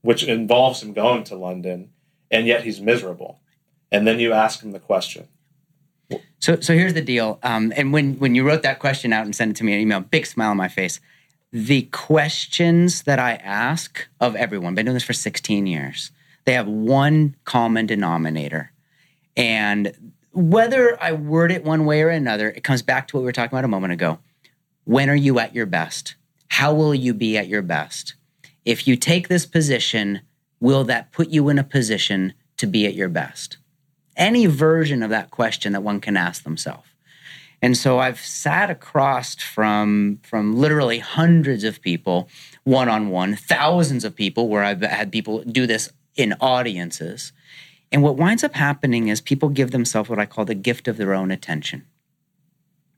which 0.01 0.23
involves 0.23 0.83
him 0.83 0.93
going 0.93 1.23
to 1.25 1.35
London, 1.35 1.91
and 2.29 2.47
yet 2.47 2.63
he's 2.63 2.81
miserable. 2.81 3.39
And 3.91 4.05
then 4.05 4.19
you 4.19 4.33
ask 4.33 4.61
him 4.61 4.71
the 4.71 4.79
question. 4.79 5.27
So, 6.39 6.59
so 6.59 6.73
here's 6.73 6.93
the 6.93 7.01
deal. 7.01 7.39
Um, 7.43 7.73
and 7.75 7.91
when 7.93 8.15
when 8.15 8.35
you 8.35 8.45
wrote 8.45 8.63
that 8.63 8.79
question 8.79 9.13
out 9.13 9.25
and 9.25 9.35
sent 9.35 9.51
it 9.51 9.57
to 9.57 9.63
me 9.63 9.73
in 9.73 9.79
email, 9.79 9.99
big 10.01 10.25
smile 10.25 10.51
on 10.51 10.57
my 10.57 10.67
face. 10.67 10.99
The 11.51 11.83
questions 11.83 13.03
that 13.03 13.19
I 13.19 13.33
ask 13.35 14.07
of 14.19 14.35
everyone, 14.35 14.75
been 14.75 14.85
doing 14.85 14.93
this 14.93 15.03
for 15.03 15.13
16 15.13 15.65
years, 15.65 16.11
they 16.45 16.53
have 16.53 16.67
one 16.67 17.35
common 17.45 17.85
denominator. 17.85 18.71
And 19.35 20.13
whether 20.31 21.01
I 21.01 21.11
word 21.13 21.51
it 21.51 21.63
one 21.63 21.85
way 21.85 22.01
or 22.01 22.09
another, 22.09 22.49
it 22.49 22.63
comes 22.63 22.81
back 22.81 23.07
to 23.07 23.15
what 23.15 23.21
we 23.21 23.25
were 23.25 23.31
talking 23.31 23.55
about 23.57 23.65
a 23.65 23.69
moment 23.69 23.93
ago. 23.93 24.19
When 24.83 25.09
are 25.09 25.15
you 25.15 25.39
at 25.39 25.55
your 25.55 25.65
best? 25.65 26.15
How 26.49 26.73
will 26.73 26.93
you 26.93 27.13
be 27.13 27.37
at 27.37 27.47
your 27.47 27.61
best? 27.61 28.15
If 28.65 28.87
you 28.87 28.95
take 28.95 29.27
this 29.27 29.45
position, 29.45 30.21
will 30.59 30.83
that 30.85 31.11
put 31.11 31.29
you 31.29 31.49
in 31.49 31.57
a 31.57 31.63
position 31.63 32.33
to 32.57 32.67
be 32.67 32.85
at 32.85 32.93
your 32.93 33.09
best? 33.09 33.57
any 34.19 34.45
version 34.45 35.01
of 35.01 35.09
that 35.09 35.31
question 35.31 35.71
that 35.71 35.81
one 35.81 36.01
can 36.01 36.17
ask 36.17 36.43
themselves. 36.43 36.88
And 37.61 37.75
so 37.75 37.99
I've 37.99 38.19
sat 38.19 38.69
across 38.69 39.35
from 39.35 40.19
from 40.23 40.55
literally 40.55 40.99
hundreds 40.99 41.63
of 41.63 41.81
people 41.81 42.29
one 42.63 42.89
on 42.89 43.09
one, 43.09 43.35
thousands 43.35 44.05
of 44.05 44.15
people 44.15 44.47
where 44.47 44.63
I've 44.63 44.81
had 44.81 45.11
people 45.11 45.43
do 45.43 45.67
this 45.67 45.91
in 46.15 46.33
audiences. 46.39 47.33
And 47.91 48.03
what 48.03 48.17
winds 48.17 48.43
up 48.43 48.55
happening 48.55 49.07
is 49.07 49.19
people 49.19 49.49
give 49.49 49.71
themselves 49.71 50.09
what 50.09 50.19
I 50.19 50.25
call 50.25 50.45
the 50.45 50.55
gift 50.55 50.87
of 50.87 50.97
their 50.97 51.13
own 51.13 51.31
attention. 51.31 51.85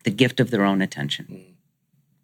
The 0.04 0.12
gift 0.12 0.40
of 0.40 0.52
their 0.52 0.66
own 0.66 0.82
attention. 0.82 1.26
Hmm. 1.26 1.52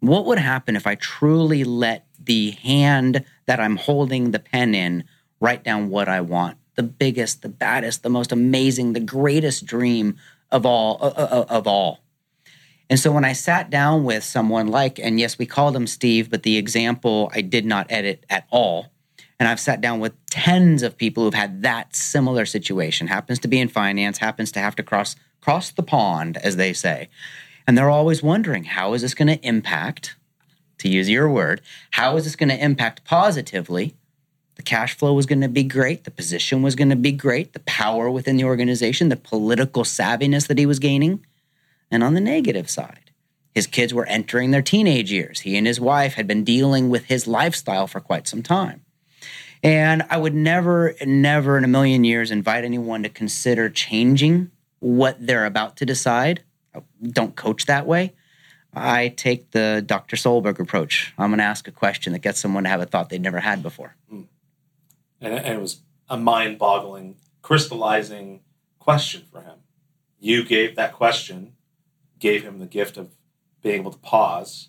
What 0.00 0.26
would 0.26 0.38
happen 0.38 0.76
if 0.76 0.86
I 0.86 0.94
truly 0.94 1.64
let 1.64 2.06
the 2.22 2.52
hand 2.52 3.24
that 3.46 3.58
I'm 3.58 3.76
holding 3.76 4.30
the 4.30 4.38
pen 4.38 4.74
in 4.74 5.04
write 5.40 5.64
down 5.64 5.88
what 5.88 6.08
I 6.08 6.20
want? 6.20 6.58
The 6.76 6.84
biggest, 6.84 7.42
the 7.42 7.48
baddest, 7.48 8.04
the 8.04 8.10
most 8.10 8.30
amazing, 8.30 8.92
the 8.92 9.00
greatest 9.00 9.66
dream 9.66 10.16
of 10.52 10.64
all 10.64 10.98
of 11.00 11.66
all. 11.66 12.00
And 12.90 12.98
so 12.98 13.12
when 13.12 13.24
I 13.24 13.34
sat 13.34 13.70
down 13.70 14.04
with 14.04 14.24
someone 14.24 14.68
like, 14.68 14.98
and 14.98 15.20
yes, 15.20 15.38
we 15.38 15.46
called 15.46 15.76
him 15.76 15.86
Steve, 15.86 16.30
but 16.30 16.42
the 16.42 16.56
example 16.56 17.30
I 17.34 17.42
did 17.42 17.66
not 17.66 17.86
edit 17.90 18.24
at 18.30 18.46
all. 18.50 18.92
And 19.38 19.48
I've 19.48 19.60
sat 19.60 19.80
down 19.80 20.00
with 20.00 20.14
tens 20.26 20.82
of 20.82 20.96
people 20.96 21.22
who've 21.22 21.34
had 21.34 21.62
that 21.62 21.94
similar 21.94 22.44
situation. 22.46 23.06
Happens 23.06 23.38
to 23.40 23.48
be 23.48 23.60
in 23.60 23.68
finance, 23.68 24.18
happens 24.18 24.50
to 24.52 24.60
have 24.60 24.74
to 24.76 24.82
cross 24.82 25.16
cross 25.40 25.70
the 25.70 25.82
pond, 25.82 26.36
as 26.38 26.56
they 26.56 26.72
say. 26.72 27.08
And 27.66 27.76
they're 27.76 27.90
always 27.90 28.22
wondering, 28.22 28.64
how 28.64 28.94
is 28.94 29.02
this 29.02 29.14
going 29.14 29.28
to 29.28 29.46
impact, 29.46 30.16
to 30.78 30.88
use 30.88 31.08
your 31.08 31.28
word, 31.28 31.60
how 31.92 32.16
is 32.16 32.24
this 32.24 32.34
going 32.34 32.48
to 32.48 32.64
impact 32.64 33.04
positively? 33.04 33.94
The 34.56 34.62
cash 34.62 34.96
flow 34.96 35.12
was 35.12 35.26
going 35.26 35.42
to 35.42 35.48
be 35.48 35.62
great. 35.62 36.02
The 36.02 36.10
position 36.10 36.62
was 36.62 36.74
going 36.74 36.90
to 36.90 36.96
be 36.96 37.12
great. 37.12 37.52
The 37.52 37.60
power 37.60 38.10
within 38.10 38.36
the 38.36 38.44
organization, 38.44 39.08
the 39.08 39.16
political 39.16 39.84
savviness 39.84 40.48
that 40.48 40.58
he 40.58 40.66
was 40.66 40.80
gaining. 40.80 41.24
And 41.90 42.02
on 42.02 42.14
the 42.14 42.20
negative 42.20 42.68
side, 42.68 43.10
his 43.54 43.66
kids 43.66 43.92
were 43.94 44.06
entering 44.06 44.50
their 44.50 44.62
teenage 44.62 45.10
years. 45.10 45.40
He 45.40 45.56
and 45.56 45.66
his 45.66 45.80
wife 45.80 46.14
had 46.14 46.26
been 46.26 46.44
dealing 46.44 46.90
with 46.90 47.06
his 47.06 47.26
lifestyle 47.26 47.86
for 47.86 48.00
quite 48.00 48.28
some 48.28 48.42
time. 48.42 48.84
And 49.62 50.04
I 50.08 50.18
would 50.18 50.34
never, 50.34 50.94
never 51.04 51.58
in 51.58 51.64
a 51.64 51.68
million 51.68 52.04
years 52.04 52.30
invite 52.30 52.64
anyone 52.64 53.02
to 53.02 53.08
consider 53.08 53.68
changing 53.68 54.50
what 54.78 55.16
they're 55.24 55.46
about 55.46 55.76
to 55.78 55.86
decide. 55.86 56.44
I 56.74 56.82
don't 57.02 57.34
coach 57.34 57.66
that 57.66 57.86
way. 57.86 58.14
I 58.72 59.08
take 59.08 59.50
the 59.50 59.82
Dr. 59.84 60.16
Solberg 60.16 60.60
approach. 60.60 61.12
I'm 61.18 61.30
going 61.30 61.38
to 61.38 61.44
ask 61.44 61.66
a 61.66 61.72
question 61.72 62.12
that 62.12 62.20
gets 62.20 62.38
someone 62.38 62.64
to 62.64 62.70
have 62.70 62.80
a 62.80 62.86
thought 62.86 63.08
they'd 63.08 63.20
never 63.20 63.40
had 63.40 63.62
before. 63.62 63.96
Hmm. 64.08 64.22
And 65.20 65.34
it, 65.34 65.44
and 65.44 65.58
it 65.58 65.60
was 65.60 65.80
a 66.08 66.16
mind 66.16 66.58
boggling, 66.58 67.16
crystallizing 67.42 68.40
question 68.78 69.24
for 69.32 69.42
him. 69.42 69.58
You 70.20 70.44
gave 70.44 70.76
that 70.76 70.92
question, 70.92 71.54
gave 72.18 72.42
him 72.42 72.58
the 72.58 72.66
gift 72.66 72.96
of 72.96 73.10
being 73.62 73.80
able 73.80 73.92
to 73.92 73.98
pause 73.98 74.68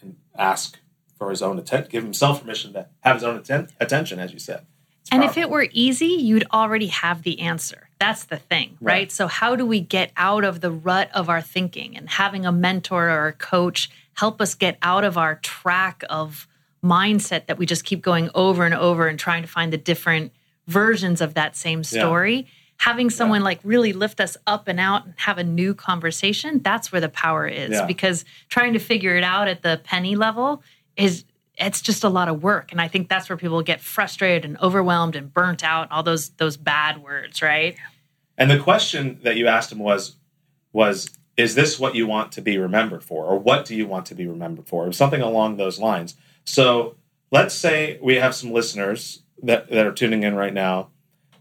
and 0.00 0.16
ask 0.36 0.78
for 1.18 1.30
his 1.30 1.42
own 1.42 1.58
attention, 1.58 1.90
give 1.90 2.02
himself 2.02 2.40
permission 2.42 2.72
to 2.74 2.88
have 3.00 3.16
his 3.16 3.24
own 3.24 3.36
atten- 3.36 3.68
attention, 3.80 4.18
as 4.18 4.32
you 4.32 4.38
said. 4.38 4.66
It's 5.00 5.10
And 5.12 5.24
if 5.24 5.38
it 5.38 5.48
were 5.48 5.68
easy, 5.72 6.06
you'd 6.06 6.46
already 6.52 6.88
have 6.88 7.22
the 7.22 7.40
answer. 7.40 7.88
That's 7.98 8.24
the 8.24 8.36
thing, 8.36 8.76
right? 8.80 8.92
Right. 8.92 9.12
So, 9.12 9.26
how 9.26 9.56
do 9.56 9.64
we 9.64 9.80
get 9.80 10.12
out 10.16 10.44
of 10.44 10.60
the 10.60 10.70
rut 10.70 11.10
of 11.14 11.30
our 11.30 11.40
thinking 11.40 11.96
and 11.96 12.10
having 12.10 12.44
a 12.44 12.52
mentor 12.52 13.08
or 13.08 13.28
a 13.28 13.32
coach 13.32 13.88
help 14.14 14.40
us 14.40 14.54
get 14.54 14.76
out 14.82 15.04
of 15.04 15.16
our 15.16 15.36
track 15.36 16.04
of 16.10 16.46
mindset 16.84 17.46
that 17.46 17.58
we 17.58 17.66
just 17.66 17.84
keep 17.84 18.02
going 18.02 18.30
over 18.34 18.64
and 18.64 18.74
over 18.74 19.06
and 19.06 19.18
trying 19.18 19.42
to 19.42 19.48
find 19.48 19.72
the 19.72 19.78
different 19.78 20.32
versions 20.66 21.20
of 21.20 21.34
that 21.34 21.56
same 21.56 21.84
story? 21.84 22.46
Having 22.78 23.10
someone 23.10 23.42
like 23.42 23.60
really 23.64 23.92
lift 23.92 24.20
us 24.20 24.36
up 24.46 24.68
and 24.68 24.78
out 24.78 25.06
and 25.06 25.14
have 25.16 25.38
a 25.38 25.44
new 25.44 25.74
conversation, 25.74 26.60
that's 26.62 26.92
where 26.92 27.00
the 27.00 27.08
power 27.08 27.46
is. 27.46 27.70
Yeah. 27.70 27.86
Because 27.86 28.24
trying 28.48 28.74
to 28.74 28.78
figure 28.78 29.16
it 29.16 29.24
out 29.24 29.48
at 29.48 29.62
the 29.62 29.80
penny 29.82 30.14
level 30.16 30.62
is 30.96 31.24
it's 31.58 31.80
just 31.80 32.04
a 32.04 32.08
lot 32.10 32.28
of 32.28 32.42
work 32.42 32.70
and 32.70 32.82
i 32.82 32.88
think 32.88 33.08
that's 33.08 33.30
where 33.30 33.36
people 33.38 33.62
get 33.62 33.80
frustrated 33.80 34.44
and 34.44 34.60
overwhelmed 34.60 35.16
and 35.16 35.32
burnt 35.32 35.64
out 35.64 35.90
all 35.90 36.02
those 36.02 36.28
those 36.36 36.58
bad 36.58 37.02
words 37.02 37.40
right 37.40 37.76
And 38.38 38.50
the 38.50 38.58
question 38.58 39.18
that 39.22 39.36
you 39.36 39.46
asked 39.46 39.72
him 39.72 39.78
was, 39.78 40.16
was, 40.72 41.08
is 41.36 41.54
this 41.54 41.78
what 41.80 41.94
you 41.94 42.06
want 42.06 42.32
to 42.32 42.42
be 42.42 42.58
remembered 42.58 43.02
for? 43.02 43.24
Or 43.24 43.38
what 43.38 43.64
do 43.64 43.74
you 43.74 43.86
want 43.86 44.06
to 44.06 44.14
be 44.14 44.26
remembered 44.26 44.68
for? 44.68 44.86
Or 44.86 44.92
something 44.92 45.22
along 45.22 45.56
those 45.56 45.78
lines. 45.78 46.14
So 46.44 46.96
let's 47.30 47.54
say 47.54 47.98
we 48.02 48.16
have 48.16 48.34
some 48.34 48.52
listeners 48.52 49.22
that, 49.42 49.70
that 49.70 49.86
are 49.86 49.92
tuning 49.92 50.22
in 50.22 50.34
right 50.34 50.52
now, 50.52 50.90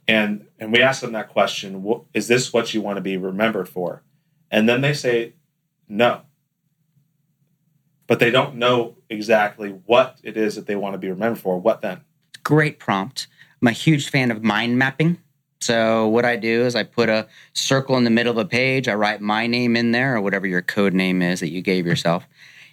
and, 0.07 0.47
and 0.59 0.71
we 0.71 0.81
ask 0.81 1.01
them 1.01 1.13
that 1.13 1.29
question, 1.29 2.03
is 2.13 2.27
this 2.27 2.53
what 2.53 2.73
you 2.73 2.81
want 2.81 2.97
to 2.97 3.01
be 3.01 3.17
remembered 3.17 3.69
for? 3.69 4.03
And 4.51 4.69
then 4.69 4.81
they 4.81 4.93
say, 4.93 5.33
no. 5.87 6.21
But 8.07 8.19
they 8.19 8.29
don't 8.29 8.55
know 8.55 8.97
exactly 9.09 9.69
what 9.69 10.19
it 10.23 10.37
is 10.37 10.55
that 10.55 10.67
they 10.67 10.75
want 10.75 10.93
to 10.93 10.99
be 10.99 11.09
remembered 11.09 11.39
for. 11.39 11.59
What 11.59 11.81
then? 11.81 12.01
great 12.45 12.79
prompt. 12.79 13.27
I'm 13.61 13.67
a 13.67 13.71
huge 13.71 14.09
fan 14.09 14.31
of 14.31 14.41
mind 14.41 14.79
mapping. 14.79 15.17
So 15.59 16.07
what 16.07 16.23
I 16.23 16.37
do 16.37 16.61
is 16.61 16.75
I 16.75 16.83
put 16.83 17.09
a 17.09 17.27
circle 17.53 17.97
in 17.97 18.05
the 18.05 18.09
middle 18.09 18.31
of 18.31 18.37
a 18.37 18.45
page. 18.45 18.87
I 18.87 18.93
write 18.93 19.19
my 19.19 19.47
name 19.47 19.75
in 19.75 19.91
there 19.91 20.15
or 20.15 20.21
whatever 20.21 20.47
your 20.47 20.61
code 20.61 20.93
name 20.93 21.21
is 21.21 21.41
that 21.41 21.49
you 21.49 21.61
gave 21.61 21.85
yourself. 21.85 22.25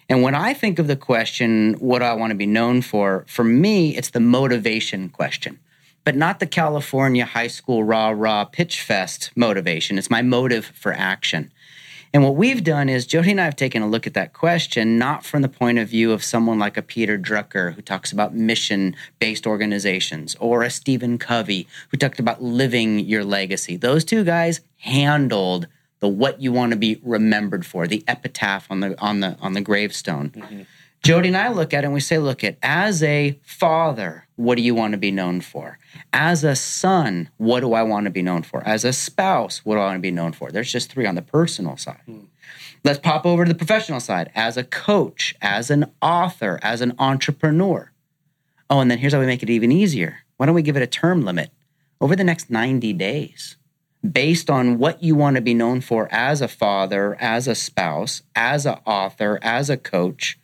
And 0.07 0.21
when 0.21 0.35
I 0.35 0.53
think 0.53 0.79
of 0.79 0.87
the 0.87 0.95
question, 0.95 1.73
what 1.79 1.99
do 1.99 2.05
I 2.05 2.13
want 2.13 2.31
to 2.31 2.35
be 2.35 2.45
known 2.45 2.81
for? 2.81 3.25
For 3.27 3.43
me, 3.43 3.97
it's 3.97 4.11
the 4.11 4.19
motivation 4.19 5.09
question, 5.09 5.59
but 6.03 6.15
not 6.15 6.39
the 6.39 6.47
California 6.47 7.25
high 7.25 7.47
school 7.47 7.83
rah 7.83 8.09
rah 8.09 8.45
pitch 8.45 8.81
fest 8.81 9.31
motivation. 9.35 9.97
It's 9.97 10.09
my 10.09 10.21
motive 10.21 10.65
for 10.65 10.93
action. 10.93 11.51
And 12.13 12.23
what 12.23 12.35
we've 12.35 12.63
done 12.63 12.89
is 12.89 13.07
Jodi 13.07 13.31
and 13.31 13.41
I 13.41 13.45
have 13.45 13.55
taken 13.55 13.81
a 13.81 13.87
look 13.87 14.05
at 14.05 14.13
that 14.13 14.33
question, 14.33 14.99
not 14.99 15.25
from 15.25 15.41
the 15.41 15.49
point 15.49 15.79
of 15.79 15.89
view 15.89 16.11
of 16.11 16.23
someone 16.23 16.59
like 16.59 16.77
a 16.77 16.83
Peter 16.83 17.17
Drucker 17.17 17.73
who 17.73 17.81
talks 17.81 18.11
about 18.11 18.35
mission 18.35 18.95
based 19.17 19.47
organizations 19.47 20.35
or 20.39 20.61
a 20.61 20.69
Stephen 20.69 21.17
Covey 21.17 21.67
who 21.89 21.97
talked 21.97 22.19
about 22.19 22.43
living 22.43 22.99
your 22.99 23.23
legacy. 23.23 23.77
Those 23.77 24.05
two 24.05 24.23
guys 24.23 24.61
handled 24.77 25.67
the 26.01 26.07
what 26.07 26.39
you 26.39 26.51
want 26.51 26.71
to 26.71 26.77
be 26.77 26.99
remembered 27.01 27.65
for, 27.65 27.87
the 27.87 28.03
epitaph 28.07 28.69
on 28.69 28.81
the 28.81 29.01
on 29.01 29.21
the 29.21 29.35
on 29.41 29.53
the 29.53 29.61
gravestone. 29.61 30.29
Mm-hmm. 30.29 30.61
Jodi 31.03 31.27
and 31.27 31.37
I 31.37 31.49
look 31.49 31.73
at 31.73 31.83
it 31.83 31.87
and 31.87 31.93
we 31.93 31.99
say, 31.99 32.17
look 32.17 32.43
at 32.43 32.57
as 32.63 33.03
a 33.03 33.37
father, 33.43 34.27
what 34.37 34.55
do 34.55 34.61
you 34.61 34.73
want 34.73 34.93
to 34.93 34.97
be 34.97 35.11
known 35.11 35.41
for? 35.41 35.77
As 36.13 36.43
a 36.43 36.55
son, 36.55 37.29
what 37.37 37.59
do 37.59 37.73
I 37.73 37.83
want 37.83 38.05
to 38.05 38.09
be 38.09 38.21
known 38.21 38.43
for? 38.43 38.65
As 38.65 38.85
a 38.85 38.93
spouse, 38.93 39.65
what 39.65 39.75
do 39.75 39.81
I 39.81 39.85
want 39.85 39.97
to 39.97 40.01
be 40.01 40.11
known 40.11 40.31
for? 40.31 40.49
There's 40.49 40.71
just 40.71 40.91
three 40.91 41.05
on 41.05 41.15
the 41.15 41.21
personal 41.21 41.75
side. 41.75 42.01
Hmm. 42.05 42.25
Let's 42.85 42.99
pop 42.99 43.25
over 43.25 43.43
to 43.45 43.49
the 43.49 43.57
professional 43.57 43.99
side. 43.99 44.31
As 44.33 44.55
a 44.55 44.63
coach, 44.63 45.35
as 45.41 45.69
an 45.69 45.91
author, 46.01 46.59
as 46.61 46.81
an 46.81 46.93
entrepreneur. 46.97 47.91
Oh, 48.69 48.79
and 48.79 48.89
then 48.89 48.97
here's 48.97 49.13
how 49.13 49.19
we 49.19 49.25
make 49.25 49.43
it 49.43 49.49
even 49.49 49.71
easier. 49.71 50.19
Why 50.37 50.45
don't 50.45 50.55
we 50.55 50.61
give 50.61 50.77
it 50.77 50.83
a 50.83 50.87
term 50.87 51.23
limit? 51.23 51.51
over 52.03 52.17
the 52.17 52.23
next 52.23 52.49
90 52.49 52.91
days 52.93 53.55
based 54.11 54.49
on 54.49 54.77
what 54.77 55.01
you 55.01 55.15
want 55.15 55.37
to 55.37 55.41
be 55.41 55.53
known 55.53 55.79
for 55.79 56.09
as 56.11 56.41
a 56.41 56.49
father, 56.49 57.15
as 57.17 57.47
a 57.47 57.55
spouse, 57.55 58.23
as 58.35 58.65
an 58.65 58.77
author, 58.85 59.39
as 59.41 59.69
a 59.69 59.77
coach. 59.77 60.37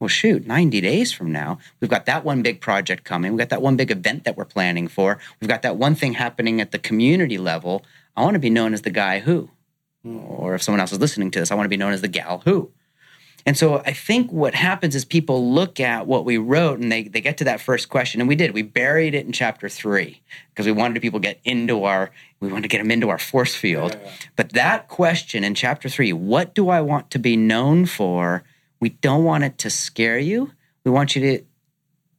Well, 0.00 0.08
shoot, 0.08 0.46
90 0.46 0.80
days 0.80 1.12
from 1.12 1.32
now, 1.32 1.58
we've 1.80 1.90
got 1.90 2.06
that 2.06 2.24
one 2.24 2.42
big 2.42 2.60
project 2.60 3.04
coming. 3.04 3.32
We've 3.32 3.38
got 3.38 3.50
that 3.50 3.62
one 3.62 3.76
big 3.76 3.90
event 3.90 4.24
that 4.24 4.36
we're 4.36 4.44
planning 4.44 4.88
for. 4.88 5.18
We've 5.40 5.48
got 5.48 5.62
that 5.62 5.76
one 5.76 5.94
thing 5.94 6.14
happening 6.14 6.60
at 6.60 6.72
the 6.72 6.78
community 6.78 7.38
level. 7.38 7.84
I 8.16 8.22
want 8.22 8.34
to 8.34 8.40
be 8.40 8.50
known 8.50 8.74
as 8.74 8.82
the 8.82 8.90
guy 8.90 9.20
who. 9.20 9.50
Or 10.04 10.54
if 10.54 10.62
someone 10.62 10.80
else 10.80 10.92
is 10.92 11.00
listening 11.00 11.30
to 11.30 11.40
this, 11.40 11.50
I 11.50 11.54
want 11.54 11.64
to 11.64 11.70
be 11.70 11.76
known 11.76 11.92
as 11.92 12.02
the 12.02 12.08
gal 12.08 12.42
who. 12.44 12.70
And 13.46 13.58
so 13.58 13.82
I 13.84 13.92
think 13.92 14.30
what 14.32 14.54
happens 14.54 14.94
is 14.94 15.04
people 15.04 15.52
look 15.52 15.78
at 15.78 16.06
what 16.06 16.24
we 16.24 16.38
wrote 16.38 16.80
and 16.80 16.90
they, 16.90 17.04
they 17.04 17.20
get 17.20 17.36
to 17.38 17.44
that 17.44 17.60
first 17.60 17.90
question. 17.90 18.20
And 18.20 18.28
we 18.28 18.36
did. 18.36 18.54
We 18.54 18.62
buried 18.62 19.14
it 19.14 19.26
in 19.26 19.32
chapter 19.32 19.68
three 19.68 20.22
because 20.50 20.64
we 20.64 20.72
wanted 20.72 21.00
people 21.02 21.20
to 21.20 21.28
get 21.28 21.40
into 21.44 21.84
our, 21.84 22.10
we 22.40 22.48
wanted 22.48 22.62
to 22.62 22.68
get 22.68 22.78
them 22.78 22.90
into 22.90 23.10
our 23.10 23.18
force 23.18 23.54
field. 23.54 23.98
Yeah. 24.00 24.10
But 24.36 24.52
that 24.52 24.88
question 24.88 25.44
in 25.44 25.54
chapter 25.54 25.90
three, 25.90 26.12
what 26.12 26.54
do 26.54 26.70
I 26.70 26.80
want 26.80 27.10
to 27.10 27.18
be 27.18 27.36
known 27.36 27.84
for? 27.84 28.44
We 28.84 28.90
don't 28.90 29.24
want 29.24 29.44
it 29.44 29.56
to 29.60 29.70
scare 29.70 30.18
you. 30.18 30.50
We 30.84 30.90
want 30.90 31.16
you 31.16 31.22
to, 31.22 31.44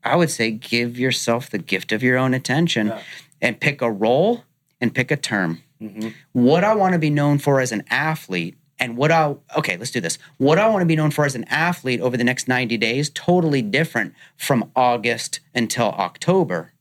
I 0.03 0.16
would 0.16 0.32
say, 0.32 0.49
give 0.49 0.97
yourself 0.97 1.47
the 1.47 1.59
gift 1.59 1.91
of 1.91 2.01
your 2.01 2.18
own 2.18 2.34
attention 2.34 2.88
Yeah. 2.88 3.01
and 3.39 3.59
pick 3.59 3.84
a 3.84 3.91
role 3.91 4.45
and 4.82 4.91
pick 4.91 5.11
a 5.11 5.16
term 5.16 5.61
Mhm. 5.80 6.16
what 6.32 6.63
I 6.63 6.74
want 6.74 6.93
to 6.93 6.97
be 6.99 7.11
known 7.11 7.38
for 7.38 7.61
as 7.61 7.72
an 7.72 7.84
athlete 7.91 8.57
and 8.80 8.97
what 8.97 9.11
I 9.11 9.36
okay, 9.55 9.78
let's 9.78 9.91
do 9.91 9.99
this. 10.01 10.18
What 10.38 10.57
I 10.57 10.68
want 10.68 10.82
to 10.82 10.88
be 10.88 10.95
known 10.95 11.11
for 11.11 11.24
as 11.24 11.36
an 11.36 11.43
athlete 11.49 12.01
over 12.01 12.18
the 12.18 12.24
next 12.24 12.47
90 12.47 12.78
days 12.78 13.11
totally 13.13 13.61
different 13.61 14.16
from 14.36 14.72
August 14.76 15.41
until 15.53 15.89
October. 15.91 16.72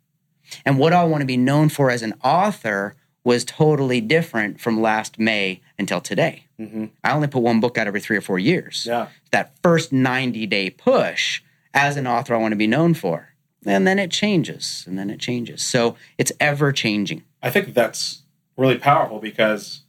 And 0.65 0.79
what 0.79 0.95
I 0.95 1.05
want 1.05 1.21
to 1.21 1.27
be 1.27 1.37
known 1.37 1.69
for 1.69 1.91
as 1.91 2.01
an 2.01 2.15
author 2.25 2.97
was 3.25 3.45
totally 3.45 4.01
different 4.01 4.61
from 4.61 4.81
last 4.81 5.19
May 5.19 5.61
until 5.79 6.01
today. 6.01 6.45
Mhm. 6.61 6.91
I 7.03 7.13
only 7.13 7.27
put 7.27 7.43
one 7.43 7.59
book 7.59 7.79
out 7.79 7.87
every 7.87 8.01
3 8.01 8.17
or 8.19 8.21
4 8.21 8.39
years. 8.39 8.85
Yeah. 8.87 9.09
That 9.33 9.53
first 9.63 9.93
90 9.93 10.47
day 10.47 10.71
push 10.71 11.41
as 11.73 11.97
an 11.97 12.07
author 12.07 12.35
I 12.35 12.39
want 12.39 12.53
to 12.53 12.57
be 12.57 12.67
known 12.67 12.93
for. 12.95 13.31
And 13.67 13.87
then 13.87 13.99
it 13.99 14.11
changes 14.11 14.85
and 14.87 14.99
then 14.99 15.09
it 15.09 15.19
changes. 15.19 15.63
So 15.63 15.97
it's 16.19 16.33
ever 16.39 16.71
changing. 16.71 17.25
I 17.43 17.51
think 17.51 17.73
that's 17.73 18.23
really 18.57 18.77
powerful 18.79 19.19
because 19.21 19.81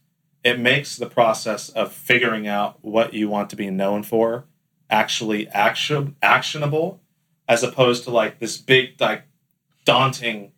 it 0.43 0.59
makes 0.59 0.95
the 0.95 1.07
process 1.07 1.69
of 1.69 1.91
figuring 1.91 2.47
out 2.47 2.77
what 2.81 3.13
you 3.13 3.27
want 3.27 3.49
to 3.49 3.55
be 3.55 3.69
known 3.69 4.01
for 4.03 4.45
actually 4.89 5.47
action 5.49 6.15
actionable 6.21 7.01
as 7.49 7.63
opposed 7.63 8.03
to 8.05 8.11
like 8.11 8.39
this 8.39 8.57
big 8.57 8.91
like 8.99 9.23
daunting 9.83 10.51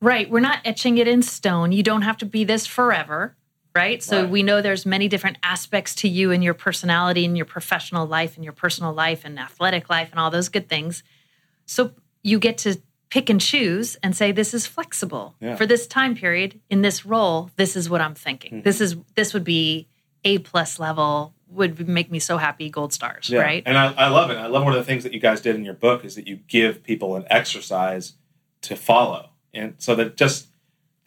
Right. 0.00 0.30
We're 0.30 0.40
not 0.40 0.60
etching 0.64 0.98
it 0.98 1.06
in 1.08 1.22
stone. 1.22 1.72
You 1.72 1.82
don't 1.82 2.02
have 2.02 2.16
to 2.18 2.26
be 2.26 2.44
this 2.44 2.66
forever. 2.66 3.36
Right. 3.74 4.02
So 4.02 4.22
Right. 4.22 4.30
we 4.30 4.42
know 4.42 4.60
there's 4.62 4.84
many 4.84 5.06
different 5.06 5.36
aspects 5.42 5.94
to 5.96 6.08
you 6.08 6.32
and 6.32 6.42
your 6.42 6.54
personality 6.54 7.24
and 7.24 7.36
your 7.36 7.46
professional 7.46 8.06
life 8.06 8.34
and 8.36 8.42
your 8.42 8.52
personal 8.52 8.92
life 8.92 9.24
and 9.24 9.38
athletic 9.38 9.88
life 9.88 10.08
and 10.10 10.18
all 10.18 10.30
those 10.30 10.48
good 10.48 10.68
things. 10.68 11.04
So 11.66 11.92
you 12.22 12.40
get 12.40 12.58
to 12.58 12.80
pick 13.10 13.30
and 13.30 13.40
choose 13.40 13.96
and 14.02 14.16
say, 14.16 14.32
this 14.32 14.54
is 14.54 14.66
flexible 14.66 15.34
Yeah. 15.40 15.54
for 15.56 15.66
this 15.66 15.86
time 15.86 16.16
period 16.16 16.60
in 16.68 16.82
this 16.82 17.06
role. 17.06 17.50
This 17.56 17.76
is 17.76 17.88
what 17.88 18.00
I'm 18.00 18.14
thinking. 18.14 18.54
Mm-hmm. 18.54 18.62
This 18.62 18.80
is, 18.80 18.96
this 19.14 19.32
would 19.34 19.44
be 19.44 19.86
A 20.24 20.38
plus 20.38 20.78
level, 20.80 21.34
would 21.48 21.88
make 21.88 22.10
me 22.10 22.18
so 22.18 22.38
happy, 22.38 22.70
gold 22.70 22.92
stars. 22.92 23.28
Yeah. 23.30 23.40
Right. 23.40 23.62
And 23.66 23.76
I, 23.78 23.92
I 23.92 24.08
love 24.08 24.30
it. 24.30 24.36
I 24.36 24.46
love 24.46 24.64
one 24.64 24.72
of 24.72 24.78
the 24.78 24.84
things 24.84 25.02
that 25.04 25.12
you 25.12 25.20
guys 25.20 25.40
did 25.40 25.54
in 25.56 25.64
your 25.64 25.74
book 25.74 26.04
is 26.04 26.14
that 26.16 26.26
you 26.26 26.36
give 26.48 26.82
people 26.82 27.14
an 27.16 27.24
exercise 27.30 28.14
to 28.62 28.74
follow. 28.76 29.29
And 29.54 29.74
so 29.78 29.94
that 29.96 30.16
just 30.16 30.48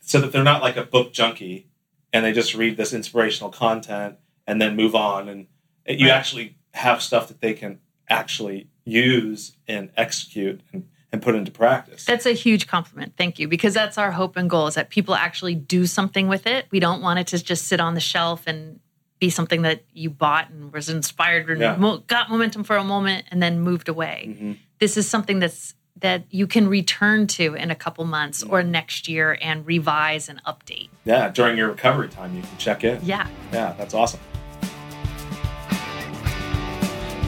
so 0.02 0.20
that 0.20 0.32
they're 0.32 0.44
not 0.44 0.62
like 0.62 0.76
a 0.78 0.84
book 0.84 1.14
junkie 1.14 1.68
and 2.12 2.26
they 2.26 2.34
just 2.34 2.54
read 2.56 2.78
this 2.78 2.94
inspirational 2.94 3.50
content 3.50 4.18
and 4.46 4.62
then 4.62 4.76
move 4.76 4.96
on 4.96 5.30
and 5.30 5.48
you 5.88 6.08
Right. 6.08 6.16
actually 6.16 6.58
have 6.74 7.02
stuff 7.02 7.28
that 7.30 7.39
they 7.41 7.54
can 7.54 7.80
actually 8.10 8.68
use 8.86 9.56
and 9.68 9.89
execute 9.96 10.62
and, 10.74 10.88
and 11.12 11.22
put 11.22 11.36
into 11.36 11.52
practice. 11.52 12.06
That's 12.06 12.26
a 12.26 12.34
huge 12.34 12.68
compliment. 12.68 13.14
Thank 13.18 13.39
you. 13.39 13.48
Because 13.48 13.74
that's 13.74 13.98
our 13.98 14.12
hope 14.12 14.36
and 14.36 14.50
goal 14.50 14.68
is 14.68 14.76
that 14.76 14.89
people 14.89 15.16
actually 15.16 15.56
do 15.56 15.86
something 15.86 16.28
with 16.28 16.46
it. 16.48 16.66
We 16.72 16.80
don't 16.82 17.02
want 17.02 17.20
it 17.20 17.28
to 17.28 17.41
just 17.44 17.68
sit 17.68 17.80
on 17.80 17.94
the 17.94 18.02
shelf 18.02 18.44
and 18.46 18.80
be 19.20 19.30
something 19.30 19.62
that 19.62 19.86
you 19.94 20.10
bought 20.10 20.50
and 20.50 20.74
was 20.74 20.89
inspired 20.89 21.50
and 21.50 21.62
Yeah. 21.62 21.76
mo- 21.78 22.00
got 22.08 22.30
momentum 22.30 22.66
for 22.66 22.76
a 22.76 22.84
moment 22.84 23.26
and 23.32 23.41
then 23.41 23.62
moved 23.62 23.88
away. 23.88 24.36
Mhm. 24.38 24.58
This 24.80 24.98
is 24.98 25.10
something 25.10 25.39
that's 25.39 25.76
that 26.04 26.26
you 26.30 26.45
can 26.45 26.68
return 26.68 27.26
to 27.28 27.56
in 27.56 27.72
a 27.72 27.76
couple 27.76 28.04
months 28.04 28.43
or 28.43 28.62
next 28.62 29.08
year 29.08 29.38
and 29.41 29.66
revise 29.66 30.28
and 30.28 30.43
update. 30.43 30.89
Yeah, 31.06 31.30
during 31.30 31.58
your 31.58 31.70
recovery 31.70 32.10
time 32.10 32.36
you 32.36 32.41
can 32.41 32.58
check 32.58 32.84
in. 32.84 32.99
Yeah. 33.04 33.26
Yeah, 33.54 33.74
that's 33.78 33.93
awesome. 33.93 34.20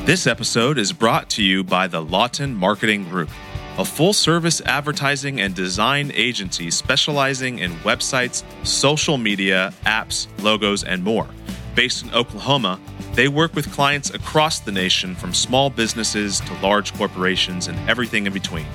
This 0.03 0.27
episode 0.27 0.77
is 0.77 0.91
brought 0.91 1.29
to 1.31 1.43
you 1.43 1.63
by 1.63 1.87
the 1.87 2.01
Lawton 2.01 2.53
Marketing 2.53 3.05
Group, 3.05 3.29
a 3.77 3.85
full 3.85 4.13
service 4.13 4.59
advertising 4.61 5.39
and 5.39 5.55
design 5.55 6.11
agency 6.13 6.69
specializing 6.69 7.59
in 7.59 7.71
websites, 7.77 8.43
social 8.65 9.17
media, 9.17 9.73
apps, 9.85 10.27
logos, 10.43 10.83
and 10.83 11.01
more. 11.01 11.27
Based 11.75 12.05
in 12.05 12.13
Oklahoma, 12.13 12.79
they 13.13 13.27
work 13.27 13.53
with 13.53 13.71
clients 13.73 14.09
across 14.09 14.59
the 14.59 14.71
nation 14.71 15.13
from 15.13 15.33
small 15.33 15.69
businesses 15.69 16.39
to 16.39 16.53
large 16.61 16.93
corporations 16.93 17.67
and 17.67 17.77
everything 17.89 18.25
in 18.25 18.33
between. 18.33 18.65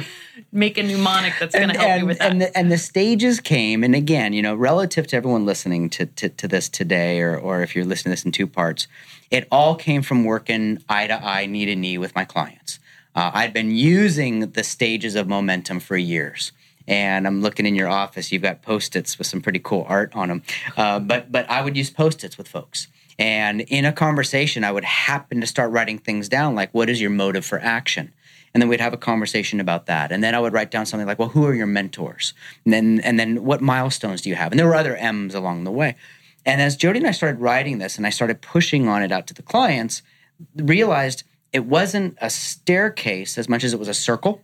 make 0.50 0.78
a 0.78 0.82
mnemonic 0.82 1.34
that's 1.38 1.54
going 1.54 1.68
to 1.68 1.76
help 1.76 1.88
and, 1.88 2.02
me 2.02 2.06
with 2.06 2.18
that. 2.18 2.30
and 2.30 2.40
the, 2.40 2.56
and 2.56 2.72
the 2.72 2.78
stages 2.78 3.40
came, 3.40 3.84
and 3.84 3.94
again, 3.94 4.32
you 4.32 4.42
know, 4.42 4.54
relative 4.54 5.06
to 5.08 5.16
everyone 5.16 5.44
listening 5.44 5.90
to, 5.90 6.06
to, 6.06 6.28
to 6.30 6.48
this 6.48 6.68
today, 6.68 7.20
or, 7.20 7.36
or 7.36 7.62
if 7.62 7.74
you're 7.74 7.84
listening 7.84 8.12
to 8.12 8.16
this 8.16 8.24
in 8.24 8.32
two 8.32 8.46
parts, 8.46 8.86
it 9.30 9.46
all 9.50 9.74
came 9.74 10.02
from 10.02 10.24
working 10.24 10.82
eye 10.88 11.06
to 11.06 11.24
eye, 11.24 11.46
knee 11.46 11.66
to 11.66 11.76
knee 11.76 11.98
with 11.98 12.14
my 12.14 12.24
clients. 12.24 12.78
Uh, 13.14 13.30
I'd 13.32 13.52
been 13.52 13.70
using 13.70 14.50
the 14.50 14.62
stages 14.62 15.14
of 15.14 15.26
momentum 15.26 15.80
for 15.80 15.96
years. 15.96 16.52
And 16.88 17.26
I'm 17.26 17.42
looking 17.42 17.66
in 17.66 17.74
your 17.74 17.88
office. 17.88 18.30
You've 18.30 18.42
got 18.42 18.62
post-its 18.62 19.18
with 19.18 19.26
some 19.26 19.40
pretty 19.40 19.58
cool 19.58 19.84
art 19.88 20.14
on 20.14 20.28
them. 20.28 20.42
Uh, 20.76 21.00
but 21.00 21.32
but 21.32 21.48
I 21.50 21.62
would 21.62 21.76
use 21.76 21.90
post-its 21.90 22.38
with 22.38 22.48
folks. 22.48 22.88
And 23.18 23.62
in 23.62 23.84
a 23.84 23.92
conversation, 23.92 24.62
I 24.62 24.72
would 24.72 24.84
happen 24.84 25.40
to 25.40 25.46
start 25.46 25.70
writing 25.72 25.98
things 25.98 26.28
down, 26.28 26.54
like 26.54 26.72
what 26.72 26.90
is 26.90 27.00
your 27.00 27.10
motive 27.10 27.46
for 27.46 27.58
action? 27.58 28.12
and 28.56 28.62
then 28.62 28.70
we'd 28.70 28.80
have 28.80 28.94
a 28.94 28.96
conversation 28.96 29.60
about 29.60 29.84
that 29.84 30.10
and 30.10 30.24
then 30.24 30.34
i 30.34 30.40
would 30.40 30.54
write 30.54 30.70
down 30.70 30.86
something 30.86 31.06
like 31.06 31.18
well 31.18 31.28
who 31.28 31.44
are 31.44 31.52
your 31.52 31.66
mentors 31.66 32.32
and 32.64 32.72
then 32.72 33.00
and 33.00 33.20
then 33.20 33.44
what 33.44 33.60
milestones 33.60 34.22
do 34.22 34.30
you 34.30 34.34
have 34.34 34.50
and 34.50 34.58
there 34.58 34.66
were 34.66 34.74
other 34.74 34.96
m's 34.96 35.34
along 35.34 35.64
the 35.64 35.70
way 35.70 35.94
and 36.46 36.62
as 36.62 36.74
jodi 36.74 36.98
and 36.98 37.06
i 37.06 37.10
started 37.10 37.38
writing 37.38 37.76
this 37.76 37.98
and 37.98 38.06
i 38.06 38.10
started 38.10 38.40
pushing 38.40 38.88
on 38.88 39.02
it 39.02 39.12
out 39.12 39.26
to 39.26 39.34
the 39.34 39.42
clients 39.42 40.00
realized 40.56 41.22
it 41.52 41.66
wasn't 41.66 42.16
a 42.22 42.30
staircase 42.30 43.36
as 43.36 43.46
much 43.46 43.62
as 43.62 43.74
it 43.74 43.78
was 43.78 43.88
a 43.88 43.94
circle 43.94 44.40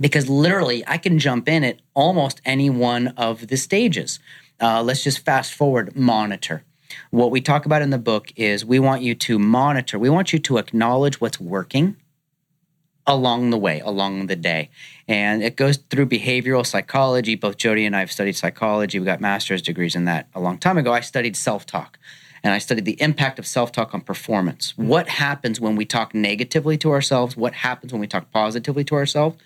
because 0.00 0.28
literally 0.28 0.84
i 0.86 0.96
can 0.96 1.18
jump 1.18 1.48
in 1.48 1.64
at 1.64 1.78
almost 1.94 2.40
any 2.44 2.70
one 2.70 3.08
of 3.08 3.48
the 3.48 3.56
stages 3.56 4.18
uh, 4.60 4.82
let's 4.82 5.02
just 5.02 5.24
fast 5.24 5.52
forward 5.52 5.96
monitor 5.96 6.64
what 7.10 7.30
we 7.30 7.40
talk 7.40 7.66
about 7.66 7.82
in 7.82 7.90
the 7.90 7.98
book 7.98 8.32
is 8.36 8.64
we 8.64 8.78
want 8.78 9.02
you 9.02 9.14
to 9.14 9.38
monitor 9.38 9.98
we 9.98 10.10
want 10.10 10.32
you 10.32 10.38
to 10.38 10.58
acknowledge 10.58 11.20
what's 11.20 11.40
working 11.40 11.96
along 13.06 13.50
the 13.50 13.58
way, 13.58 13.80
along 13.80 14.26
the 14.26 14.36
day. 14.36 14.70
And 15.08 15.42
it 15.42 15.56
goes 15.56 15.76
through 15.76 16.06
behavioral 16.06 16.64
psychology. 16.64 17.34
Both 17.34 17.56
Jodi 17.56 17.84
and 17.84 17.96
I 17.96 18.00
have 18.00 18.12
studied 18.12 18.36
psychology. 18.36 18.98
We 18.98 19.06
got 19.06 19.20
master's 19.20 19.62
degrees 19.62 19.96
in 19.96 20.04
that 20.04 20.28
a 20.34 20.40
long 20.40 20.58
time 20.58 20.78
ago. 20.78 20.92
I 20.92 21.00
studied 21.00 21.36
self 21.36 21.66
talk 21.66 21.98
and 22.44 22.52
I 22.52 22.58
studied 22.58 22.84
the 22.84 23.00
impact 23.00 23.38
of 23.38 23.46
self 23.46 23.72
talk 23.72 23.94
on 23.94 24.00
performance. 24.00 24.76
What 24.76 25.08
happens 25.08 25.60
when 25.60 25.76
we 25.76 25.84
talk 25.84 26.14
negatively 26.14 26.78
to 26.78 26.90
ourselves? 26.90 27.36
What 27.36 27.54
happens 27.54 27.92
when 27.92 28.00
we 28.00 28.06
talk 28.06 28.30
positively 28.30 28.84
to 28.84 28.94
ourselves? 28.94 29.36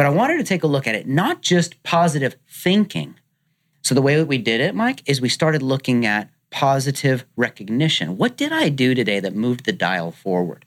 But 0.00 0.06
I 0.06 0.08
wanted 0.08 0.38
to 0.38 0.44
take 0.44 0.62
a 0.62 0.66
look 0.66 0.86
at 0.86 0.94
it, 0.94 1.06
not 1.06 1.42
just 1.42 1.82
positive 1.82 2.36
thinking. 2.48 3.16
So 3.82 3.94
the 3.94 4.00
way 4.00 4.16
that 4.16 4.24
we 4.24 4.38
did 4.38 4.62
it, 4.62 4.74
Mike, 4.74 5.02
is 5.04 5.20
we 5.20 5.28
started 5.28 5.60
looking 5.60 6.06
at 6.06 6.30
positive 6.48 7.26
recognition. 7.36 8.16
What 8.16 8.34
did 8.38 8.50
I 8.50 8.70
do 8.70 8.94
today 8.94 9.20
that 9.20 9.34
moved 9.34 9.66
the 9.66 9.74
dial 9.74 10.10
forward? 10.10 10.64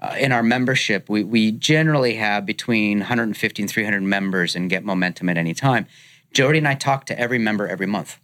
Uh, 0.00 0.14
in 0.18 0.32
our 0.32 0.42
membership, 0.42 1.10
we, 1.10 1.22
we 1.22 1.52
generally 1.52 2.14
have 2.14 2.46
between 2.46 3.00
150 3.00 3.62
and 3.62 3.70
300 3.70 4.02
members 4.02 4.56
and 4.56 4.70
get 4.70 4.82
momentum 4.82 5.28
at 5.28 5.36
any 5.36 5.52
time. 5.52 5.86
Jodi 6.32 6.56
and 6.56 6.66
I 6.66 6.74
talk 6.74 7.04
to 7.04 7.20
every 7.20 7.38
member 7.38 7.68
every 7.68 7.86
month. 7.86 8.18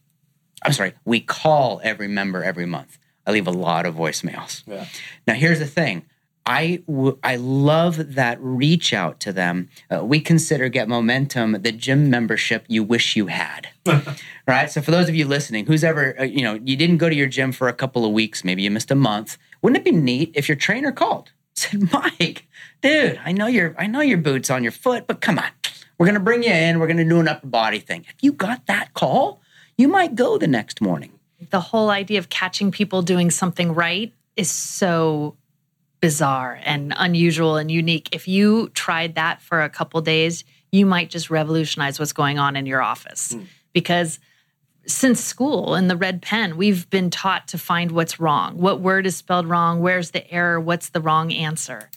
I'm 0.65 0.73
sorry, 0.73 0.95
we 1.05 1.21
call 1.21 1.83
every 1.85 2.09
member 2.09 2.43
every 2.43 2.65
month. 2.65 2.97
I 3.27 3.33
leave 3.33 3.47
a 3.47 3.51
lot 3.51 3.85
of 3.85 3.95
voicemails. 3.95 4.63
Yeah. 4.67 4.87
Now, 5.27 5.35
here's 5.35 5.59
the 5.59 5.67
thing. 5.67 6.07
I, 6.47 6.83
w- 6.87 7.19
I 7.23 7.37
love 7.37 8.15
that 8.15 8.39
reach 8.41 8.93
out 8.93 9.21
to 9.21 9.33
them. 9.33 9.69
Uh, 9.91 10.05
we 10.05 10.21
consider 10.21 10.69
Get 10.69 10.89
Momentum 10.89 11.53
the 11.63 11.73
gym 11.73 12.11
membership 12.11 12.65
you 12.67 12.83
wish 12.83 13.15
you 13.15 13.27
had. 13.27 13.69
right? 14.47 14.71
So, 14.71 14.81
for 14.81 14.91
those 14.91 15.09
of 15.09 15.15
you 15.15 15.27
listening, 15.27 15.67
who's 15.67 15.85
ever, 15.85 16.19
uh, 16.19 16.25
you 16.25 16.43
know, 16.43 16.55
you 16.55 16.77
didn't 16.77 16.97
go 16.99 17.09
to 17.09 17.15
your 17.15 17.27
gym 17.27 17.53
for 17.53 17.69
a 17.69 17.73
couple 17.73 18.05
of 18.05 18.13
weeks, 18.13 18.43
maybe 18.45 18.63
you 18.63 18.71
missed 18.71 18.91
a 18.91 18.97
month. 18.97 19.39
Wouldn't 19.63 19.79
it 19.79 19.85
be 19.85 19.97
neat 19.97 20.33
if 20.35 20.49
your 20.49 20.57
trainer 20.57 20.93
called? 20.93 21.33
Said, 21.55 21.93
Mike, 21.93 22.47
dude, 22.81 23.21
I 23.25 23.33
know 23.33 23.47
your 23.47 23.75
I 23.79 23.87
know 23.87 24.01
your 24.01 24.19
boots 24.19 24.51
on 24.51 24.63
your 24.63 24.73
foot, 24.73 25.07
but 25.07 25.21
come 25.21 25.39
on. 25.39 25.51
We're 25.99 26.07
gonna 26.07 26.21
bring 26.21 26.43
you 26.43 26.51
in, 26.51 26.79
we're 26.79 26.87
gonna 26.87 27.05
do 27.05 27.21
an 27.21 27.29
upper 27.29 27.47
body 27.47 27.79
thing. 27.79 28.07
If 28.09 28.23
you 28.23 28.33
got 28.33 28.67
that 28.67 28.95
call, 28.95 29.43
you 29.77 29.87
might 29.89 30.15
go 30.15 30.39
the 30.39 30.47
next 30.47 30.81
morning. 30.81 31.13
The 31.51 31.61
whole 31.61 31.91
idea 31.91 32.19
of 32.19 32.29
catching 32.29 32.71
people 32.71 33.03
doing 33.03 33.31
something 33.31 33.75
right 33.75 34.13
is 34.37 34.51
so 34.51 35.37
bizarre 36.01 36.59
and 36.65 36.95
unusual 36.97 37.57
and 37.57 37.71
unique. 37.71 38.09
If 38.13 38.27
you 38.27 38.69
tried 38.71 39.15
that 39.17 39.43
for 39.43 39.63
a 39.63 39.69
couple 39.69 40.01
days, 40.01 40.45
you 40.73 40.87
might 40.87 41.11
just 41.11 41.31
revolutionize 41.31 41.99
what's 41.99 42.13
going 42.13 42.39
on 42.39 42.57
in 42.57 42.67
your 42.67 42.83
office. 42.83 43.35
Mm. 43.35 43.47
Because 43.73 44.19
since 44.87 45.23
school 45.23 45.75
in 45.75 45.89
the 45.89 45.97
red 45.97 46.23
pen, 46.23 46.57
we've 46.57 46.89
been 46.91 47.11
taught 47.11 47.49
to 47.49 47.59
find 47.59 47.93
what's 47.93 48.19
wrong. 48.19 48.57
What 48.57 48.81
word 48.81 49.07
is 49.07 49.17
spelled 49.17 49.47
wrong? 49.47 49.81
Where's 49.81 50.11
the 50.13 50.29
error? 50.31 50.59
What's 50.59 50.91
the 50.91 51.01
wrong 51.01 51.33
answer? 51.33 51.91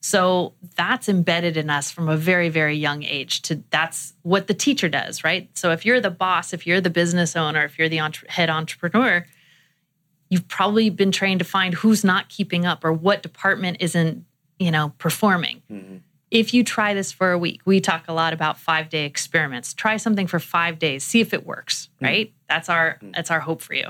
So 0.00 0.54
that's 0.76 1.08
embedded 1.08 1.58
in 1.58 1.68
us 1.68 1.90
from 1.90 2.08
a 2.08 2.16
very, 2.16 2.48
very 2.48 2.76
young 2.76 3.02
age. 3.02 3.42
To 3.42 3.62
that's 3.70 4.14
what 4.22 4.46
the 4.46 4.54
teacher 4.54 4.88
does, 4.88 5.22
right? 5.22 5.50
So 5.54 5.72
if 5.72 5.84
you're 5.84 6.00
the 6.00 6.10
boss, 6.10 6.54
if 6.54 6.66
you're 6.66 6.80
the 6.80 6.90
business 6.90 7.36
owner, 7.36 7.64
if 7.64 7.78
you're 7.78 7.90
the 7.90 8.00
entre- 8.00 8.28
head 8.30 8.48
entrepreneur, 8.48 9.26
you've 10.30 10.48
probably 10.48 10.88
been 10.88 11.12
trained 11.12 11.40
to 11.40 11.44
find 11.44 11.74
who's 11.74 12.02
not 12.04 12.28
keeping 12.28 12.64
up 12.64 12.84
or 12.84 12.92
what 12.92 13.22
department 13.22 13.76
isn't, 13.80 14.24
you 14.58 14.70
know, 14.70 14.94
performing. 14.98 15.60
Mm-hmm. 15.70 15.96
If 16.30 16.54
you 16.54 16.62
try 16.62 16.94
this 16.94 17.10
for 17.10 17.32
a 17.32 17.38
week, 17.38 17.60
we 17.64 17.80
talk 17.80 18.04
a 18.06 18.12
lot 18.12 18.32
about 18.32 18.56
5-day 18.56 19.04
experiments. 19.04 19.74
Try 19.74 19.96
something 19.96 20.28
for 20.28 20.38
5 20.38 20.78
days, 20.78 21.02
see 21.02 21.20
if 21.20 21.34
it 21.34 21.44
works, 21.44 21.88
mm-hmm. 21.96 22.04
right? 22.04 22.32
That's 22.48 22.68
our 22.68 22.94
mm-hmm. 22.94 23.10
that's 23.10 23.30
our 23.30 23.40
hope 23.40 23.60
for 23.60 23.74
you. 23.74 23.88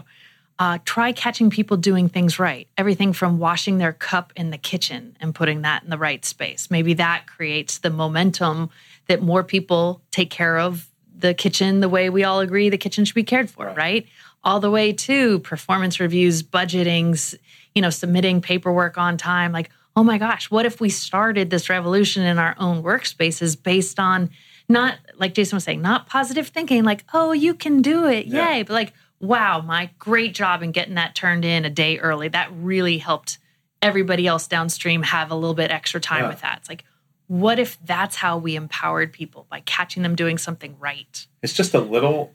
Uh, 0.59 0.79
try 0.85 1.11
catching 1.11 1.49
people 1.49 1.79
doing 1.79 2.09
things 2.09 2.39
right. 2.39 2.69
Everything 2.77 3.15
from 3.15 3.39
washing 3.39 3.79
their 3.79 3.95
cup 3.95 4.31
in 4.37 4.51
the 4.51 4.59
kitchen 4.59 5.17
and 5.19 5.35
putting 5.35 5.63
that 5.63 5.83
in 5.83 5.89
the 5.89 5.97
right 5.97 6.23
space. 6.23 6.71
Maybe 6.71 6.93
that 6.95 7.27
creates 7.27 7.79
the 7.79 7.89
momentum 7.89 8.69
that 9.07 9.23
more 9.23 9.43
people 9.43 10.03
take 10.11 10.29
care 10.29 10.59
of 10.59 10.87
the 11.21 11.35
kitchen 11.35 11.81
the 11.81 11.89
way 11.89 12.11
we 12.11 12.25
all 12.25 12.41
agree 12.41 12.69
the 12.69 12.79
kitchen 12.79 13.05
should 13.05 13.15
be 13.15 13.25
cared 13.25 13.51
for, 13.51 13.67
right? 13.67 13.77
right? 13.77 14.07
All 14.43 14.61
the 14.61 14.71
way 14.71 14.93
to 14.93 15.39
performance 15.41 16.01
reviews, 16.01 16.43
budgetings, 16.43 17.35
you 17.75 17.83
know, 17.83 17.91
submitting 17.91 18.41
paperwork 18.41 18.99
on 18.99 19.17
time. 19.17 19.53
Like, 19.53 19.71
oh 19.97 20.03
my 20.03 20.19
gosh, 20.19 20.51
what 20.51 20.67
if 20.67 20.81
we 20.81 20.89
started 20.89 21.51
this 21.51 21.69
revolution 21.69 22.25
in 22.25 22.39
our 22.39 22.55
own 22.59 22.83
workspaces 22.83 23.61
based 23.61 23.99
on 23.99 24.31
not, 24.69 24.97
like 25.17 25.35
Jason 25.35 25.57
was 25.57 25.65
saying, 25.65 25.83
not 25.83 26.07
positive 26.07 26.49
thinking, 26.49 26.85
like, 26.85 27.05
oh, 27.13 27.33
you 27.33 27.55
can 27.55 27.83
do 27.83 28.07
it, 28.07 28.27
yeah. 28.27 28.55
yay, 28.55 28.63
but 28.63 28.73
like, 28.73 28.93
wow, 29.19 29.61
my 29.61 29.91
great 29.99 30.33
job 30.33 30.63
in 30.63 30.73
getting 30.73 30.95
that 30.95 31.15
turned 31.15 31.45
in 31.45 31.65
a 31.65 31.71
day 31.71 31.99
early. 31.99 32.29
That 32.29 32.51
really 32.53 32.99
helped 32.99 33.39
everybody 33.83 34.27
else 34.27 34.47
downstream 34.47 35.03
have 35.03 35.31
a 35.31 35.35
little 35.35 35.55
bit 35.55 35.71
extra 35.71 36.01
time 36.01 36.23
yeah. 36.23 36.29
with 36.29 36.41
that. 36.41 36.59
It's 36.61 36.69
like, 36.69 36.85
what 37.27 37.59
if 37.59 37.79
that's 37.85 38.17
how 38.17 38.39
we 38.39 38.57
empowered 38.57 39.13
people 39.13 39.47
by 39.51 39.61
catching 39.61 40.03
them 40.03 40.17
doing 40.17 40.39
something 40.39 40.77
right? 40.79 41.27
It's 41.43 41.53
just 41.53 41.75
a 41.75 41.81
little 41.81 42.35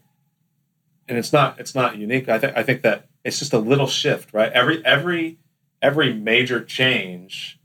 and 1.08 1.18
it's 1.18 1.32
not 1.32 1.58
it's 1.60 1.74
not 1.74 1.96
unique. 1.96 2.28
I 2.28 2.38
think 2.38 2.56
I 2.56 2.62
think 2.62 2.82
that 2.82 3.08
it's 3.24 3.38
just 3.38 3.52
a 3.52 3.58
little 3.58 3.86
shift, 3.86 4.32
right? 4.32 4.52
Every 4.52 4.84
every 4.84 5.38
every 5.82 6.12
major 6.12 6.64
change 6.64 7.58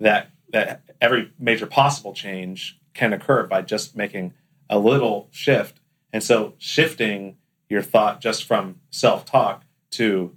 that 0.00 0.30
that 0.52 0.82
every 1.00 1.32
major 1.38 1.66
possible 1.66 2.12
change 2.12 2.78
can 2.94 3.12
occur 3.12 3.46
by 3.46 3.62
just 3.62 3.96
making 3.96 4.34
a 4.68 4.78
little 4.78 5.28
shift. 5.30 5.80
And 6.12 6.22
so 6.22 6.54
shifting 6.58 7.36
your 7.68 7.82
thought 7.82 8.20
just 8.20 8.44
from 8.44 8.80
self-talk 8.90 9.64
to 9.92 10.34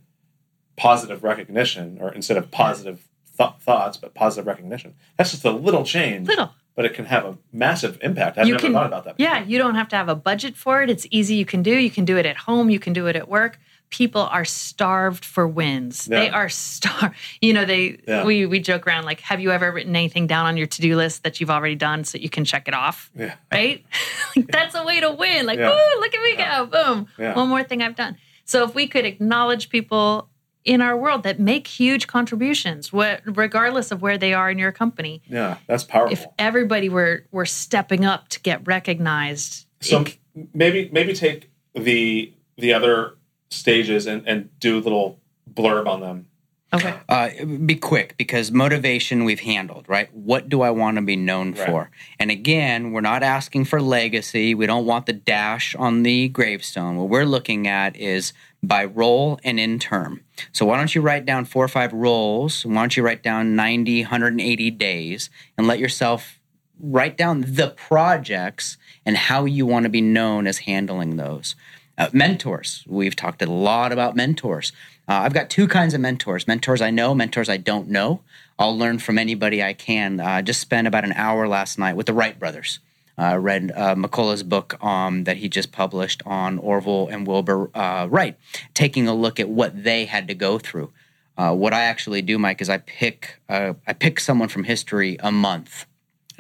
positive 0.76 1.24
recognition 1.24 1.98
or 2.02 2.12
instead 2.14 2.38
of 2.38 2.52
positive 2.52 3.08
th- 3.38 3.52
thoughts 3.60 3.98
but 3.98 4.14
positive 4.14 4.46
recognition. 4.48 4.96
That's 5.18 5.32
just 5.32 5.46
a 5.46 5.52
little 5.52 5.84
change. 5.84 6.28
Little 6.28 6.54
but 6.82 6.90
it 6.90 6.96
can 6.96 7.06
have 7.06 7.26
a 7.26 7.38
massive 7.54 8.00
impact. 8.02 8.40
I've 8.40 8.48
you 8.48 8.54
never 8.54 8.66
can, 8.66 8.74
thought 8.74 8.88
about 8.88 9.04
that. 9.04 9.18
Before. 9.18 9.32
Yeah, 9.32 9.44
you 9.44 9.60
don't 9.60 9.76
have 9.76 9.88
to 9.90 9.96
have 9.96 10.10
a 10.10 10.16
budget 10.16 10.58
for 10.58 10.82
it. 10.82 10.90
It's 10.90 11.06
easy. 11.12 11.36
You 11.36 11.46
can 11.46 11.62
do. 11.62 11.78
You 11.78 11.92
can 11.92 12.06
do 12.06 12.18
it 12.18 12.26
at 12.26 12.36
home. 12.36 12.72
You 12.72 12.80
can 12.80 12.92
do 12.92 13.06
it 13.06 13.16
at 13.16 13.30
work. 13.30 13.60
People 13.92 14.22
are 14.22 14.46
starved 14.46 15.24
for 15.24 15.48
wins. 15.48 16.08
Yeah. 16.10 16.22
They 16.22 16.30
are 16.30 16.50
starved. 16.50 17.16
You 17.42 17.54
know, 17.54 17.66
they 17.66 18.00
yeah. 18.08 18.26
we 18.26 18.48
we 18.48 18.60
joke 18.60 18.88
around 18.88 19.06
like, 19.06 19.20
have 19.20 19.40
you 19.40 19.52
ever 19.52 19.72
written 19.72 19.96
anything 19.96 20.26
down 20.26 20.48
on 20.48 20.58
your 20.58 20.66
to 20.66 20.82
do 20.82 20.96
list 20.96 21.22
that 21.22 21.40
you've 21.40 21.52
already 21.52 21.76
done 21.76 22.04
so 22.04 22.18
you 22.18 22.30
can 22.32 22.46
check 22.46 22.68
it 22.68 22.74
off? 22.74 23.12
Yeah. 23.16 23.36
Right. 23.52 23.86
like, 24.36 24.48
that's 24.48 24.74
a 24.74 24.84
way 24.84 25.02
to 25.02 25.12
win. 25.12 25.46
Like, 25.46 25.60
yeah. 25.60 25.70
look 26.00 26.16
at 26.16 26.22
me 26.24 26.36
go! 26.36 26.66
Boom. 26.66 27.08
One 27.36 27.48
more 27.48 27.64
thing 27.64 27.84
I've 27.84 27.96
done. 27.96 28.18
So 28.46 28.64
if 28.64 28.74
we 28.74 28.88
could 28.88 29.06
acknowledge 29.06 29.70
people 29.70 30.31
in 30.64 30.82
our 30.82 30.96
world 30.96 31.24
that 31.24 31.40
make 31.40 31.68
huge 31.68 32.08
contributions, 32.08 32.94
what, 32.94 33.22
regardless 33.26 33.92
of 33.92 34.02
where 34.02 34.18
they 34.18 34.34
are 34.34 34.50
in 34.50 34.60
your 34.60 34.72
company. 34.72 35.22
Yeah, 35.28 35.58
that's 35.68 35.84
powerful. 35.84 36.14
If 36.14 36.26
everybody 36.38 36.90
were 36.90 37.26
were 37.32 37.46
stepping 37.46 38.06
up 38.06 38.28
to 38.30 38.40
get 38.42 38.66
recognized, 38.68 39.66
so 39.80 40.02
it, 40.02 40.18
maybe 40.54 40.90
maybe 40.92 41.14
take 41.14 41.50
the 41.74 42.34
the 42.58 42.74
other 42.74 43.16
stages 43.50 44.06
and 44.08 44.28
and 44.28 44.50
do 44.60 44.78
a 44.78 44.82
little 44.82 45.20
blurb 45.52 45.88
on 45.88 46.02
them 46.02 46.28
Okay. 46.74 46.98
Uh, 47.10 47.30
be 47.66 47.76
quick 47.76 48.16
because 48.18 48.50
motivation 48.52 49.26
we've 49.26 49.42
handled, 49.42 49.90
right? 49.90 50.14
What 50.14 50.48
do 50.48 50.62
I 50.62 50.70
want 50.70 50.96
to 50.96 51.02
be 51.02 51.18
known 51.18 51.52
right. 51.54 51.66
for? 51.68 51.92
And 52.18 52.32
again, 52.32 52.92
we're 52.92 53.02
not 53.02 53.24
asking 53.24 53.66
for 53.66 53.82
legacy. 53.82 54.56
We 54.56 54.68
don't 54.68 54.86
want 54.86 55.06
the 55.06 55.14
dash 55.14 55.76
on 55.76 56.04
the 56.04 56.30
gravestone. 56.30 56.96
What 56.96 57.10
we're 57.10 57.26
looking 57.26 57.68
at 57.68 57.98
is 57.98 58.32
by 58.64 58.86
role 58.86 59.40
and 59.44 59.60
in 59.60 59.80
term. 59.80 60.22
So 60.54 60.66
why 60.66 60.78
don't 60.78 60.96
you 60.96 61.02
write 61.02 61.26
down 61.26 61.44
four 61.44 61.66
or 61.66 61.68
five 61.68 61.92
roles? 61.92 62.66
Why 62.66 62.76
don't 62.76 62.96
you 62.96 63.04
write 63.04 63.22
down 63.22 63.56
90, 63.56 64.04
180 64.04 64.72
days 64.72 65.30
and 65.58 65.68
let 65.68 65.80
yourself 65.80 66.40
write 66.82 67.18
down 67.18 67.42
the 67.42 67.70
projects 67.70 68.78
and 69.06 69.16
how 69.16 69.46
you 69.46 69.66
want 69.66 69.84
to 69.84 69.90
be 69.90 70.02
known 70.02 70.48
as 70.48 70.60
handling 70.60 71.18
those. 71.18 71.56
Uh, 72.02 72.10
mentors. 72.14 72.84
We've 72.88 73.16
talked 73.16 73.44
a 73.44 73.46
lot 73.46 73.92
about 73.92 74.16
mentors. 74.16 74.72
Uh, 75.08 75.22
I've 75.22 75.36
got 75.36 75.52
two 75.52 75.68
kinds 75.68 75.94
of 75.94 76.02
mentors 76.02 76.48
mentors 76.48 76.82
I 76.82 76.90
know, 76.90 77.14
mentors 77.14 77.48
I 77.48 77.58
don't 77.58 77.90
know. 77.90 78.22
I'll 78.58 78.76
learn 78.76 78.98
from 78.98 79.20
anybody 79.20 79.62
I 79.62 79.74
can. 79.74 80.20
Uh, 80.20 80.26
I 80.26 80.42
just 80.42 80.60
spent 80.60 80.88
about 80.88 81.04
an 81.04 81.14
hour 81.14 81.48
last 81.48 81.78
night 81.78 81.96
with 81.96 82.08
the 82.08 82.14
Wright 82.14 82.40
brothers. 82.40 82.80
I 83.20 83.34
uh, 83.34 83.38
read 83.38 83.72
uh, 83.76 83.94
McCullough's 83.94 84.42
book 84.42 84.84
um, 84.84 85.26
that 85.26 85.38
he 85.38 85.48
just 85.48 85.72
published 85.72 86.24
on 86.26 86.58
Orville 86.58 87.08
and 87.08 87.28
Wilbur 87.28 87.70
uh, 87.76 88.08
Wright, 88.10 88.36
taking 88.74 89.08
a 89.08 89.14
look 89.14 89.40
at 89.40 89.48
what 89.48 89.84
they 89.84 90.06
had 90.06 90.28
to 90.28 90.34
go 90.34 90.58
through. 90.58 90.92
Uh, 91.38 91.54
what 91.54 91.72
I 91.72 91.82
actually 91.82 92.24
do, 92.24 92.40
Mike, 92.40 92.62
is 92.62 92.70
I 92.70 92.80
pick 92.80 93.40
uh, 93.48 93.74
I 93.86 93.94
pick 93.94 94.20
someone 94.20 94.50
from 94.50 94.64
history 94.64 95.18
a 95.20 95.32
month 95.32 95.86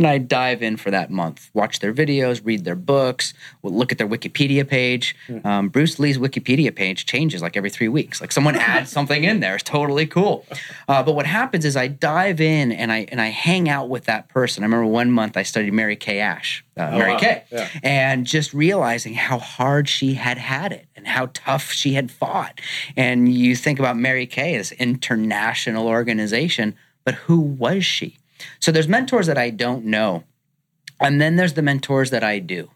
and 0.01 0.07
I 0.07 0.17
dive 0.17 0.63
in 0.63 0.77
for 0.77 0.89
that 0.89 1.11
month, 1.11 1.51
watch 1.53 1.79
their 1.79 1.93
videos, 1.93 2.41
read 2.43 2.65
their 2.65 2.75
books, 2.75 3.35
look 3.61 3.91
at 3.91 3.99
their 3.99 4.07
Wikipedia 4.07 4.67
page. 4.67 5.15
Hmm. 5.27 5.45
Um, 5.45 5.69
Bruce 5.69 5.99
Lee's 5.99 6.17
Wikipedia 6.17 6.75
page 6.75 7.05
changes 7.05 7.43
like 7.43 7.55
every 7.55 7.69
three 7.69 7.87
weeks. 7.87 8.19
Like 8.19 8.31
someone 8.31 8.55
adds 8.71 8.89
something 8.89 9.23
in 9.23 9.41
there. 9.41 9.53
It's 9.53 9.63
totally 9.63 10.07
cool. 10.07 10.43
Uh, 10.87 11.03
but 11.03 11.13
what 11.13 11.27
happens 11.27 11.65
is 11.65 11.77
I 11.77 11.87
dive 11.87 12.41
in 12.41 12.71
and 12.71 12.91
I 12.91 13.05
and 13.11 13.21
I 13.21 13.27
hang 13.27 13.69
out 13.69 13.89
with 13.89 14.05
that 14.05 14.27
person. 14.27 14.63
I 14.63 14.65
remember 14.65 14.87
one 14.87 15.11
month 15.11 15.37
I 15.37 15.43
studied 15.43 15.71
Mary 15.71 15.95
Kay 15.95 16.19
Ash, 16.19 16.65
uh, 16.77 16.89
oh, 16.91 16.97
Mary 16.97 17.13
wow. 17.13 17.19
Kay, 17.19 17.43
yeah. 17.51 17.69
and 17.83 18.25
just 18.25 18.55
realizing 18.55 19.13
how 19.13 19.37
hard 19.37 19.87
she 19.87 20.15
had 20.15 20.39
had 20.39 20.71
it 20.71 20.87
and 20.95 21.05
how 21.05 21.29
tough 21.35 21.71
she 21.71 21.93
had 21.93 22.09
fought. 22.09 22.59
And 22.97 23.31
you 23.31 23.55
think 23.55 23.77
about 23.77 23.97
Mary 23.97 24.25
Kay, 24.25 24.57
this 24.57 24.71
international 24.71 25.87
organization, 25.87 26.75
but 27.05 27.13
who 27.13 27.39
was 27.39 27.85
she? 27.85 28.17
So 28.59 28.71
there's 28.71 28.87
mentors 28.87 29.27
that 29.27 29.37
I 29.37 29.49
don't 29.49 29.85
know. 29.85 30.23
And 30.99 31.19
then 31.19 31.35
there's 31.35 31.53
the 31.53 31.61
mentors 31.61 32.11
that 32.11 32.23
I 32.23 32.39
do. 32.39 32.69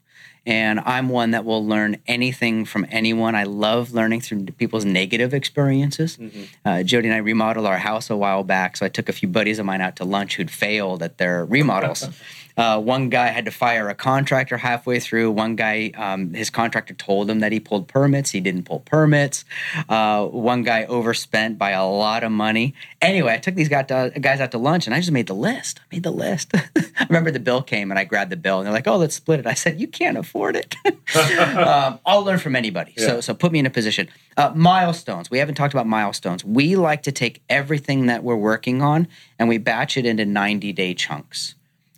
And 0.48 0.80
I'm 0.82 1.10
one 1.10 1.32
that 1.32 1.44
will 1.44 1.66
learn 1.66 1.98
anything 2.06 2.66
from 2.66 2.86
anyone. 2.92 3.34
I 3.34 3.46
love 3.46 3.94
learning 3.94 4.22
through 4.22 4.46
people's 4.46 4.86
negative 4.86 5.34
experiences. 5.34 6.18
Mm-hmm. 6.18 6.44
Uh, 6.64 6.84
Jodi 6.84 7.08
and 7.08 7.16
I 7.16 7.20
remodeled 7.20 7.66
our 7.66 7.80
house 7.80 8.12
a 8.12 8.16
while 8.16 8.44
back. 8.44 8.78
So 8.78 8.86
I 8.86 8.90
took 8.90 9.10
a 9.10 9.14
few 9.14 9.28
buddies 9.28 9.58
of 9.58 9.66
mine 9.66 9.82
out 9.82 9.96
to 9.96 10.06
lunch 10.06 10.36
who'd 10.36 10.52
failed 10.52 11.02
at 11.02 11.18
their 11.18 11.46
remodels. 11.46 12.08
Uh, 12.58 12.80
one 12.80 13.10
guy 13.10 13.28
had 13.28 13.46
to 13.46 13.52
fire 13.52 13.90
a 13.90 13.96
contractor 13.96 14.58
halfway 14.58 15.00
through. 15.00 15.32
One 15.32 15.56
guy, 15.56 15.92
um, 15.96 16.34
his 16.34 16.50
contractor 16.50 16.94
told 16.94 17.30
him 17.30 17.40
that 17.40 17.52
he 17.52 17.60
pulled 17.60 17.88
permits. 17.88 18.32
He 18.32 18.40
didn't 18.40 18.64
pull 18.64 18.80
permits. 18.80 19.46
Uh, 19.90 20.26
one 20.26 20.64
guy 20.64 20.86
overspent 20.86 21.58
by 21.58 21.72
a 21.72 21.86
lot 21.86 22.24
of 22.24 22.32
money. 22.32 22.74
Anyway, 23.02 23.34
I 23.34 23.38
took 23.38 23.56
these 23.56 23.70
guys, 23.70 23.92
out 23.92 24.52
to 24.52 24.58
lunch 24.58 24.86
and 24.86 24.94
I 24.94 25.00
just 25.00 25.12
made 25.12 25.28
the 25.28 25.36
list. 25.36 25.80
I 25.80 25.96
made 25.96 26.04
the 26.04 26.12
list. 26.12 26.54
I 26.76 27.06
remember 27.10 27.32
the 27.32 27.40
bill 27.40 27.62
came 27.62 27.92
and 27.92 28.00
I 28.00 28.06
grabbed 28.06 28.32
the 28.32 28.38
bill 28.38 28.60
and 28.60 28.66
they're 28.66 28.74
like, 28.74 28.88
oh, 28.88 28.98
let's 28.98 29.16
split 29.16 29.40
it. 29.40 29.48
I 29.48 29.54
said, 29.54 29.80
you 29.80 29.88
can't 29.88 30.18
afford 30.18 30.56
it. 30.56 30.76
um, 31.58 32.00
I'll 32.06 32.24
learn 32.24 32.40
from 32.40 32.56
anybody. 32.56 32.94
Yeah. 32.98 33.08
So, 33.08 33.22
so 33.22 33.34
put 33.34 33.52
me 33.52 33.60
in 33.60 33.66
a 33.66 33.70
position. 33.70 34.08
Uh, 34.38 34.52
milestones. 34.56 35.30
We 35.30 35.40
haven't 35.40 35.56
talked 35.56 35.74
about 35.74 35.88
milestones. 35.88 36.44
We 36.44 36.76
like 36.76 37.04
to 37.04 37.12
take 37.12 37.42
everything 37.50 38.06
that 38.06 38.24
we're 38.24 38.36
working 38.36 38.82
on 38.82 39.08
and 39.38 39.50
we 39.50 39.58
batch 39.58 39.98
it 39.98 40.06
into 40.06 40.26
90 40.26 40.74
day 40.74 40.94
chunks. 40.94 41.55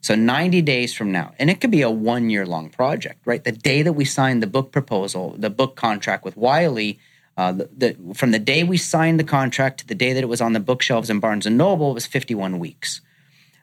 So 0.08 0.16
90 0.16 0.62
days 0.62 0.93
from 0.93 1.12
now, 1.12 1.34
and 1.38 1.49
it 1.49 1.60
could 1.60 1.70
be 1.70 1.82
a 1.82 1.89
one 1.91 2.30
year 2.30 2.45
long 2.45 2.70
project, 2.70 3.20
right? 3.26 3.43
The 3.43 3.51
day 3.51 3.82
that 3.82 3.91
we 3.91 4.05
signed 4.05 4.41
the 4.41 4.47
book 4.47 4.72
proposal, 4.72 5.36
the 5.38 5.49
book 5.49 5.76
contract 5.76 6.24
with 6.24 6.38
Wiley, 6.38 6.97
uh, 7.36 7.51
the, 7.51 7.70
the, 7.76 8.14
from 8.14 8.32
the 8.32 8.39
day 8.39 8.64
we 8.64 8.78
signed 8.78 9.20
the 9.20 9.26
contract 9.26 9.82
to 9.82 9.86
the 9.86 9.93
day 9.93 10.14
that 10.14 10.24
it 10.24 10.30
was 10.30 10.39
on 10.39 10.53
the 10.53 10.62
bookshelves 10.62 11.10
in 11.10 11.20
Barnes 11.20 11.45
and 11.45 11.58
Noble, 11.58 11.91
it 11.91 11.95
was 11.95 12.05
51 12.05 12.58
weeks. 12.58 13.01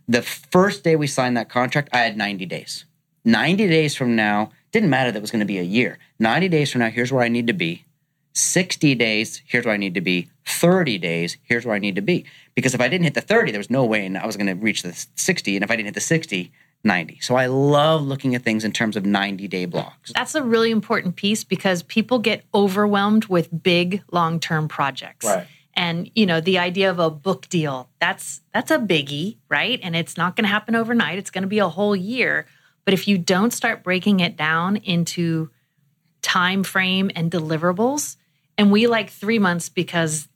The 0.06 0.20
first 0.20 0.84
day 0.84 0.96
we 0.96 1.06
signed 1.06 1.34
that 1.38 1.48
contract, 1.48 1.88
I 1.94 2.00
had 2.00 2.14
90 2.14 2.44
days. 2.44 2.84
90 3.24 3.66
days 3.66 3.94
from 3.94 4.14
now, 4.14 4.50
didn't 4.70 4.90
matter 4.90 5.10
that 5.10 5.16
it 5.16 5.22
was 5.22 5.30
going 5.30 5.40
to 5.40 5.46
be 5.46 5.58
a 5.58 5.62
year. 5.62 5.98
90 6.18 6.50
days 6.50 6.70
from 6.70 6.80
now, 6.80 6.90
here's 6.90 7.10
where 7.10 7.24
I 7.24 7.28
need 7.28 7.46
to 7.46 7.54
be. 7.54 7.86
60 8.34 8.94
days, 8.96 9.42
here's 9.46 9.64
where 9.64 9.74
I 9.74 9.78
need 9.78 9.94
to 9.94 10.00
be. 10.00 10.30
30 10.46 10.98
days, 10.98 11.38
here's 11.44 11.64
where 11.64 11.74
I 11.74 11.78
need 11.78 11.96
to 11.96 12.02
be. 12.02 12.26
Because 12.54 12.74
if 12.74 12.80
I 12.80 12.88
didn't 12.88 13.04
hit 13.04 13.14
the 13.14 13.20
30, 13.20 13.52
there 13.52 13.58
was 13.58 13.70
no 13.70 13.84
way 13.84 14.06
I 14.14 14.26
was 14.26 14.36
going 14.36 14.46
to 14.46 14.54
reach 14.54 14.82
the 14.82 15.06
60. 15.14 15.56
And 15.56 15.64
if 15.64 15.70
I 15.70 15.76
didn't 15.76 15.86
hit 15.86 15.94
the 15.94 16.00
60, 16.00 16.52
90. 16.84 17.18
So 17.20 17.34
I 17.34 17.46
love 17.46 18.02
looking 18.02 18.34
at 18.34 18.42
things 18.42 18.64
in 18.64 18.72
terms 18.72 18.96
of 18.96 19.06
90 19.06 19.48
day 19.48 19.64
blocks. 19.64 20.12
That's 20.14 20.34
a 20.34 20.42
really 20.42 20.70
important 20.70 21.16
piece 21.16 21.42
because 21.42 21.82
people 21.82 22.18
get 22.18 22.44
overwhelmed 22.54 23.26
with 23.26 23.62
big 23.62 24.02
long 24.12 24.38
term 24.38 24.68
projects. 24.68 25.24
Right. 25.24 25.46
And 25.72 26.10
you 26.14 26.26
know, 26.26 26.40
the 26.40 26.58
idea 26.58 26.90
of 26.90 26.98
a 26.98 27.10
book 27.10 27.48
deal, 27.48 27.88
that's 28.00 28.42
that's 28.52 28.70
a 28.70 28.78
biggie, 28.78 29.38
right? 29.48 29.80
And 29.82 29.96
it's 29.96 30.16
not 30.16 30.36
going 30.36 30.44
to 30.44 30.50
happen 30.50 30.76
overnight. 30.76 31.18
It's 31.18 31.30
going 31.30 31.42
to 31.42 31.48
be 31.48 31.58
a 31.58 31.68
whole 31.68 31.96
year. 31.96 32.46
But 32.84 32.94
if 32.94 33.08
you 33.08 33.16
don't 33.16 33.52
start 33.52 33.82
breaking 33.82 34.20
it 34.20 34.36
down 34.36 34.76
into 34.76 35.50
time 36.20 36.62
frame 36.64 37.10
and 37.16 37.30
deliverables, 37.30 38.16
and 38.56 38.70
we 38.70 38.86
like 38.86 39.10
3 39.10 39.38
months 39.38 39.68
because 39.68 40.28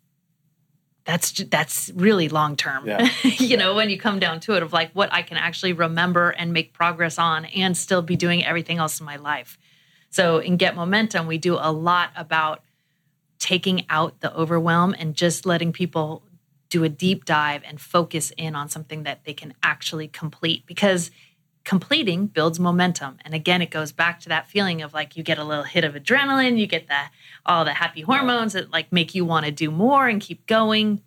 that's 1.08 1.32
that's 1.32 1.90
really 1.94 2.28
long 2.28 2.54
term. 2.54 2.86
Yeah. 2.86 3.08
you 3.22 3.56
know, 3.56 3.74
when 3.74 3.88
you 3.88 3.98
come 3.98 4.18
down 4.18 4.40
to 4.40 4.56
it 4.56 4.62
of 4.62 4.74
like 4.74 4.92
what 4.92 5.10
I 5.10 5.22
can 5.22 5.38
actually 5.38 5.72
remember 5.72 6.28
and 6.28 6.52
make 6.52 6.74
progress 6.74 7.18
on 7.18 7.46
and 7.46 7.74
still 7.74 8.02
be 8.02 8.14
doing 8.14 8.44
everything 8.44 8.76
else 8.76 9.00
in 9.00 9.06
my 9.06 9.16
life. 9.16 9.56
So 10.10 10.36
in 10.38 10.58
Get 10.58 10.76
Momentum, 10.76 11.26
we 11.26 11.38
do 11.38 11.54
a 11.54 11.72
lot 11.72 12.10
about 12.14 12.62
taking 13.38 13.86
out 13.88 14.20
the 14.20 14.34
overwhelm 14.36 14.94
and 14.98 15.14
just 15.14 15.46
letting 15.46 15.72
people 15.72 16.22
do 16.68 16.84
a 16.84 16.90
deep 16.90 17.24
dive 17.24 17.62
and 17.64 17.80
focus 17.80 18.30
in 18.36 18.54
on 18.54 18.68
something 18.68 19.04
that 19.04 19.24
they 19.24 19.32
can 19.32 19.54
actually 19.62 20.08
complete 20.08 20.66
because 20.66 21.10
completing 21.68 22.26
builds 22.26 22.58
momentum 22.58 23.18
and 23.26 23.34
again 23.34 23.60
it 23.60 23.70
goes 23.70 23.92
back 23.92 24.18
to 24.18 24.30
that 24.30 24.48
feeling 24.48 24.80
of 24.80 24.94
like 24.94 25.18
you 25.18 25.22
get 25.22 25.36
a 25.36 25.44
little 25.44 25.64
hit 25.64 25.84
of 25.84 25.92
adrenaline 25.92 26.58
you 26.58 26.66
get 26.66 26.88
the 26.88 27.02
all 27.44 27.62
the 27.62 27.74
happy 27.74 28.00
hormones 28.00 28.54
that 28.54 28.72
like 28.72 28.90
make 28.90 29.14
you 29.14 29.22
want 29.22 29.44
to 29.44 29.52
do 29.52 29.70
more 29.70 30.08
and 30.08 30.22
keep 30.22 30.46
going 30.46 31.02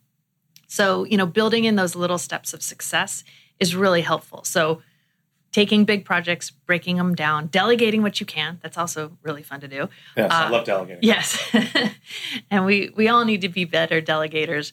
so 0.68 1.03
you 1.05 1.18
know 1.18 1.26
building 1.26 1.66
in 1.66 1.78
those 1.78 1.95
little 1.95 2.20
steps 2.20 2.53
of 2.53 2.62
success 2.62 3.24
is 3.59 3.76
really 3.76 4.01
helpful 4.01 4.43
so 4.43 4.84
taking 5.51 5.84
big 5.84 6.05
projects, 6.05 6.49
breaking 6.49 6.95
them 6.95 7.14
down, 7.14 7.47
delegating 7.47 8.01
what 8.01 8.22
you 8.22 8.26
can. 8.26 8.57
That's 8.64 8.78
also 8.78 9.18
really 9.22 9.43
fun 9.43 9.59
to 9.59 9.68
do. 9.68 9.89
Yes, 10.16 10.32
uh, 10.32 10.36
I 10.36 10.49
love 10.49 10.64
delegating. 10.64 11.03
Yes, 11.03 11.53
and 12.49 12.66
we 12.66 12.93
we 12.95 13.09
all 13.09 13.26
need 13.26 13.41
to 13.41 13.49
be 13.49 13.66
better 13.66 14.01
delegators, 14.01 14.72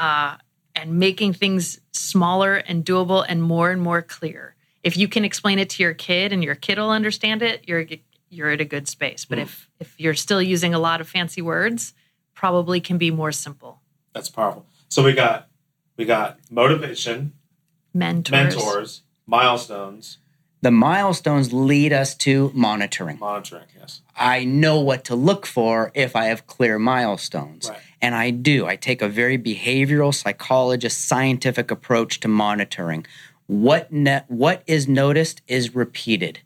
uh, 0.00 0.36
and 0.74 0.98
making 0.98 1.34
things 1.34 1.80
smaller 1.92 2.56
and 2.56 2.84
doable 2.84 3.24
and 3.28 3.40
more 3.40 3.70
and 3.70 3.80
more 3.80 4.02
clear. 4.02 4.55
If 4.86 4.96
you 4.96 5.08
can 5.08 5.24
explain 5.24 5.58
it 5.58 5.68
to 5.70 5.82
your 5.82 5.94
kid 5.94 6.32
and 6.32 6.44
your 6.44 6.54
kid 6.54 6.78
will 6.78 6.90
understand 6.90 7.42
it, 7.42 7.64
you're 7.66 7.86
you're 8.30 8.50
at 8.50 8.60
a 8.60 8.64
good 8.64 8.86
space. 8.86 9.24
But 9.24 9.38
mm. 9.38 9.42
if 9.42 9.68
if 9.80 9.98
you're 9.98 10.14
still 10.14 10.40
using 10.40 10.74
a 10.74 10.78
lot 10.78 11.00
of 11.00 11.08
fancy 11.08 11.42
words, 11.42 11.92
probably 12.34 12.80
can 12.80 12.96
be 12.96 13.10
more 13.10 13.32
simple. 13.32 13.80
That's 14.12 14.28
powerful. 14.28 14.64
So 14.88 15.02
we 15.02 15.12
got 15.12 15.48
we 15.96 16.04
got 16.04 16.38
motivation, 16.50 17.32
mentors, 17.92 18.30
mentors 18.30 19.02
milestones. 19.26 20.18
The 20.62 20.70
milestones 20.70 21.52
lead 21.52 21.92
us 21.92 22.14
to 22.16 22.50
monitoring. 22.54 23.18
Monitoring, 23.18 23.66
yes. 23.78 24.00
I 24.16 24.44
know 24.44 24.80
what 24.80 25.04
to 25.04 25.14
look 25.14 25.46
for 25.46 25.92
if 25.94 26.16
I 26.16 26.26
have 26.26 26.46
clear 26.46 26.78
milestones. 26.78 27.68
Right. 27.68 27.78
And 28.00 28.14
I 28.14 28.30
do. 28.30 28.66
I 28.66 28.76
take 28.76 29.02
a 29.02 29.08
very 29.08 29.38
behavioral, 29.38 30.14
psychologist, 30.14 31.04
scientific 31.04 31.70
approach 31.70 32.20
to 32.20 32.28
monitoring. 32.28 33.06
What 33.46 33.92
ne- 33.92 34.24
what 34.28 34.62
is 34.66 34.88
noticed 34.88 35.42
is 35.46 35.74
repeated. 35.74 36.40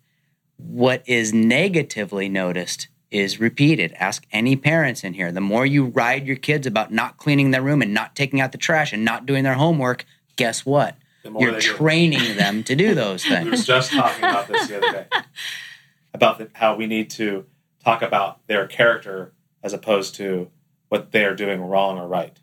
What 0.57 1.03
is 1.07 1.33
negatively 1.33 2.29
noticed 2.29 2.89
is 3.11 3.41
repeated. 3.41 3.93
Ask 3.99 4.27
any 4.33 4.57
parents 4.57 5.03
in 5.03 5.15
here. 5.15 5.33
The 5.33 5.41
more 5.41 5.67
you 5.67 5.87
ride 5.87 6.27
your 6.27 6.37
kids 6.37 6.67
about 6.67 6.93
not 6.93 7.17
cleaning 7.17 7.51
their 7.51 7.63
room 7.63 7.83
and 7.83 7.93
not 7.93 8.15
taking 8.15 8.41
out 8.41 8.53
the 8.53 8.59
trash 8.59 8.93
and 8.93 9.05
not 9.05 9.27
doing 9.27 9.45
their 9.45 9.55
homework, 9.55 10.05
guess 10.37 10.65
what? 10.65 10.97
You're 11.25 11.61
training 11.61 12.37
them 12.37 12.63
to 12.65 12.75
do 12.75 12.95
those 12.95 13.25
things. 13.27 13.45
We 13.45 13.51
were 13.51 13.57
just 13.57 13.93
talking 13.93 14.25
about 14.25 14.49
this 14.49 14.69
the 14.69 14.79
other 14.79 14.93
day 14.93 15.07
about 16.15 16.39
the, 16.39 16.51
how 16.55 16.77
we 16.77 16.87
need 16.87 17.11
to 17.11 17.47
talk 17.85 18.03
about 18.03 18.47
their 18.47 18.67
character 18.67 19.33
as 19.63 19.73
opposed 19.73 20.15
to 20.17 20.51
what 20.89 21.13
they 21.13 21.25
are 21.25 21.35
doing 21.35 21.61
wrong 21.61 21.99
or 21.99 22.07
right. 22.09 22.39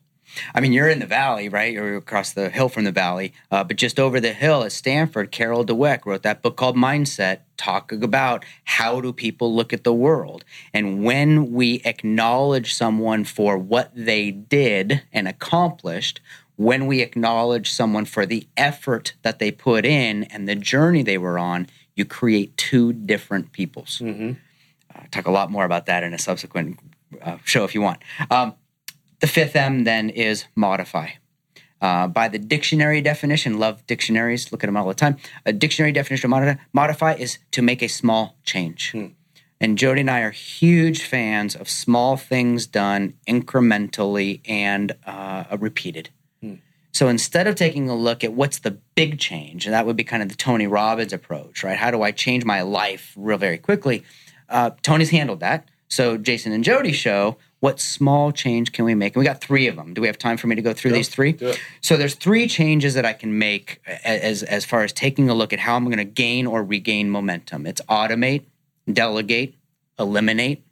I 0.53 0.59
mean, 0.59 0.73
you're 0.73 0.89
in 0.89 0.99
the 0.99 1.05
valley, 1.05 1.49
right? 1.49 1.73
You're 1.73 1.97
across 1.97 2.34
the 2.34 2.49
hill 2.49 2.69
from 2.69 2.84
the 2.84 2.91
valley. 2.91 3.34
Uh, 3.51 3.63
but 3.63 3.78
just 3.78 3.99
over 3.99 4.19
the 4.19 4.34
hill 4.34 4.63
at 4.63 4.71
Stanford, 4.71 5.32
Carol 5.32 5.65
Dweck 5.65 6.05
wrote 6.05 6.23
that 6.23 6.41
book 6.41 6.57
called 6.57 6.75
Mindset, 6.75 7.39
talking 7.57 8.03
about 8.03 8.45
how 8.65 9.01
do 9.01 9.11
people 9.11 9.55
look 9.55 9.73
at 9.73 9.84
the 9.84 9.93
world. 9.93 10.45
And 10.73 11.03
when 11.03 11.51
we 11.51 11.82
acknowledge 11.86 12.73
someone 12.73 13.23
for 13.23 13.57
what 13.57 13.91
they 13.95 14.32
did 14.32 15.03
and 15.11 15.28
accomplished, 15.28 16.21
when 16.55 16.88
we 16.88 17.01
acknowledge 17.01 17.71
someone 17.71 18.05
for 18.05 18.25
the 18.25 18.47
effort 18.57 19.13
that 19.21 19.39
they 19.39 19.51
put 19.51 19.86
in 19.86 20.23
and 20.25 20.47
the 20.47 20.55
journey 20.55 21.03
they 21.03 21.17
were 21.17 21.39
on, 21.39 21.67
you 21.95 22.05
create 22.05 22.55
two 22.57 22.93
different 22.93 23.51
peoples. 23.51 23.99
Mm-hmm. 24.03 24.34
Uh, 24.93 25.03
talk 25.11 25.28
a 25.28 25.32
lot 25.32 25.51
more 25.51 25.65
about 25.65 25.86
that 25.86 26.03
in 26.03 26.13
a 26.13 26.19
subsequent 26.19 26.80
uh, 27.21 27.38
show 27.43 27.63
if 27.63 27.73
you 27.75 27.82
want. 27.82 28.01
Um, 28.30 28.55
the 29.20 29.28
fifth 29.28 29.55
M 29.55 29.84
then 29.84 30.09
is 30.09 30.45
modify. 30.55 31.09
Uh, 31.80 32.07
by 32.07 32.28
the 32.28 32.39
dictionary 32.39 33.01
definition, 33.01 33.59
love 33.59 33.86
dictionaries, 33.86 34.51
look 34.51 34.63
at 34.63 34.68
them 34.68 34.78
all 34.78 34.88
the 34.88 34.95
time. 34.95 35.18
A 35.45 35.53
dictionary 35.53 35.91
definition 35.91 36.34
of 36.34 36.57
modify 36.74 37.13
is 37.13 37.38
to 37.51 37.61
make 37.61 37.84
a 37.84 37.88
small 37.88 38.36
change. 38.43 38.91
Hmm. 38.91 39.07
And 39.59 39.78
Jodi 39.78 40.01
and 40.01 40.09
I 40.09 40.22
are 40.22 40.32
huge 40.32 41.03
fans 41.03 41.55
of 41.55 41.68
small 41.68 42.15
things 42.18 42.68
done 42.68 43.13
incrementally 43.28 44.41
and 44.47 44.95
uh, 45.05 45.45
repeated. 45.59 46.09
So 46.97 47.09
instead 47.09 47.45
of 47.45 47.53
taking 47.53 47.89
a 47.89 47.95
look 47.95 48.24
at 48.24 48.34
what's 48.34 48.57
the 48.57 48.72
big 48.95 49.20
change, 49.20 49.68
and 49.68 49.74
that 49.76 49.86
would 49.86 49.95
be 49.95 50.03
kind 50.03 50.24
of 50.24 50.30
the 50.30 50.36
Tony 50.36 50.65
Robbins 50.65 51.13
approach, 51.13 51.63
right? 51.63 51.78
How 51.78 51.91
do 51.91 52.01
I 52.01 52.09
change 52.09 52.43
my 52.43 52.63
life 52.63 53.13
real 53.15 53.38
very 53.38 53.59
quickly? 53.59 54.03
Uh, 54.49 54.72
Tony's 54.82 55.11
handled 55.11 55.39
that. 55.41 55.70
So 55.89 56.18
Jason 56.18 56.53
and 56.53 56.63
Jodi 56.63 56.93
show 56.93 57.38
what 57.59 57.79
small 57.79 58.31
change 58.31 58.71
can 58.71 58.85
we 58.85 58.93
make? 58.93 59.15
And 59.15 59.21
we 59.21 59.25
got 59.25 59.41
three 59.41 59.67
of 59.67 59.75
them. 59.75 59.93
Do 59.93 60.01
we 60.01 60.07
have 60.07 60.17
time 60.17 60.37
for 60.37 60.47
me 60.47 60.55
to 60.55 60.61
go 60.61 60.73
through 60.73 60.91
these 60.91 61.09
three? 61.09 61.37
So 61.81 61.97
there's 61.97 62.15
three 62.15 62.47
changes 62.47 62.93
that 62.93 63.05
I 63.05 63.13
can 63.13 63.37
make 63.37 63.81
as 64.03 64.43
as 64.43 64.65
far 64.65 64.83
as 64.83 64.93
taking 64.93 65.29
a 65.29 65.33
look 65.33 65.53
at 65.53 65.59
how 65.59 65.75
I'm 65.75 65.85
going 65.85 65.97
to 65.97 66.03
gain 66.03 66.45
or 66.45 66.63
regain 66.63 67.09
momentum. 67.09 67.65
It's 67.65 67.81
automate, 67.89 68.43
delegate, 68.91 69.55
eliminate, 69.97 70.63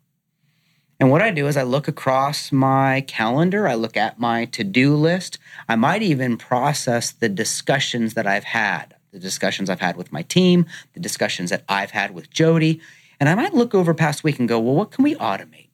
and 0.99 1.11
what 1.11 1.21
I 1.21 1.31
do 1.31 1.47
is 1.47 1.57
I 1.57 1.63
look 1.63 1.87
across 1.87 2.51
my 2.51 3.01
calendar, 3.01 3.67
I 3.67 3.75
look 3.75 3.97
at 3.97 4.19
my 4.19 4.45
to 4.45 4.63
do 4.63 4.95
list. 4.95 5.37
I 5.67 5.75
might 5.75 6.01
even 6.01 6.37
process 6.37 7.11
the 7.11 7.27
discussions 7.27 8.13
that 8.13 8.25
I've 8.25 8.45
had, 8.45 8.95
the 9.11 9.19
discussions 9.19 9.69
I've 9.69 9.81
had 9.81 9.97
with 9.97 10.13
my 10.13 10.21
team, 10.21 10.65
the 10.93 11.01
discussions 11.01 11.49
that 11.49 11.63
I've 11.67 11.91
had 11.91 12.11
with 12.11 12.29
Jodi. 12.29 12.79
And 13.19 13.27
I 13.27 13.35
might 13.35 13.53
look 13.53 13.75
over 13.75 13.93
past 13.93 14.23
week 14.23 14.39
and 14.39 14.47
go, 14.47 14.59
well, 14.59 14.75
what 14.75 14.91
can 14.91 15.03
we 15.03 15.15
automate? 15.15 15.64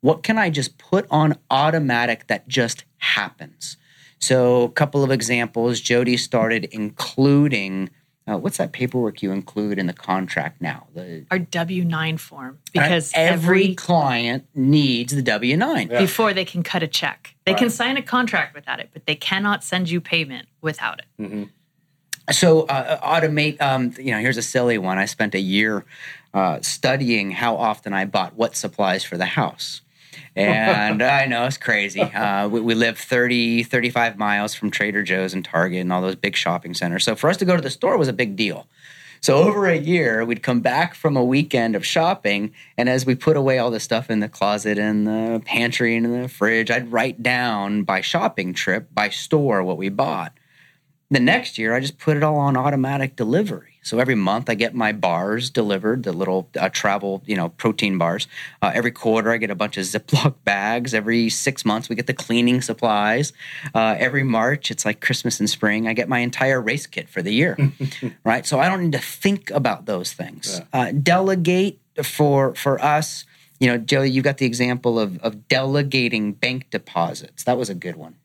What 0.00 0.22
can 0.22 0.38
I 0.38 0.50
just 0.50 0.78
put 0.78 1.06
on 1.10 1.38
automatic 1.50 2.26
that 2.28 2.48
just 2.48 2.84
happens? 2.98 3.76
So, 4.20 4.64
a 4.64 4.70
couple 4.70 5.04
of 5.04 5.10
examples. 5.10 5.80
Jodi 5.80 6.16
started 6.16 6.64
including 6.72 7.90
uh, 8.28 8.36
what's 8.36 8.58
that 8.58 8.72
paperwork 8.72 9.22
you 9.22 9.32
include 9.32 9.78
in 9.78 9.86
the 9.86 9.92
contract 9.92 10.60
now? 10.60 10.86
The 10.94 11.24
Our 11.30 11.38
W 11.38 11.84
9 11.84 12.18
form, 12.18 12.58
because 12.72 13.10
every, 13.14 13.62
every, 13.62 13.74
client 13.74 14.46
needs 14.54 15.14
the 15.14 15.22
W 15.22 15.56
nine. 15.56 15.88
Yeah. 15.90 16.00
before 16.00 16.34
they 16.34 16.44
can 16.44 16.62
cut 16.62 16.82
a 16.82 16.86
check, 16.86 17.34
they 17.46 17.54
can 17.54 17.70
sign 17.70 17.96
a 17.96 18.02
contract 18.02 18.54
without 18.54 18.80
it, 18.80 18.90
but 18.92 19.06
they 19.06 19.14
cannot 19.14 19.64
send 19.64 19.88
you 19.88 20.00
payment 20.00 20.46
without 20.60 21.00
it. 21.00 21.48
So 22.30 22.62
uh, 22.66 23.00
automate. 23.00 23.60
Um, 23.62 23.94
you 23.98 24.10
know, 24.10 24.18
here's 24.18 24.36
a 24.36 24.42
silly 24.42 24.76
one. 24.76 24.98
I 24.98 25.06
spent 25.06 25.34
a 25.34 25.40
year 25.40 25.86
uh, 26.34 26.60
studying 26.60 27.30
how 27.30 27.56
often 27.56 27.94
I 27.94 28.04
bought 28.04 28.34
what 28.34 28.54
supplies 28.54 29.02
for 29.02 29.16
the 29.16 29.24
house. 29.24 29.80
And 30.36 31.02
I 31.02 31.26
know 31.26 31.46
it's 31.46 31.56
crazy. 31.56 32.00
Uh, 32.00 32.48
we, 32.48 32.60
we 32.60 32.74
live 32.74 32.98
30, 32.98 33.64
35 33.64 34.18
miles 34.18 34.54
from 34.54 34.70
Trader 34.70 35.02
Joe's 35.02 35.34
and 35.34 35.44
Target 35.44 35.80
and 35.80 35.92
all 35.92 36.02
those 36.02 36.16
big 36.16 36.36
shopping 36.36 36.74
centers. 36.74 37.04
So 37.04 37.14
for 37.16 37.28
us 37.28 37.36
to 37.38 37.44
go 37.44 37.56
to 37.56 37.62
the 37.62 37.70
store 37.70 37.98
was 37.98 38.08
a 38.08 38.12
big 38.12 38.36
deal. 38.36 38.66
So 39.20 39.36
over 39.36 39.66
a 39.66 39.76
year, 39.76 40.24
we'd 40.24 40.42
come 40.42 40.60
back 40.60 40.94
from 40.94 41.16
a 41.16 41.24
weekend 41.24 41.74
of 41.74 41.84
shopping, 41.84 42.54
and 42.76 42.88
as 42.88 43.04
we 43.04 43.14
put 43.14 43.36
away 43.36 43.58
all 43.58 43.70
the 43.70 43.80
stuff 43.80 44.10
in 44.10 44.20
the 44.20 44.28
closet 44.28 44.78
and 44.78 45.06
the 45.06 45.42
pantry 45.44 45.96
and 45.96 46.06
in 46.06 46.22
the 46.22 46.28
fridge, 46.28 46.70
I'd 46.70 46.92
write 46.92 47.22
down 47.22 47.82
by 47.82 48.00
shopping 48.00 48.54
trip, 48.54 48.88
by 48.94 49.08
store, 49.08 49.64
what 49.64 49.76
we 49.76 49.88
bought. 49.88 50.32
The 51.10 51.20
next 51.20 51.58
year, 51.58 51.74
I 51.74 51.80
just 51.80 51.98
put 51.98 52.16
it 52.16 52.22
all 52.22 52.36
on 52.36 52.56
automatic 52.56 53.16
delivery. 53.16 53.77
So 53.88 53.98
every 53.98 54.14
month, 54.14 54.50
I 54.50 54.54
get 54.54 54.74
my 54.74 54.92
bars 54.92 55.48
delivered, 55.48 56.02
the 56.02 56.12
little 56.12 56.50
uh, 56.60 56.68
travel, 56.68 57.22
you 57.24 57.34
know, 57.34 57.48
protein 57.48 57.96
bars. 57.96 58.28
Uh, 58.60 58.70
every 58.74 58.90
quarter, 58.90 59.32
I 59.32 59.38
get 59.38 59.50
a 59.50 59.54
bunch 59.54 59.78
of 59.78 59.84
Ziploc 59.84 60.34
bags. 60.44 60.92
Every 60.92 61.30
six 61.30 61.64
months, 61.64 61.88
we 61.88 61.96
get 61.96 62.06
the 62.06 62.12
cleaning 62.12 62.60
supplies. 62.60 63.32
Uh, 63.74 63.96
every 63.98 64.24
March, 64.24 64.70
it's 64.70 64.84
like 64.84 65.00
Christmas 65.00 65.40
and 65.40 65.48
spring. 65.48 65.88
I 65.88 65.94
get 65.94 66.06
my 66.06 66.18
entire 66.18 66.60
race 66.60 66.86
kit 66.86 67.08
for 67.08 67.22
the 67.22 67.32
year, 67.32 67.56
right? 68.24 68.44
So 68.44 68.60
I 68.60 68.68
don't 68.68 68.82
need 68.82 68.92
to 68.92 68.98
think 68.98 69.50
about 69.52 69.86
those 69.86 70.12
things. 70.12 70.60
Uh, 70.70 70.92
delegate 70.92 71.80
for 72.02 72.54
for 72.54 72.78
us. 72.84 73.24
You 73.58 73.68
know, 73.68 73.78
Joey, 73.78 74.10
you 74.10 74.20
got 74.20 74.36
the 74.36 74.46
example 74.46 75.00
of 75.00 75.18
of 75.20 75.48
delegating 75.48 76.34
bank 76.34 76.68
deposits. 76.68 77.44
That 77.44 77.56
was 77.56 77.70
a 77.70 77.74
good 77.74 77.96
one. 77.96 78.16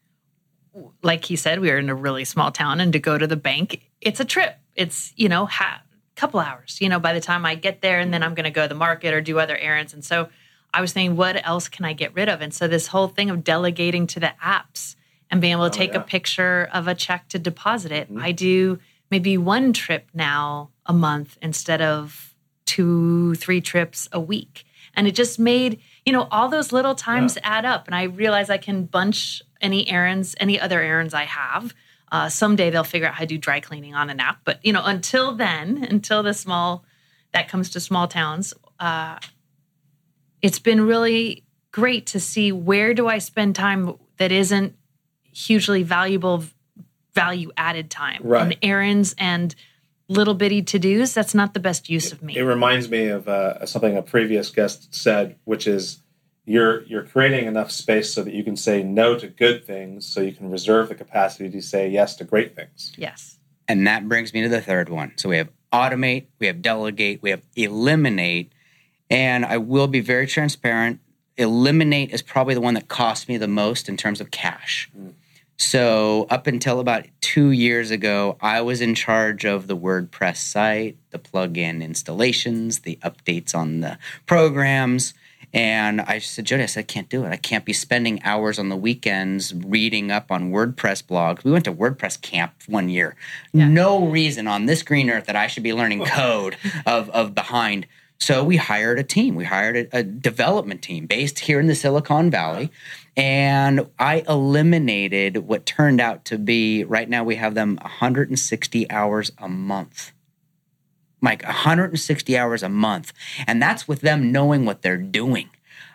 like 1.01 1.23
he 1.25 1.37
said, 1.37 1.61
we 1.61 1.71
are 1.71 1.77
in 1.77 1.89
a 1.89 1.95
really 1.95 2.25
small 2.25 2.51
town, 2.51 2.81
and 2.81 2.91
to 2.91 2.99
go 2.99 3.17
to 3.17 3.27
the 3.27 3.37
bank, 3.37 3.89
it's 4.01 4.19
a 4.19 4.25
trip. 4.25 4.57
It's 4.75 5.13
you 5.15 5.29
know, 5.29 5.45
ha- 5.45 5.81
couple 6.15 6.39
hours. 6.39 6.79
You 6.81 6.89
know, 6.89 6.99
by 6.99 7.13
the 7.13 7.21
time 7.21 7.45
I 7.45 7.55
get 7.55 7.81
there, 7.81 7.99
and 7.99 8.13
then 8.13 8.23
I'm 8.23 8.33
going 8.33 8.45
to 8.45 8.51
go 8.51 8.63
to 8.63 8.67
the 8.67 8.75
market 8.75 9.13
or 9.13 9.21
do 9.21 9.39
other 9.39 9.57
errands. 9.57 9.93
And 9.93 10.03
so, 10.03 10.29
I 10.73 10.81
was 10.81 10.93
thinking, 10.93 11.15
what 11.15 11.45
else 11.45 11.67
can 11.67 11.85
I 11.85 11.93
get 11.93 12.13
rid 12.15 12.29
of? 12.29 12.41
And 12.41 12.53
so, 12.53 12.67
this 12.67 12.87
whole 12.87 13.07
thing 13.07 13.29
of 13.29 13.43
delegating 13.43 14.07
to 14.07 14.19
the 14.19 14.33
apps 14.43 14.95
and 15.29 15.41
being 15.41 15.53
able 15.53 15.69
to 15.69 15.75
oh, 15.75 15.79
take 15.79 15.93
yeah. 15.93 15.99
a 15.99 16.03
picture 16.03 16.69
of 16.73 16.87
a 16.87 16.95
check 16.95 17.27
to 17.29 17.39
deposit 17.39 17.91
it, 17.91 18.09
mm-hmm. 18.09 18.21
I 18.21 18.31
do 18.31 18.79
maybe 19.09 19.37
one 19.37 19.73
trip 19.73 20.07
now 20.13 20.69
a 20.85 20.93
month 20.93 21.37
instead 21.41 21.81
of 21.81 22.33
two, 22.65 23.35
three 23.35 23.61
trips 23.61 24.09
a 24.11 24.19
week. 24.19 24.65
And 24.95 25.07
it 25.07 25.15
just 25.15 25.39
made, 25.39 25.79
you 26.05 26.13
know, 26.13 26.27
all 26.31 26.49
those 26.49 26.71
little 26.71 26.95
times 26.95 27.37
add 27.43 27.65
up. 27.65 27.87
And 27.87 27.95
I 27.95 28.03
realize 28.03 28.49
I 28.49 28.57
can 28.57 28.85
bunch 28.85 29.41
any 29.61 29.87
errands, 29.89 30.35
any 30.39 30.59
other 30.59 30.81
errands 30.81 31.13
I 31.13 31.25
have. 31.25 31.73
Uh, 32.13 32.29
someday 32.29 32.69
they'll 32.69 32.83
figure 32.83 33.07
out 33.07 33.15
how 33.15 33.21
to 33.21 33.25
do 33.25 33.39
dry 33.39 33.59
cleaning 33.59 33.95
on 33.95 34.11
an 34.11 34.19
app. 34.19 34.41
But, 34.45 34.63
you 34.63 34.71
know, 34.71 34.83
until 34.85 35.33
then, 35.33 35.83
until 35.89 36.21
the 36.21 36.35
small, 36.35 36.85
that 37.33 37.49
comes 37.49 37.71
to 37.71 37.79
small 37.79 38.07
towns, 38.07 38.53
uh, 38.79 39.17
it's 40.39 40.59
been 40.59 40.81
really 40.85 41.43
great 41.71 42.05
to 42.05 42.19
see 42.19 42.51
where 42.51 42.93
do 42.93 43.07
I 43.07 43.17
spend 43.17 43.55
time 43.55 43.95
that 44.17 44.31
isn't 44.31 44.75
hugely 45.23 45.81
valuable, 45.81 46.43
value 47.15 47.51
added 47.57 47.89
time. 47.89 48.21
Right. 48.23 48.43
And 48.43 48.57
errands 48.61 49.15
and 49.17 49.55
little 50.07 50.35
bitty 50.35 50.61
to 50.61 50.77
dos, 50.77 51.13
that's 51.13 51.33
not 51.33 51.55
the 51.55 51.59
best 51.59 51.89
use 51.89 52.11
of 52.11 52.21
me. 52.21 52.37
It 52.37 52.43
reminds 52.43 52.91
me 52.91 53.07
of 53.07 53.27
uh, 53.27 53.65
something 53.65 53.97
a 53.97 54.03
previous 54.03 54.51
guest 54.51 54.93
said, 54.93 55.37
which 55.45 55.65
is 55.65 56.02
you're 56.45 56.83
you're 56.83 57.03
creating 57.03 57.47
enough 57.47 57.71
space 57.71 58.13
so 58.13 58.23
that 58.23 58.33
you 58.33 58.43
can 58.43 58.55
say 58.55 58.83
no 58.83 59.17
to 59.17 59.27
good 59.27 59.65
things, 59.65 60.05
so 60.05 60.21
you 60.21 60.33
can 60.33 60.49
reserve 60.49 60.89
the 60.89 60.95
capacity 60.95 61.49
to 61.49 61.61
say 61.61 61.89
yes 61.89 62.15
to 62.17 62.23
great 62.23 62.55
things. 62.55 62.93
yes. 62.97 63.37
And 63.65 63.87
that 63.87 64.09
brings 64.09 64.33
me 64.33 64.41
to 64.41 64.49
the 64.49 64.59
third 64.59 64.89
one. 64.89 65.13
So 65.15 65.29
we 65.29 65.37
have 65.37 65.47
automate, 65.71 66.25
we 66.37 66.47
have 66.47 66.61
delegate, 66.61 67.21
we 67.21 67.29
have 67.29 67.41
eliminate. 67.55 68.51
And 69.09 69.45
I 69.45 69.57
will 69.57 69.87
be 69.87 70.01
very 70.01 70.27
transparent. 70.27 70.99
Eliminate 71.37 72.11
is 72.11 72.21
probably 72.21 72.55
the 72.55 72.61
one 72.61 72.73
that 72.73 72.89
cost 72.89 73.29
me 73.29 73.37
the 73.37 73.47
most 73.47 73.87
in 73.87 73.95
terms 73.95 74.19
of 74.19 74.31
cash. 74.31 74.89
Mm. 74.97 75.13
So, 75.55 76.25
up 76.29 76.47
until 76.47 76.79
about 76.79 77.05
two 77.21 77.51
years 77.51 77.91
ago, 77.91 78.37
I 78.41 78.61
was 78.61 78.81
in 78.81 78.95
charge 78.95 79.45
of 79.45 79.67
the 79.67 79.77
WordPress 79.77 80.37
site, 80.37 80.97
the 81.11 81.19
plugin 81.19 81.81
installations, 81.81 82.79
the 82.79 82.97
updates 83.03 83.55
on 83.55 83.79
the 83.81 83.97
programs. 84.25 85.13
And 85.53 86.01
I 86.01 86.17
said, 86.17 86.45
Jodi, 86.45 86.63
I 86.63 86.65
said, 86.65 86.81
I 86.81 86.83
can't 86.83 87.09
do 87.09 87.23
it. 87.25 87.29
I 87.29 87.37
can't 87.37 87.63
be 87.63 87.73
spending 87.73 88.21
hours 88.23 88.57
on 88.57 88.69
the 88.69 88.75
weekends 88.75 89.53
reading 89.53 90.09
up 90.09 90.31
on 90.31 90.51
WordPress 90.51 91.03
blogs. 91.03 91.43
We 91.43 91.51
went 91.51 91.65
to 91.65 91.73
WordPress 91.73 92.19
camp 92.21 92.53
one 92.67 92.89
year. 92.89 93.15
No 93.53 94.07
reason 94.07 94.47
on 94.47 94.65
this 94.65 94.81
green 94.81 95.11
earth 95.11 95.27
that 95.27 95.35
I 95.35 95.45
should 95.45 95.63
be 95.63 95.73
learning 95.73 96.01
oh. 96.01 96.05
code 96.05 96.57
of, 96.87 97.09
of 97.11 97.35
behind. 97.35 97.85
So 98.17 98.43
we 98.43 98.57
hired 98.57 98.97
a 98.97 99.03
team. 99.03 99.35
We 99.35 99.43
hired 99.43 99.75
a, 99.75 99.99
a 99.99 100.03
development 100.03 100.81
team 100.81 101.05
based 101.05 101.39
here 101.39 101.59
in 101.59 101.67
the 101.67 101.75
Silicon 101.75 102.31
Valley. 102.31 102.71
And 103.15 103.87
I 103.99 104.23
eliminated 104.27 105.37
what 105.37 105.67
turned 105.67 106.01
out 106.01 106.25
to 106.25 106.39
be 106.39 106.83
right 106.83 107.07
now 107.07 107.23
we 107.23 107.35
have 107.35 107.53
them 107.53 107.77
160 107.81 108.89
hours 108.89 109.31
a 109.37 109.47
month 109.47 110.13
like 111.23 111.43
160 111.43 112.37
hours 112.37 112.61
a 112.61 112.69
month. 112.69 113.13
And 113.47 113.61
that's 113.61 113.87
with 113.87 114.01
them 114.01 114.31
knowing 114.31 114.65
what 114.65 114.83
they're 114.83 114.97
doing. 114.97 115.49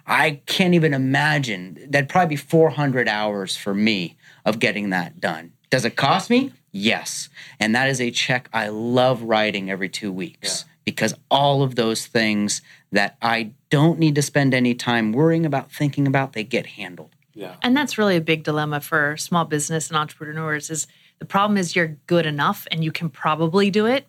I 0.07 0.41
can't 0.47 0.75
even 0.75 0.95
imagine. 0.95 1.87
That'd 1.89 2.09
probably 2.09 2.35
be 2.35 2.37
400 2.37 3.09
hours 3.09 3.57
for 3.57 3.75
me 3.75 4.17
of 4.45 4.59
getting 4.59 4.91
that 4.91 5.21
done. 5.21 5.53
Does 5.71 5.85
it 5.85 5.97
cost 5.97 6.31
me? 6.31 6.53
Yes. 6.73 7.29
And 7.61 7.75
that 7.75 7.89
is 7.89 8.01
a 8.01 8.11
check 8.11 8.49
I 8.53 8.69
love 8.69 9.23
writing 9.23 9.71
every 9.71 9.91
two 9.91 10.11
weeks 10.11 10.65
because 10.85 11.15
all 11.31 11.63
of 11.63 11.75
those 11.75 12.07
things 12.07 12.63
that 12.93 13.19
I 13.21 13.53
don't 13.69 13.99
need 13.99 14.15
to 14.15 14.23
spend 14.23 14.55
any 14.55 14.75
time 14.75 15.13
worrying 15.13 15.45
about, 15.45 15.71
thinking 15.71 16.07
about, 16.07 16.33
they 16.33 16.45
get 16.45 16.67
handled. 16.67 17.11
Yeah. 17.35 17.57
And 17.63 17.77
that's 17.77 17.99
really 17.99 18.17
a 18.17 18.23
big 18.23 18.45
dilemma 18.45 18.81
for 18.81 19.17
small 19.19 19.45
business 19.45 19.89
and 19.89 19.99
entrepreneurs 19.99 20.71
is 20.71 20.87
the 21.19 21.27
problem 21.27 21.59
is 21.59 21.77
you're 21.77 21.97
good 22.07 22.25
enough 22.25 22.67
and 22.71 22.83
you 22.83 22.91
can 22.91 23.11
probably 23.11 23.71
do 23.71 23.85
it. 23.85 24.07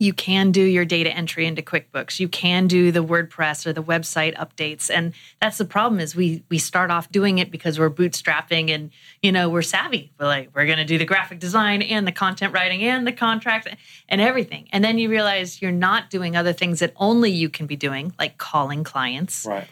You 0.00 0.14
can 0.14 0.50
do 0.50 0.62
your 0.62 0.86
data 0.86 1.10
entry 1.10 1.46
into 1.46 1.60
QuickBooks. 1.60 2.18
You 2.18 2.26
can 2.26 2.66
do 2.66 2.90
the 2.90 3.04
WordPress 3.04 3.66
or 3.66 3.74
the 3.74 3.82
website 3.82 4.34
updates. 4.36 4.90
And 4.92 5.12
that's 5.42 5.58
the 5.58 5.66
problem 5.66 6.00
is 6.00 6.16
we 6.16 6.42
we 6.48 6.56
start 6.58 6.90
off 6.90 7.12
doing 7.12 7.36
it 7.38 7.50
because 7.50 7.78
we're 7.78 7.90
bootstrapping 7.90 8.70
and 8.70 8.90
you 9.22 9.30
know 9.30 9.50
we're 9.50 9.60
savvy. 9.60 10.10
We're 10.18 10.26
like, 10.26 10.50
we're 10.54 10.64
gonna 10.66 10.86
do 10.86 10.96
the 10.96 11.04
graphic 11.04 11.38
design 11.38 11.82
and 11.82 12.06
the 12.06 12.12
content 12.12 12.54
writing 12.54 12.82
and 12.82 13.06
the 13.06 13.12
contract 13.12 13.68
and 14.08 14.20
everything. 14.22 14.68
And 14.72 14.82
then 14.82 14.98
you 14.98 15.10
realize 15.10 15.60
you're 15.60 15.70
not 15.70 16.08
doing 16.08 16.34
other 16.34 16.54
things 16.54 16.78
that 16.80 16.94
only 16.96 17.30
you 17.30 17.50
can 17.50 17.66
be 17.66 17.76
doing, 17.76 18.12
like 18.18 18.38
calling 18.38 18.82
clients 18.84 19.44
Right. 19.46 19.68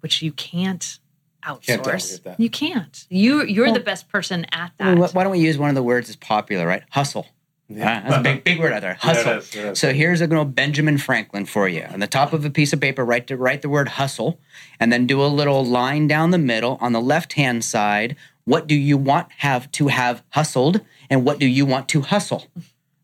which 0.00 0.22
you 0.22 0.32
can't 0.32 0.98
Can't 1.42 1.82
outsource. 1.82 2.34
you 2.38 2.48
can't. 2.48 3.06
You 3.10 3.44
you're 3.44 3.66
Well- 3.66 3.74
the 3.74 3.80
best 3.80 4.08
person 4.08 4.46
at 4.52 4.72
that. 4.78 4.96
wh- 4.96 5.14
why 5.14 5.22
don't 5.22 5.32
we 5.32 5.38
use 5.40 5.58
one 5.58 5.68
of 5.68 5.74
the 5.74 5.82
words 5.82 6.06
that's 6.08 6.16
popular, 6.16 6.66
right? 6.66 6.82
Hustle. 6.90 7.26
Yeah. 7.70 8.02
Uh, 8.04 8.10
that's 8.10 8.16
a 8.16 8.22
big, 8.22 8.44
big 8.44 8.58
word 8.58 8.72
out 8.72 8.82
there. 8.82 8.94
Hustle. 8.94 9.32
is, 9.34 9.54
it 9.54 9.64
is. 9.64 9.78
So 9.78 9.92
here's 9.92 10.20
a 10.20 10.26
little 10.26 10.44
Benjamin 10.44 10.98
Franklin 10.98 11.46
for 11.46 11.68
you. 11.68 11.84
On 11.90 12.00
the 12.00 12.08
top 12.08 12.32
of 12.32 12.44
a 12.44 12.50
piece 12.50 12.72
of 12.72 12.80
paper, 12.80 13.04
write 13.04 13.28
to 13.28 13.36
write 13.36 13.62
the 13.62 13.68
word 13.68 13.88
hustle, 13.88 14.40
and 14.80 14.92
then 14.92 15.06
do 15.06 15.22
a 15.22 15.26
little 15.26 15.64
line 15.64 16.08
down 16.08 16.32
the 16.32 16.38
middle. 16.38 16.78
On 16.80 16.92
the 16.92 17.00
left 17.00 17.34
hand 17.34 17.64
side, 17.64 18.16
what 18.44 18.66
do 18.66 18.74
you 18.74 18.96
want 18.96 19.30
have 19.38 19.70
to 19.72 19.88
have 19.88 20.22
hustled, 20.30 20.80
and 21.08 21.24
what 21.24 21.38
do 21.38 21.46
you 21.46 21.64
want 21.64 21.88
to 21.90 22.00
hustle? 22.00 22.46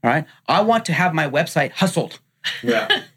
All 0.02 0.10
right. 0.10 0.26
I 0.48 0.62
want 0.62 0.84
to 0.86 0.92
have 0.92 1.14
my 1.14 1.28
website 1.28 1.72
hustled. 1.72 2.18
Yeah. 2.62 2.88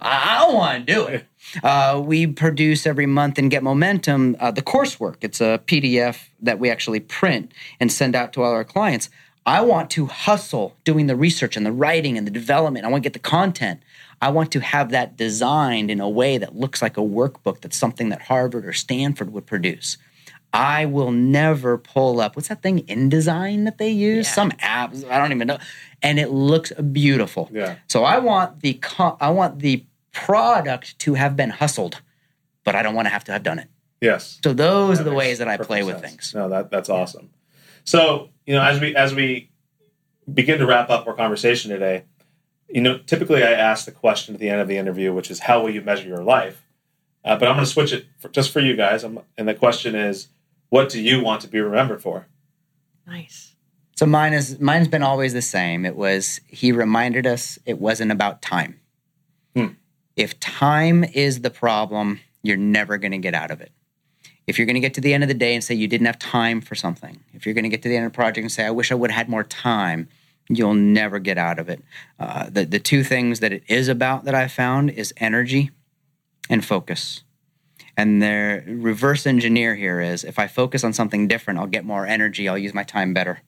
I 0.00 0.46
want 0.50 0.86
to 0.86 0.94
do 0.94 1.06
it. 1.06 1.24
Uh, 1.62 2.00
we 2.04 2.26
produce 2.26 2.86
every 2.86 3.06
month 3.06 3.38
and 3.38 3.50
get 3.50 3.62
momentum 3.62 4.36
uh, 4.38 4.50
the 4.50 4.62
coursework. 4.62 5.16
It's 5.22 5.40
a 5.40 5.60
PDF 5.66 6.28
that 6.40 6.58
we 6.58 6.70
actually 6.70 7.00
print 7.00 7.52
and 7.80 7.90
send 7.90 8.14
out 8.14 8.32
to 8.34 8.42
all 8.42 8.52
our 8.52 8.64
clients. 8.64 9.08
I 9.48 9.62
want 9.62 9.88
to 9.92 10.04
hustle 10.04 10.76
doing 10.84 11.06
the 11.06 11.16
research 11.16 11.56
and 11.56 11.64
the 11.64 11.72
writing 11.72 12.18
and 12.18 12.26
the 12.26 12.30
development. 12.30 12.84
I 12.84 12.88
want 12.90 13.02
to 13.02 13.06
get 13.06 13.14
the 13.14 13.18
content. 13.18 13.80
I 14.20 14.28
want 14.28 14.52
to 14.52 14.60
have 14.60 14.90
that 14.90 15.16
designed 15.16 15.90
in 15.90 16.00
a 16.00 16.08
way 16.08 16.36
that 16.36 16.54
looks 16.54 16.82
like 16.82 16.98
a 16.98 17.00
workbook 17.00 17.62
that's 17.62 17.76
something 17.76 18.10
that 18.10 18.20
Harvard 18.22 18.66
or 18.66 18.74
Stanford 18.74 19.32
would 19.32 19.46
produce. 19.46 19.96
I 20.52 20.84
will 20.84 21.12
never 21.12 21.78
pull 21.78 22.20
up 22.20 22.36
what's 22.36 22.48
that 22.48 22.60
thing 22.62 22.80
InDesign 22.86 23.64
that 23.64 23.78
they 23.78 23.90
use? 23.90 24.26
Yeah. 24.26 24.32
Some 24.34 24.50
apps 24.52 25.08
I 25.10 25.16
don't 25.18 25.32
even 25.32 25.46
know, 25.46 25.58
and 26.02 26.18
it 26.18 26.28
looks 26.30 26.70
beautiful. 26.72 27.48
Yeah. 27.50 27.76
So 27.86 28.04
I 28.04 28.18
want 28.18 28.60
the 28.60 28.74
co- 28.74 29.16
I 29.18 29.30
want 29.30 29.60
the 29.60 29.86
product 30.12 30.98
to 31.00 31.14
have 31.14 31.36
been 31.36 31.50
hustled, 31.50 32.02
but 32.64 32.74
I 32.74 32.82
don't 32.82 32.94
want 32.94 33.06
to 33.06 33.10
have 33.10 33.24
to 33.24 33.32
have 33.32 33.42
done 33.42 33.58
it. 33.58 33.68
Yes. 34.02 34.40
So 34.44 34.52
those 34.52 34.98
That 34.98 35.06
are 35.06 35.10
the 35.10 35.16
ways 35.16 35.38
that 35.38 35.48
I 35.48 35.56
perfect 35.56 35.68
play 35.68 35.82
with 35.84 36.00
sense. 36.00 36.10
things. 36.10 36.34
No, 36.34 36.48
that 36.50 36.70
that's 36.70 36.88
awesome. 36.90 37.30
So, 37.88 38.28
you 38.44 38.54
know, 38.54 38.62
as 38.62 38.80
we 38.82 38.94
as 38.94 39.14
we 39.14 39.50
begin 40.30 40.58
to 40.58 40.66
wrap 40.66 40.90
up 40.90 41.06
our 41.06 41.14
conversation 41.14 41.70
today, 41.70 42.04
you 42.68 42.82
know, 42.82 42.98
typically 42.98 43.42
I 43.42 43.52
ask 43.52 43.86
the 43.86 43.92
question 43.92 44.34
at 44.34 44.40
the 44.40 44.50
end 44.50 44.60
of 44.60 44.68
the 44.68 44.76
interview, 44.76 45.14
which 45.14 45.30
is, 45.30 45.38
"How 45.38 45.62
will 45.62 45.70
you 45.70 45.80
measure 45.80 46.06
your 46.06 46.22
life?" 46.22 46.66
Uh, 47.24 47.38
but 47.38 47.48
I'm 47.48 47.54
going 47.54 47.64
to 47.64 47.70
switch 47.70 47.94
it 47.94 48.04
for, 48.18 48.28
just 48.28 48.52
for 48.52 48.60
you 48.60 48.76
guys. 48.76 49.04
I'm, 49.04 49.20
and 49.38 49.48
the 49.48 49.54
question 49.54 49.94
is, 49.94 50.28
"What 50.68 50.90
do 50.90 51.00
you 51.00 51.24
want 51.24 51.40
to 51.40 51.48
be 51.48 51.60
remembered 51.60 52.02
for?" 52.02 52.26
Nice. 53.06 53.54
So 53.96 54.04
mine 54.04 54.34
is 54.34 54.60
mine's 54.60 54.88
been 54.88 55.02
always 55.02 55.32
the 55.32 55.40
same. 55.40 55.86
It 55.86 55.96
was 55.96 56.42
he 56.46 56.72
reminded 56.72 57.26
us 57.26 57.58
it 57.64 57.80
wasn't 57.80 58.12
about 58.12 58.42
time. 58.42 58.80
Hmm. 59.56 59.68
If 60.14 60.38
time 60.40 61.04
is 61.04 61.40
the 61.40 61.50
problem, 61.50 62.20
you're 62.42 62.58
never 62.58 62.98
going 62.98 63.12
to 63.12 63.18
get 63.18 63.32
out 63.32 63.50
of 63.50 63.62
it. 63.62 63.72
If 64.48 64.58
you're 64.58 64.66
going 64.66 64.74
to 64.74 64.80
get 64.80 64.94
to 64.94 65.00
the 65.02 65.12
end 65.12 65.22
of 65.22 65.28
the 65.28 65.34
day 65.34 65.54
and 65.54 65.62
say 65.62 65.74
you 65.74 65.86
didn't 65.86 66.06
have 66.06 66.18
time 66.18 66.62
for 66.62 66.74
something, 66.74 67.22
if 67.34 67.44
you're 67.44 67.54
going 67.54 67.64
to 67.64 67.68
get 67.68 67.82
to 67.82 67.88
the 67.88 67.96
end 67.96 68.06
of 68.06 68.12
the 68.12 68.16
project 68.16 68.42
and 68.42 68.50
say 68.50 68.64
I 68.64 68.70
wish 68.70 68.90
I 68.90 68.94
would 68.94 69.10
have 69.10 69.18
had 69.18 69.28
more 69.28 69.44
time, 69.44 70.08
you'll 70.48 70.74
never 70.74 71.18
get 71.18 71.36
out 71.36 71.58
of 71.58 71.68
it. 71.68 71.82
Uh, 72.18 72.48
the 72.50 72.64
the 72.64 72.78
two 72.80 73.04
things 73.04 73.40
that 73.40 73.52
it 73.52 73.62
is 73.68 73.88
about 73.88 74.24
that 74.24 74.34
I 74.34 74.48
found 74.48 74.90
is 74.90 75.12
energy 75.18 75.70
and 76.48 76.64
focus. 76.64 77.22
And 77.94 78.22
the 78.22 78.64
reverse 78.66 79.26
engineer 79.26 79.74
here 79.74 80.00
is 80.00 80.24
if 80.24 80.38
I 80.38 80.46
focus 80.46 80.82
on 80.82 80.92
something 80.92 81.28
different, 81.28 81.60
I'll 81.60 81.66
get 81.66 81.84
more 81.84 82.06
energy. 82.06 82.48
I'll 82.48 82.56
use 82.56 82.72
my 82.72 82.84
time 82.84 83.12
better. 83.12 83.42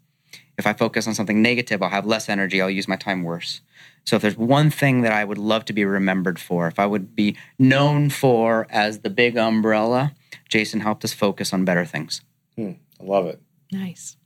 If 0.59 0.66
I 0.66 0.74
focus 0.74 1.07
on 1.07 1.14
something 1.14 1.40
negative, 1.40 1.82
I'll 1.82 1.88
have 1.88 2.05
less 2.05 2.28
energy. 2.28 2.61
I'll 2.61 2.68
use 2.68 2.88
my 2.88 2.96
time 2.96 3.22
worse. 3.22 3.62
So 4.11 4.17
if 4.17 4.23
there's 4.23 4.37
one 4.37 4.71
thing 4.71 5.03
that 5.03 5.13
I 5.13 5.23
would 5.23 5.39
love 5.39 5.67
to 5.67 5.73
be 5.73 5.85
remembered 5.85 6.41
for, 6.41 6.67
if 6.67 6.81
I 6.81 6.87
would 6.87 7.15
be 7.15 7.37
known 7.61 8.11
for 8.11 8.67
as 8.69 9.03
the 9.03 9.09
big 9.09 9.37
umbrella, 9.37 10.17
Jason 10.49 10.81
helped 10.81 11.05
us 11.05 11.13
focus 11.13 11.53
on 11.53 11.65
better 11.65 11.85
things. 11.85 12.21
Hmm, 12.57 12.73
I 13.01 13.05
love 13.05 13.27
it. 13.27 13.41
Nice. 13.71 14.17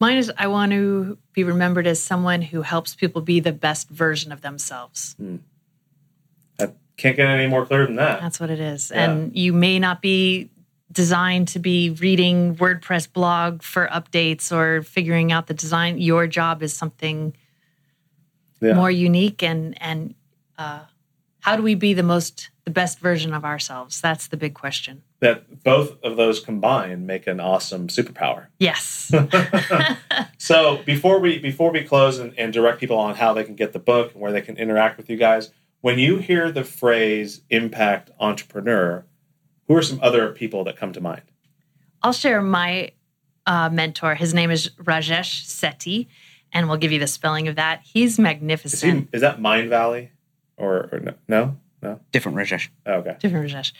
Mine 0.00 0.16
is 0.16 0.32
I 0.38 0.46
want 0.46 0.72
to 0.72 1.18
be 1.34 1.44
remembered 1.44 1.86
as 1.86 2.02
someone 2.02 2.40
who 2.40 2.62
helps 2.62 2.94
people 2.94 3.20
be 3.20 3.40
the 3.40 3.52
best 3.52 3.90
version 3.90 4.32
of 4.32 4.40
themselves. 4.40 5.14
I 6.58 6.70
can't 6.96 7.14
get 7.14 7.28
any 7.28 7.46
more 7.46 7.66
clear 7.66 7.84
than 7.84 7.96
that. 7.96 8.22
That's 8.22 8.40
what 8.40 8.48
it 8.48 8.58
is. 8.58 8.90
Yeah. 8.90 9.04
And 9.04 9.36
you 9.36 9.52
may 9.52 9.78
not 9.78 10.00
be 10.00 10.48
designed 10.90 11.48
to 11.48 11.58
be 11.58 11.90
reading 11.90 12.56
WordPress 12.56 13.12
blog 13.12 13.62
for 13.62 13.86
updates 13.88 14.50
or 14.50 14.82
figuring 14.82 15.30
out 15.30 15.46
the 15.46 15.52
design. 15.52 15.98
Your 15.98 16.26
job 16.26 16.62
is 16.62 16.72
something 16.72 17.36
Yeah. 18.60 18.74
more 18.74 18.90
unique 18.90 19.42
and 19.42 19.80
and 19.82 20.14
uh, 20.58 20.80
how 21.40 21.56
do 21.56 21.62
we 21.62 21.74
be 21.74 21.94
the 21.94 22.02
most 22.02 22.50
the 22.64 22.70
best 22.70 22.98
version 23.00 23.32
of 23.34 23.44
ourselves? 23.44 24.00
That's 24.00 24.28
the 24.28 24.36
big 24.36 24.54
question. 24.54 25.02
that 25.20 25.62
both 25.62 26.02
of 26.02 26.16
those 26.16 26.40
combined 26.40 27.06
make 27.06 27.26
an 27.26 27.40
awesome 27.40 27.88
superpower. 27.88 28.46
Yes. 28.58 29.12
So 30.38 30.78
before 30.84 31.18
we 31.18 31.38
before 31.38 31.72
we 31.72 31.82
close 31.82 32.18
and, 32.18 32.32
and 32.38 32.52
direct 32.52 32.78
people 32.78 32.96
on 32.98 33.16
how 33.16 33.32
they 33.32 33.42
can 33.42 33.56
get 33.56 33.72
the 33.72 33.78
book 33.80 34.12
and 34.12 34.20
where 34.20 34.30
they 34.32 34.42
can 34.42 34.56
interact 34.56 34.96
with 34.96 35.10
you 35.10 35.16
guys, 35.16 35.50
when 35.80 35.98
you 35.98 36.18
hear 36.18 36.52
the 36.52 36.62
phrase 36.62 37.40
impact 37.50 38.10
entrepreneur, 38.20 39.04
who 39.66 39.74
are 39.74 39.82
some 39.82 39.98
other 40.02 40.30
people 40.30 40.62
that 40.64 40.76
come 40.76 40.92
to 40.92 41.00
mind? 41.00 41.22
I'll 42.02 42.12
share 42.12 42.40
my 42.42 42.92
uh, 43.46 43.70
mentor. 43.70 44.14
His 44.14 44.34
name 44.34 44.50
is 44.52 44.70
Rajesh 44.78 45.46
Setty, 45.46 46.06
and 46.52 46.68
we'll 46.68 46.78
give 46.78 46.92
you 46.92 46.98
the 46.98 47.06
spelling 47.06 47.48
of 47.48 47.56
that. 47.56 47.82
He's 47.84 48.12
Is, 48.12 48.16
he, 48.16 48.22
magnificent. 48.22 49.08
is 49.12 49.20
that 49.20 49.38
Mindvalley 49.40 50.10
or, 50.56 50.88
or 50.92 51.00
no? 51.00 51.14
No, 51.28 51.56
no. 51.82 52.00
Different 52.12 52.38
Rajesh. 52.38 52.68
Oh, 52.86 52.94
okay. 52.94 53.16
Different 53.18 53.48
Rajesh. 53.50 53.72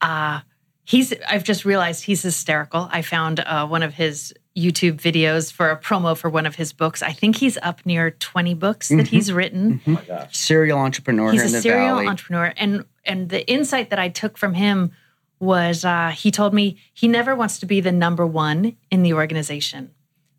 Uh, 0.00 0.40
he's. 0.84 1.12
I've 1.28 1.44
just 1.44 1.64
realized 1.64 2.04
he's 2.04 2.22
hysterical. 2.22 2.88
I 2.92 3.02
found 3.02 3.40
uh, 3.40 3.66
one 3.66 3.82
of 3.82 3.94
his 3.94 4.34
YouTube 4.56 5.00
videos 5.00 5.50
for 5.52 5.70
a 5.70 5.80
promo 5.80 6.16
for 6.16 6.28
one 6.28 6.44
of 6.44 6.56
his 6.56 6.72
books. 6.72 7.02
I 7.02 7.12
think 7.12 7.36
he's 7.36 7.56
up 7.62 7.86
near 7.86 8.10
twenty 8.10 8.54
books 8.54 8.88
that 8.90 9.08
he's 9.08 9.32
written. 9.32 9.80
Oh 9.86 9.90
my 9.92 10.02
gosh. 10.04 10.36
Serial 10.36 10.78
entrepreneur 10.78 11.32
He's 11.32 11.40
here 11.40 11.44
a 11.44 11.46
in 11.48 11.52
the 11.52 11.62
serial 11.62 11.86
valley. 11.96 12.06
entrepreneur, 12.08 12.52
and 12.56 12.84
and 13.04 13.28
the 13.30 13.48
insight 13.50 13.90
that 13.90 13.98
I 13.98 14.08
took 14.10 14.36
from 14.36 14.54
him 14.54 14.92
was 15.40 15.84
uh, 15.84 16.08
he 16.10 16.30
told 16.30 16.52
me 16.54 16.76
he 16.92 17.08
never 17.08 17.34
wants 17.34 17.58
to 17.60 17.66
be 17.66 17.80
the 17.80 17.90
number 17.92 18.26
one 18.26 18.76
in 18.90 19.02
the 19.02 19.12
organization 19.14 19.90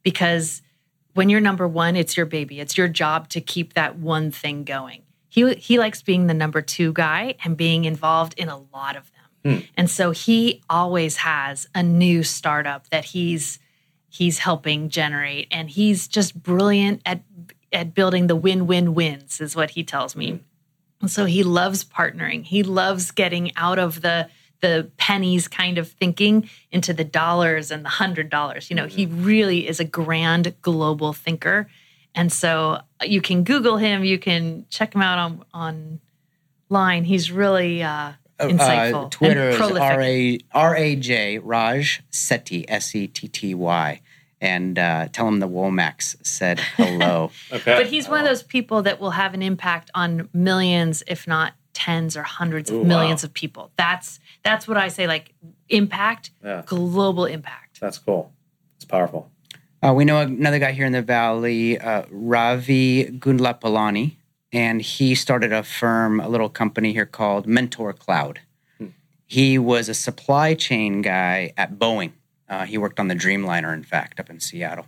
because 0.04 0.62
when 1.14 1.30
you're 1.30 1.42
number 1.42 1.68
one, 1.68 1.96
it's 1.96 2.18
your 2.18 2.26
baby. 2.26 2.60
It's 2.60 2.78
your 2.78 2.88
job 2.88 3.30
to 3.30 3.42
keep 3.42 3.74
that 3.74 3.98
one 3.98 4.32
thing 4.32 4.64
going. 4.64 5.04
He 5.30 5.54
he 5.56 5.80
likes 5.80 6.02
being 6.02 6.28
the 6.28 6.34
number 6.34 6.62
two 6.62 6.94
guy 6.94 7.36
and 7.44 7.58
being 7.58 7.86
involved 7.86 8.34
in 8.38 8.50
a 8.50 8.58
lot 8.58 8.96
of 8.96 9.12
them. 9.12 9.58
Hmm. 9.58 9.66
And 9.76 9.90
so 9.90 10.12
he 10.12 10.62
always 10.70 11.18
has 11.18 11.68
a 11.74 11.84
new 11.84 12.24
startup 12.24 12.90
that 12.90 13.06
he's 13.06 13.60
he's 14.10 14.40
helping 14.40 14.90
generate 14.90 15.48
and 15.50 15.70
he's 15.70 16.08
just 16.08 16.42
brilliant 16.42 17.02
at 17.06 17.24
at 17.72 17.96
building 17.96 18.28
the 18.28 18.36
win-win 18.36 18.94
wins 18.94 19.42
is 19.42 19.56
what 19.56 19.72
he 19.72 19.84
tells 19.84 20.16
me. 20.16 20.40
And 21.02 21.10
so 21.10 21.26
he 21.26 21.44
loves 21.44 21.84
partnering. 21.84 22.46
He 22.46 22.64
loves 22.64 23.12
getting 23.12 23.52
out 23.58 23.80
of 23.80 24.02
the 24.02 24.30
the 24.64 24.90
pennies 24.96 25.50
kind 25.50 25.78
of 25.78 25.92
thinking 25.92 26.50
into 26.72 26.94
the 26.94 27.04
dollars 27.04 27.70
and 27.70 27.84
the 27.84 27.90
hundred 27.90 28.30
dollars. 28.30 28.70
You 28.70 28.78
know, 28.78 28.88
he 28.88 29.06
really 29.06 29.68
is 29.68 29.82
a 29.82 29.84
grand 29.84 30.56
global 30.62 31.12
thinker. 31.12 31.68
And 32.16 32.32
so 32.32 32.80
you 33.02 33.20
can 33.20 33.44
Google 33.44 33.76
him, 33.76 34.06
you 34.06 34.18
can 34.18 34.66
check 34.70 34.96
him 34.96 35.02
out 35.02 35.44
on 35.54 36.00
online. 36.72 37.04
He's 37.04 37.30
really 37.30 37.84
uh, 37.84 38.14
insightful. 38.40 39.08
Uh, 39.08 39.10
Twitter 39.10 39.42
and 39.42 39.50
is 39.50 39.58
prolific. 39.58 39.82
R 39.82 40.02
A 40.02 40.40
R 40.54 40.76
A 40.78 40.96
J 40.96 41.40
Raj 41.40 42.02
Setty 42.10 42.64
S 42.70 42.96
E 42.96 43.08
T 43.08 43.28
T 43.28 43.54
Y, 43.54 44.02
and 44.40 44.80
uh, 44.80 45.10
tell 45.12 45.28
him 45.28 45.40
the 45.40 45.50
Womacks 45.50 46.16
said 46.26 46.62
hello. 46.78 47.32
Okay. 47.52 47.76
But 47.76 47.88
he's 47.88 48.08
one 48.08 48.20
of 48.20 48.26
those 48.26 48.44
people 48.44 48.84
that 48.84 49.02
will 49.02 49.12
have 49.12 49.34
an 49.34 49.42
impact 49.42 49.92
on 49.94 50.30
millions, 50.34 51.04
if 51.06 51.28
not 51.28 51.54
tens 51.74 52.16
or 52.16 52.24
hundreds 52.24 52.70
of 52.70 52.78
Ooh, 52.78 52.84
millions 52.84 53.24
wow. 53.24 53.28
of 53.28 53.34
people. 53.34 53.72
That's 53.78 54.20
that's 54.44 54.68
what 54.68 54.78
I 54.78 54.88
say. 54.90 55.08
Like 55.08 55.34
impact, 55.70 56.32
Yeah. 56.44 56.64
global 56.66 57.26
impact. 57.26 57.80
That's 57.80 57.98
cool. 57.98 58.32
It's 58.78 58.86
powerful. 58.86 59.30
Uh, 59.82 59.94
we 59.94 60.06
know 60.06 60.20
another 60.22 60.60
guy 60.60 60.72
here 60.72 60.86
in 60.86 60.94
the 60.94 61.02
valley, 61.02 61.78
uh, 61.78 62.04
Ravi 62.10 63.06
Gundlapalli, 63.20 64.16
and 64.54 64.82
he 64.82 65.14
started 65.16 65.52
a 65.52 65.62
firm, 65.64 66.22
a 66.22 66.30
little 66.30 66.48
company 66.48 66.94
here 66.94 67.06
called 67.06 67.48
MentorCloud. 67.48 68.38
He 69.26 69.58
was 69.58 69.90
a 69.90 69.94
supply 69.94 70.54
chain 70.54 71.02
guy 71.02 71.54
at 71.58 71.80
Boeing. 71.80 72.12
Uh, 72.48 72.66
he 72.66 72.78
worked 72.78 73.00
on 73.00 73.08
the 73.08 73.16
Dreamliner, 73.16 73.74
in 73.74 73.84
fact, 73.84 74.20
up 74.20 74.30
in 74.30 74.40
Seattle. 74.40 74.86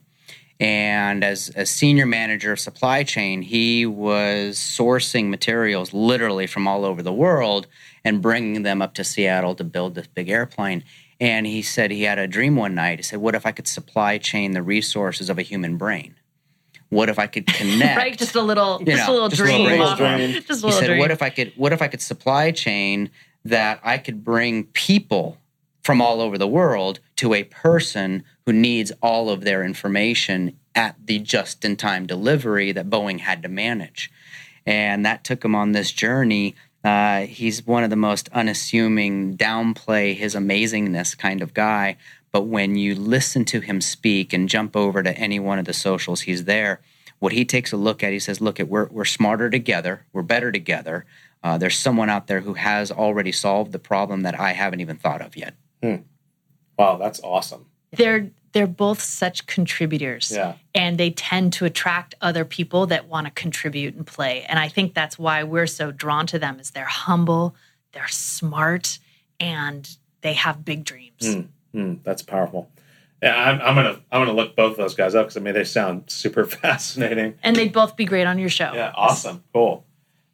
And 0.60 1.24
as 1.24 1.52
a 1.56 1.66
senior 1.66 2.06
manager 2.06 2.54
of 2.54 2.60
supply 2.60 3.04
chain, 3.04 3.42
he 3.42 3.86
was 3.86 4.58
sourcing 4.58 5.28
materials 5.28 5.94
literally 5.94 6.48
from 6.48 6.68
all 6.68 6.86
over 6.86 7.02
the 7.02 7.12
world 7.12 7.68
and 8.06 8.22
bringing 8.22 8.64
them 8.64 8.82
up 8.82 8.94
to 8.94 9.04
Seattle 9.04 9.56
to 9.56 9.64
build 9.66 9.96
this 9.96 10.08
big 10.08 10.30
airplane. 10.30 10.84
And 11.20 11.46
he 11.46 11.62
said 11.62 11.92
he 11.92 12.04
had 12.04 12.20
a 12.20 12.28
dream 12.28 12.56
one 12.56 12.76
night. 12.76 13.00
He 13.00 13.04
said, 13.04 13.20
What 13.20 13.36
if 13.36 13.46
I 13.46 13.52
could 13.52 13.68
supply 13.68 14.18
chain 14.18 14.52
the 14.52 14.64
resources 14.64 15.30
of 15.30 15.38
a 15.38 15.42
human 15.42 15.78
brain? 15.78 16.16
What 16.90 17.10
if 17.10 17.20
I 17.20 17.28
could 17.28 17.48
connect? 17.54 17.98
Right? 17.98 18.18
Just 18.18 18.36
a 18.36 18.42
little, 18.42 18.80
You 18.80 18.86
just 18.96 19.10
a 19.10 19.12
little 19.12 19.30
just 19.30 19.42
a 19.42 19.46
little 19.46 19.96
dream. 19.96 20.32
Just 20.32 20.50
a 20.50 20.56
he 20.56 20.62
little 20.62 20.72
said, 20.72 20.88
dream. 20.88 21.00
"What 21.00 21.12
if 21.12 21.22
I 21.22 21.30
could? 21.30 21.52
What 21.56 21.74
if 21.74 21.82
I 21.82 21.88
could 21.88 22.02
supply 22.02 22.52
chain 22.52 23.10
that 23.44 23.80
I 23.84 23.98
could 23.98 24.24
bring 24.24 24.66
people 24.66 25.38
from 25.86 26.02
all 26.02 26.20
over 26.20 26.38
the 26.38 26.48
world 26.48 27.00
to 27.16 27.34
a 27.34 27.44
person 27.44 28.24
who 28.46 28.54
needs 28.54 28.92
all 29.02 29.30
of 29.30 29.42
their 29.42 29.64
information 29.64 30.58
at 30.74 30.96
the 31.06 31.20
just-in-time 31.20 32.06
delivery 32.08 32.72
that 32.72 32.90
Boeing 32.90 33.20
had 33.20 33.44
to 33.44 33.50
manage?" 33.50 34.12
And 34.66 35.06
that 35.06 35.24
took 35.24 35.46
him 35.46 35.56
on 35.56 35.72
this 35.72 35.92
journey. 35.92 36.56
Uh, 36.84 37.22
he's 37.22 37.66
one 37.66 37.84
of 37.84 37.90
the 37.90 37.96
most 37.96 38.30
unassuming, 38.34 39.38
downplay 39.38 40.16
his 40.16 40.36
amazingness 40.36 41.18
kind 41.18 41.42
of 41.42 41.54
guy. 41.54 41.98
But 42.32 42.48
when 42.48 42.76
you 42.76 42.96
listen 42.96 43.46
to 43.46 43.60
him 43.60 43.80
speak 43.80 44.34
and 44.34 44.50
jump 44.50 44.76
over 44.76 45.02
to 45.04 45.18
any 45.18 45.40
one 45.40 45.60
of 45.60 45.66
the 45.66 45.74
socials, 45.74 46.22
he's 46.22 46.46
there 46.46 46.82
what 47.20 47.34
he 47.34 47.46
takes 47.46 47.72
a 47.72 47.78
look 47.78 48.04
at, 48.04 48.14
he 48.14 48.20
says, 48.20 48.42
"Look, 48.42 48.60
at 48.60 48.68
we're 48.68 48.88
we're 48.88 49.06
smarter 49.06 49.50
together. 49.50 50.06
We're 50.14 50.22
better 50.22 50.52
together. 50.52 51.06
Uh, 51.44 51.58
there's 51.58 51.78
someone 51.78 52.10
out 52.10 52.28
there 52.28 52.42
who 52.42 52.56
has 52.56 52.92
already 52.92 53.32
solved 53.32 53.72
the 53.72 53.80
problem 53.80 54.22
that 54.22 54.40
I 54.40 54.54
haven't 54.54 54.82
even 54.82 54.98
thought 54.98 55.22
of 55.22 55.38
yet." 55.38 55.56
Wow, 56.78 56.98
that's 56.98 57.22
awesome. 57.22 57.68
they're 57.92 58.32
they're 58.56 58.68
both 58.68 59.02
such 59.02 59.48
contributors. 59.48 60.32
Yeah. 60.34 60.54
And 60.74 60.98
they 60.98 61.12
tend 61.12 61.52
to 61.54 61.66
attract 61.66 62.16
other 62.22 62.46
people 62.46 62.88
that 62.88 63.10
want 63.10 63.28
to 63.28 63.32
contribute 63.32 63.96
and 63.96 64.08
play. 64.08 64.46
And 64.48 64.58
I 64.58 64.70
think 64.70 64.94
that's 64.94 65.20
why 65.20 65.44
we're 65.44 65.68
so 65.68 65.92
drawn 65.92 66.26
to 66.28 66.40
them 66.40 66.62
is 66.62 66.72
they're 66.72 66.86
humble, 66.86 67.54
they're 67.92 68.08
smart, 68.08 69.00
and 69.42 69.90
they 70.22 70.32
have 70.34 70.64
big 70.64 70.86
dreams. 70.86 71.36
Hmm, 71.74 71.96
that's 72.04 72.22
powerful. 72.22 72.70
Yeah, 73.22 73.36
I'm, 73.38 73.60
I'm 73.60 73.76
gonna 73.76 74.02
I'm 74.10 74.22
gonna 74.22 74.34
look 74.34 74.56
both 74.56 74.72
of 74.72 74.78
those 74.78 74.96
guys 74.96 75.16
up 75.16 75.26
because 75.26 75.38
I 75.38 75.42
mean 75.42 75.54
they 75.54 75.66
sound 75.66 76.06
super 76.08 76.46
fascinating. 76.46 77.38
And 77.44 77.58
they'd 77.58 77.74
both 77.74 77.98
be 77.98 78.06
great 78.06 78.26
on 78.26 78.40
your 78.40 78.50
show. 78.50 78.72
Yeah, 78.74 78.94
awesome, 78.96 79.44
cool. 79.54 79.86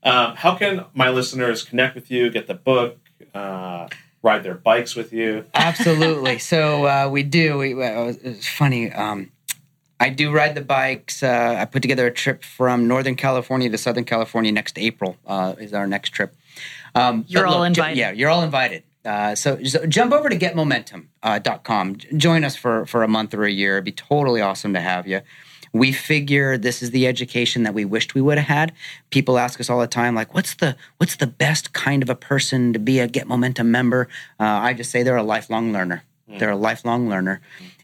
Um, 0.03 0.35
how 0.35 0.55
can 0.55 0.85
my 0.93 1.09
listeners 1.09 1.63
connect 1.63 1.95
with 1.95 2.11
you, 2.11 2.29
get 2.29 2.47
the 2.47 2.53
book, 2.53 2.97
uh, 3.33 3.87
ride 4.21 4.43
their 4.43 4.55
bikes 4.55 4.95
with 4.95 5.13
you? 5.13 5.45
Absolutely. 5.53 6.39
so 6.39 6.85
uh, 6.85 7.09
we 7.09 7.23
do. 7.23 7.57
We, 7.57 7.73
well, 7.73 8.09
it 8.09 8.23
was 8.23 8.47
funny. 8.47 8.91
Um, 8.91 9.31
I 9.99 10.09
do 10.09 10.31
ride 10.31 10.55
the 10.55 10.61
bikes. 10.61 11.21
Uh, 11.21 11.55
I 11.59 11.65
put 11.65 11.81
together 11.81 12.07
a 12.07 12.11
trip 12.11 12.43
from 12.43 12.87
Northern 12.87 13.15
California 13.15 13.69
to 13.69 13.77
Southern 13.77 14.03
California 14.03 14.51
next 14.51 14.79
April 14.79 15.17
uh, 15.27 15.53
is 15.59 15.73
our 15.73 15.85
next 15.85 16.09
trip. 16.09 16.35
Um, 16.95 17.25
you're 17.27 17.45
all 17.45 17.59
look, 17.59 17.67
invited. 17.67 17.95
Ju- 17.95 17.99
yeah, 17.99 18.11
you're 18.11 18.29
all 18.29 18.41
invited. 18.41 18.83
Uh, 19.05 19.35
so, 19.35 19.63
so, 19.63 19.85
jump 19.85 20.11
over 20.11 20.29
to 20.29 20.37
getmomentum.com. 20.37 21.91
Uh, 21.91 22.17
Join 22.17 22.43
us 22.43 22.55
for, 22.55 22.85
for 22.85 23.03
a 23.03 23.07
month 23.07 23.33
or 23.33 23.43
a 23.43 23.51
year. 23.51 23.73
It'd 23.73 23.85
be 23.85 23.91
totally 23.91 24.41
awesome 24.41 24.73
to 24.73 24.81
have 24.81 25.07
you. 25.07 25.21
We 25.73 25.91
figure 25.91 26.57
this 26.57 26.81
is 26.81 26.91
the 26.91 27.07
education 27.07 27.63
that 27.63 27.73
we 27.73 27.85
wished 27.85 28.13
we 28.13 28.21
would 28.21 28.37
have 28.37 28.47
had. 28.47 28.73
People 29.09 29.37
ask 29.37 29.59
us 29.59 29.69
all 29.69 29.79
the 29.79 29.87
time, 29.87 30.15
like, 30.15 30.33
"What's 30.33 30.53
the 30.55 30.75
what's 30.97 31.15
the 31.15 31.27
best 31.27 31.73
kind 31.73 32.03
of 32.03 32.09
a 32.09 32.15
person 32.15 32.73
to 32.73 32.79
be 32.79 32.99
a 32.99 33.07
Get 33.07 33.27
Momentum 33.27 33.71
member?" 33.71 34.07
Uh, 34.39 34.43
I 34.43 34.73
just 34.73 34.91
say 34.91 35.03
they're 35.03 35.15
a 35.15 35.23
lifelong 35.23 35.71
learner. 35.71 36.03
Mm. 36.29 36.39
They're 36.39 36.51
a 36.51 36.55
lifelong 36.55 37.09
learner, 37.09 37.41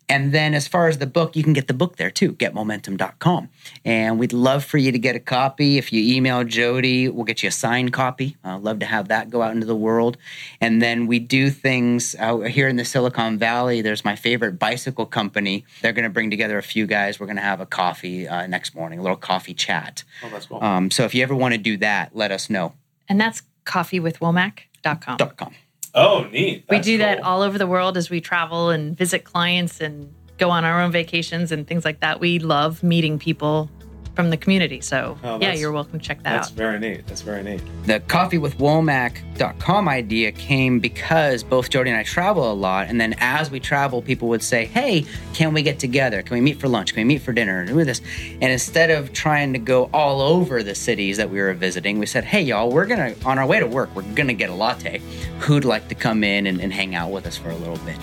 and 0.10 0.34
then 0.34 0.54
as 0.54 0.68
far 0.68 0.88
as 0.88 1.00
the 1.00 1.06
book, 1.06 1.36
you 1.36 1.44
can 1.44 1.52
get 1.52 1.68
the 1.68 1.74
book 1.74 1.98
there 1.98 2.10
too, 2.10 2.34
getmomentum.com. 2.34 3.50
And 3.84 4.18
we'd 4.18 4.32
love 4.32 4.64
for 4.64 4.78
you 4.78 4.92
to 4.94 5.00
get 5.00 5.18
a 5.18 5.20
copy. 5.20 5.78
If 5.78 5.92
you 5.92 6.16
email 6.16 6.46
Jodi, 6.46 7.10
we'll 7.10 7.26
get 7.26 7.44
you 7.44 7.50
a 7.50 7.52
signed 7.52 7.92
copy. 7.92 8.38
Uh, 8.44 8.58
love 8.58 8.80
to 8.80 8.86
have 8.86 9.10
that 9.10 9.30
go 9.30 9.42
out 9.42 9.52
into 9.52 9.68
the 9.68 9.76
world. 9.76 10.18
And 10.62 10.82
then 10.82 11.08
we 11.08 11.20
do 11.20 11.50
things 11.50 12.16
out 12.20 12.48
here 12.48 12.70
in 12.70 12.78
the 12.78 12.86
Silicon 12.86 13.38
Valley. 13.38 13.82
There's 13.82 14.06
my 14.06 14.16
favorite 14.16 14.58
bicycle 14.58 15.06
company. 15.06 15.66
They're 15.82 15.94
going 15.94 16.04
to 16.04 16.10
bring 16.10 16.30
together 16.30 16.58
a 16.58 16.64
few 16.64 16.88
guys. 16.88 17.20
We're 17.20 17.26
going 17.26 17.36
to 17.36 17.42
have 17.42 17.60
a 17.60 17.66
coffee 17.66 18.28
uh, 18.30 18.48
next 18.48 18.76
morning, 18.76 19.00
a 19.00 19.02
little 19.02 19.18
coffee 19.18 19.54
chat. 19.54 20.06
Oh, 20.24 20.30
that's 20.30 20.46
cool. 20.46 20.64
Um, 20.64 20.90
so 20.90 21.04
if 21.04 21.14
you 21.14 21.22
ever 21.24 21.36
want 21.36 21.54
to 21.54 21.58
do 21.58 21.76
that, 21.78 22.16
let 22.16 22.32
us 22.32 22.50
know. 22.50 22.74
And 23.10 23.20
that's 23.20 23.44
coffeewithwomack.com. 23.66 25.18
.com. 25.18 25.54
Oh, 25.98 26.28
neat. 26.32 26.66
That's 26.68 26.86
we 26.88 26.92
do 26.94 26.98
cool. 26.98 27.08
that 27.08 27.24
all 27.24 27.42
over 27.42 27.58
the 27.58 27.68
world 27.68 27.98
as 27.98 28.10
we 28.10 28.22
travel 28.22 28.70
and 28.70 28.96
visit 28.96 29.24
clients 29.24 29.82
and 29.82 30.14
go 30.38 30.52
on 30.52 30.64
our 30.64 30.82
own 30.82 30.92
vacations 30.92 31.52
and 31.52 31.66
things 31.68 31.84
like 31.84 32.02
that. 32.02 32.20
We 32.20 32.38
love 32.38 32.84
meeting 32.84 33.18
people 33.18 33.70
from 34.18 34.32
the 34.32 34.36
community. 34.36 34.82
So 34.82 35.16
oh, 35.24 35.40
yeah, 35.40 35.54
you're 35.54 35.72
welcome 35.72 36.00
to 36.00 36.06
check 36.06 36.18
that 36.24 36.24
that's 36.24 36.48
out. 36.48 36.56
That's 36.56 36.58
very 36.58 36.80
neat. 36.80 37.06
That's 37.06 37.22
very 37.22 37.44
neat. 37.44 37.62
The 37.86 38.00
coffeewithwomack.com 38.00 39.88
idea 39.88 40.32
came 40.32 40.80
because 40.80 41.44
both 41.44 41.70
Jodi 41.70 41.92
and 41.92 42.00
I 42.00 42.02
travel 42.02 42.52
a 42.52 42.56
lot. 42.56 42.88
And 42.88 43.00
then 43.00 43.14
as 43.20 43.52
we 43.52 43.60
travel, 43.60 44.02
people 44.02 44.28
would 44.30 44.42
say, 44.42 44.66
Hey, 44.66 45.06
can 45.36 45.54
we 45.54 45.62
get 45.62 45.78
together? 45.78 46.24
Can 46.24 46.34
we 46.34 46.42
meet 46.42 46.60
for 46.60 46.68
lunch? 46.68 46.96
Can 46.96 47.02
we 47.02 47.14
meet 47.14 47.22
for 47.22 47.32
dinner? 47.32 47.60
And 47.60 47.70
Do 47.70 47.84
this. 47.84 48.02
And 48.42 48.52
instead 48.52 48.90
of 48.90 49.14
trying 49.14 49.54
to 49.54 49.60
go 49.60 49.88
all 49.94 50.20
over 50.20 50.64
the 50.64 50.74
cities 50.74 51.18
that 51.18 51.30
we 51.30 51.40
were 51.40 51.54
visiting, 51.54 52.00
we 52.00 52.08
said, 52.08 52.24
Hey, 52.24 52.42
y'all, 52.42 52.72
we're 52.72 52.88
going 52.88 53.14
to, 53.14 53.24
on 53.24 53.38
our 53.38 53.46
way 53.46 53.60
to 53.60 53.68
work, 53.68 53.96
we're 53.96 54.02
going 54.02 54.30
to 54.30 54.34
get 54.34 54.50
a 54.50 54.56
latte. 54.56 55.00
Who'd 55.42 55.64
like 55.64 55.90
to 55.90 55.96
come 55.96 56.24
in 56.24 56.48
and, 56.48 56.60
and 56.60 56.74
hang 56.74 56.96
out 56.96 57.12
with 57.12 57.28
us 57.28 57.38
for 57.38 57.52
a 57.52 57.56
little 57.56 57.78
bit? 57.86 57.98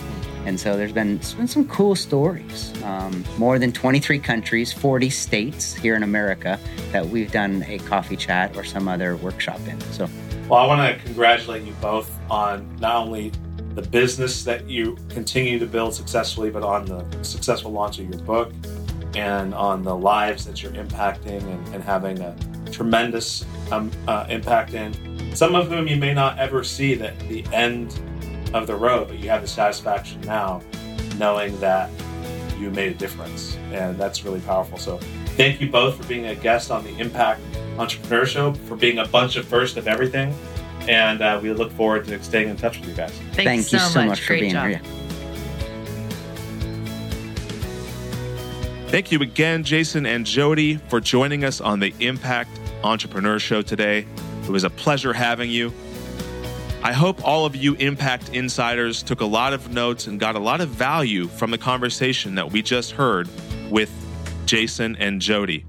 And 0.44 0.60
so 0.60 0.76
there's 0.76 0.92
been, 0.92 1.16
been 1.36 1.48
some 1.48 1.66
cool 1.68 1.96
stories. 1.96 2.72
Um, 2.82 3.24
more 3.38 3.58
than 3.58 3.72
23 3.72 4.18
countries, 4.18 4.72
40 4.72 5.10
states 5.10 5.74
here 5.74 5.94
in 5.94 6.02
America 6.02 6.58
that 6.92 7.06
we've 7.06 7.32
done 7.32 7.64
a 7.66 7.78
coffee 7.80 8.16
chat 8.16 8.56
or 8.56 8.64
some 8.64 8.86
other 8.88 9.16
workshop 9.16 9.60
in. 9.66 9.80
So, 9.92 10.08
well, 10.48 10.60
I 10.60 10.66
want 10.66 10.98
to 10.98 11.04
congratulate 11.04 11.64
you 11.64 11.72
both 11.80 12.10
on 12.30 12.68
not 12.78 12.96
only 12.96 13.32
the 13.74 13.82
business 13.82 14.44
that 14.44 14.68
you 14.68 14.96
continue 15.08 15.58
to 15.58 15.66
build 15.66 15.94
successfully, 15.94 16.50
but 16.50 16.62
on 16.62 16.84
the 16.84 17.04
successful 17.24 17.72
launch 17.72 17.98
of 17.98 18.08
your 18.08 18.20
book 18.20 18.52
and 19.14 19.54
on 19.54 19.82
the 19.82 19.94
lives 19.94 20.44
that 20.44 20.62
you're 20.62 20.72
impacting 20.72 21.42
and, 21.42 21.74
and 21.74 21.82
having 21.82 22.20
a 22.20 22.36
tremendous 22.70 23.44
um, 23.72 23.90
uh, 24.06 24.26
impact 24.28 24.74
in. 24.74 25.34
Some 25.34 25.54
of 25.54 25.68
whom 25.68 25.88
you 25.88 25.96
may 25.96 26.12
not 26.12 26.38
ever 26.38 26.62
see 26.62 26.94
that 26.96 27.18
the 27.20 27.44
end 27.52 27.98
of 28.54 28.66
the 28.66 28.74
road, 28.74 29.08
but 29.08 29.18
you 29.18 29.28
have 29.28 29.42
the 29.42 29.48
satisfaction 29.48 30.20
now 30.22 30.62
knowing 31.18 31.58
that 31.60 31.90
you 32.58 32.70
made 32.70 32.92
a 32.92 32.94
difference. 32.94 33.56
And 33.72 33.98
that's 33.98 34.24
really 34.24 34.40
powerful. 34.40 34.78
So 34.78 34.98
thank 35.36 35.60
you 35.60 35.68
both 35.68 35.96
for 35.96 36.06
being 36.08 36.26
a 36.26 36.34
guest 36.34 36.70
on 36.70 36.84
the 36.84 36.96
Impact 36.98 37.40
Entrepreneur 37.78 38.24
Show, 38.24 38.54
for 38.54 38.76
being 38.76 38.98
a 38.98 39.06
bunch 39.06 39.36
of 39.36 39.46
first 39.46 39.76
of 39.76 39.88
everything. 39.88 40.34
And 40.88 41.20
uh, 41.20 41.40
we 41.42 41.52
look 41.52 41.72
forward 41.72 42.04
to 42.06 42.22
staying 42.22 42.48
in 42.48 42.56
touch 42.56 42.78
with 42.78 42.88
you 42.88 42.94
guys. 42.94 43.10
Thanks 43.32 43.36
Thank 43.36 43.72
you 43.72 43.78
so, 43.78 43.88
so 43.88 44.00
much, 44.00 44.08
much 44.08 44.26
for 44.26 44.34
being 44.34 44.52
job. 44.52 44.68
here. 44.68 44.80
Thank 48.88 49.10
you 49.10 49.20
again, 49.20 49.64
Jason 49.64 50.06
and 50.06 50.24
Jodi, 50.24 50.76
for 50.76 51.00
joining 51.00 51.42
us 51.42 51.60
on 51.60 51.80
the 51.80 51.92
Impact 51.98 52.50
Entrepreneur 52.84 53.40
Show 53.40 53.62
today. 53.62 54.06
It 54.44 54.50
was 54.50 54.62
a 54.62 54.70
pleasure 54.70 55.12
having 55.12 55.50
you. 55.50 55.72
I 56.84 56.92
hope 56.92 57.26
all 57.26 57.46
of 57.46 57.56
you 57.56 57.74
Impact 57.76 58.28
Insiders 58.34 59.02
took 59.02 59.22
a 59.22 59.24
lot 59.24 59.54
of 59.54 59.72
notes 59.72 60.06
and 60.06 60.20
got 60.20 60.36
a 60.36 60.38
lot 60.38 60.60
of 60.60 60.68
value 60.68 61.28
from 61.28 61.50
the 61.50 61.56
conversation 61.56 62.34
that 62.34 62.52
we 62.52 62.60
just 62.60 62.90
heard 62.90 63.26
with 63.70 63.90
Jason 64.44 64.94
and 64.96 65.18
Jodi. 65.18 65.64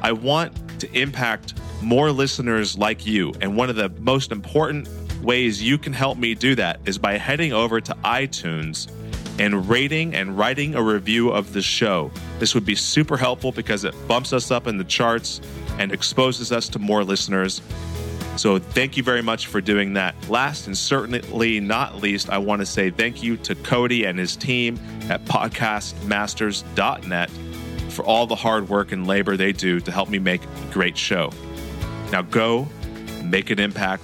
I 0.06 0.12
want 0.12 0.80
to 0.82 0.94
impact 0.94 1.56
more 1.82 2.12
listeners 2.12 2.78
like 2.78 3.08
you. 3.08 3.34
And 3.42 3.58
one 3.58 3.72
of 3.72 3.76
the 3.76 3.90
most 3.90 4.32
important 4.32 4.88
ways 5.24 5.64
you 5.64 5.80
can 5.80 5.94
help 5.94 6.20
me 6.20 6.36
do 6.36 6.54
that 6.54 6.80
is 6.86 7.00
by 7.00 7.18
heading 7.18 7.54
over 7.54 7.82
to 7.82 7.96
iTunes 8.04 8.88
and 9.40 9.68
rating 9.68 10.14
and 10.14 10.38
writing 10.38 10.76
a 10.76 10.84
review 10.84 11.32
of 11.32 11.54
the 11.54 11.62
show. 11.64 12.12
This 12.38 12.54
would 12.54 12.68
be 12.68 12.76
super 12.76 13.18
helpful 13.18 13.52
because 13.52 13.84
it 13.84 13.96
bumps 14.08 14.32
us 14.32 14.52
up 14.52 14.68
in 14.68 14.78
the 14.78 14.84
charts 14.84 15.42
and 15.80 15.92
exposes 15.92 16.52
us 16.52 16.70
to 16.70 16.78
more 16.78 17.04
listeners. 17.04 17.64
So, 18.36 18.60
thank 18.60 18.98
you 18.98 19.02
very 19.02 19.24
much 19.24 19.48
for 19.48 19.60
doing 19.60 19.94
that. 19.94 20.14
Last 20.30 20.68
and 20.68 20.78
certainly 20.78 21.60
not 21.60 21.96
least, 21.96 22.30
I 22.30 22.38
want 22.38 22.62
to 22.62 22.68
say 22.68 22.92
thank 22.92 23.24
you 23.24 23.38
to 23.38 23.56
Cody 23.56 24.06
and 24.06 24.20
his 24.20 24.36
team 24.36 24.78
at 25.10 25.26
podcastmasters.net 25.26 27.32
for 27.96 28.06
all 28.06 28.28
the 28.28 28.36
hard 28.36 28.70
work 28.70 28.92
and 28.92 29.08
labor 29.08 29.38
they 29.38 29.54
do 29.54 29.80
to 29.80 29.92
help 29.92 30.10
me 30.10 30.20
make 30.20 30.44
a 30.44 30.74
great 30.74 30.98
show. 30.98 31.32
Now 32.12 32.22
go 32.22 32.68
make 33.24 33.50
an 33.50 33.60
impact 33.60 34.04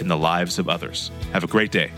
in 0.00 0.08
the 0.08 0.16
lives 0.16 0.58
of 0.58 0.68
others. 0.68 1.10
Have 1.32 1.42
a 1.42 1.48
great 1.48 1.72
day. 1.72 1.90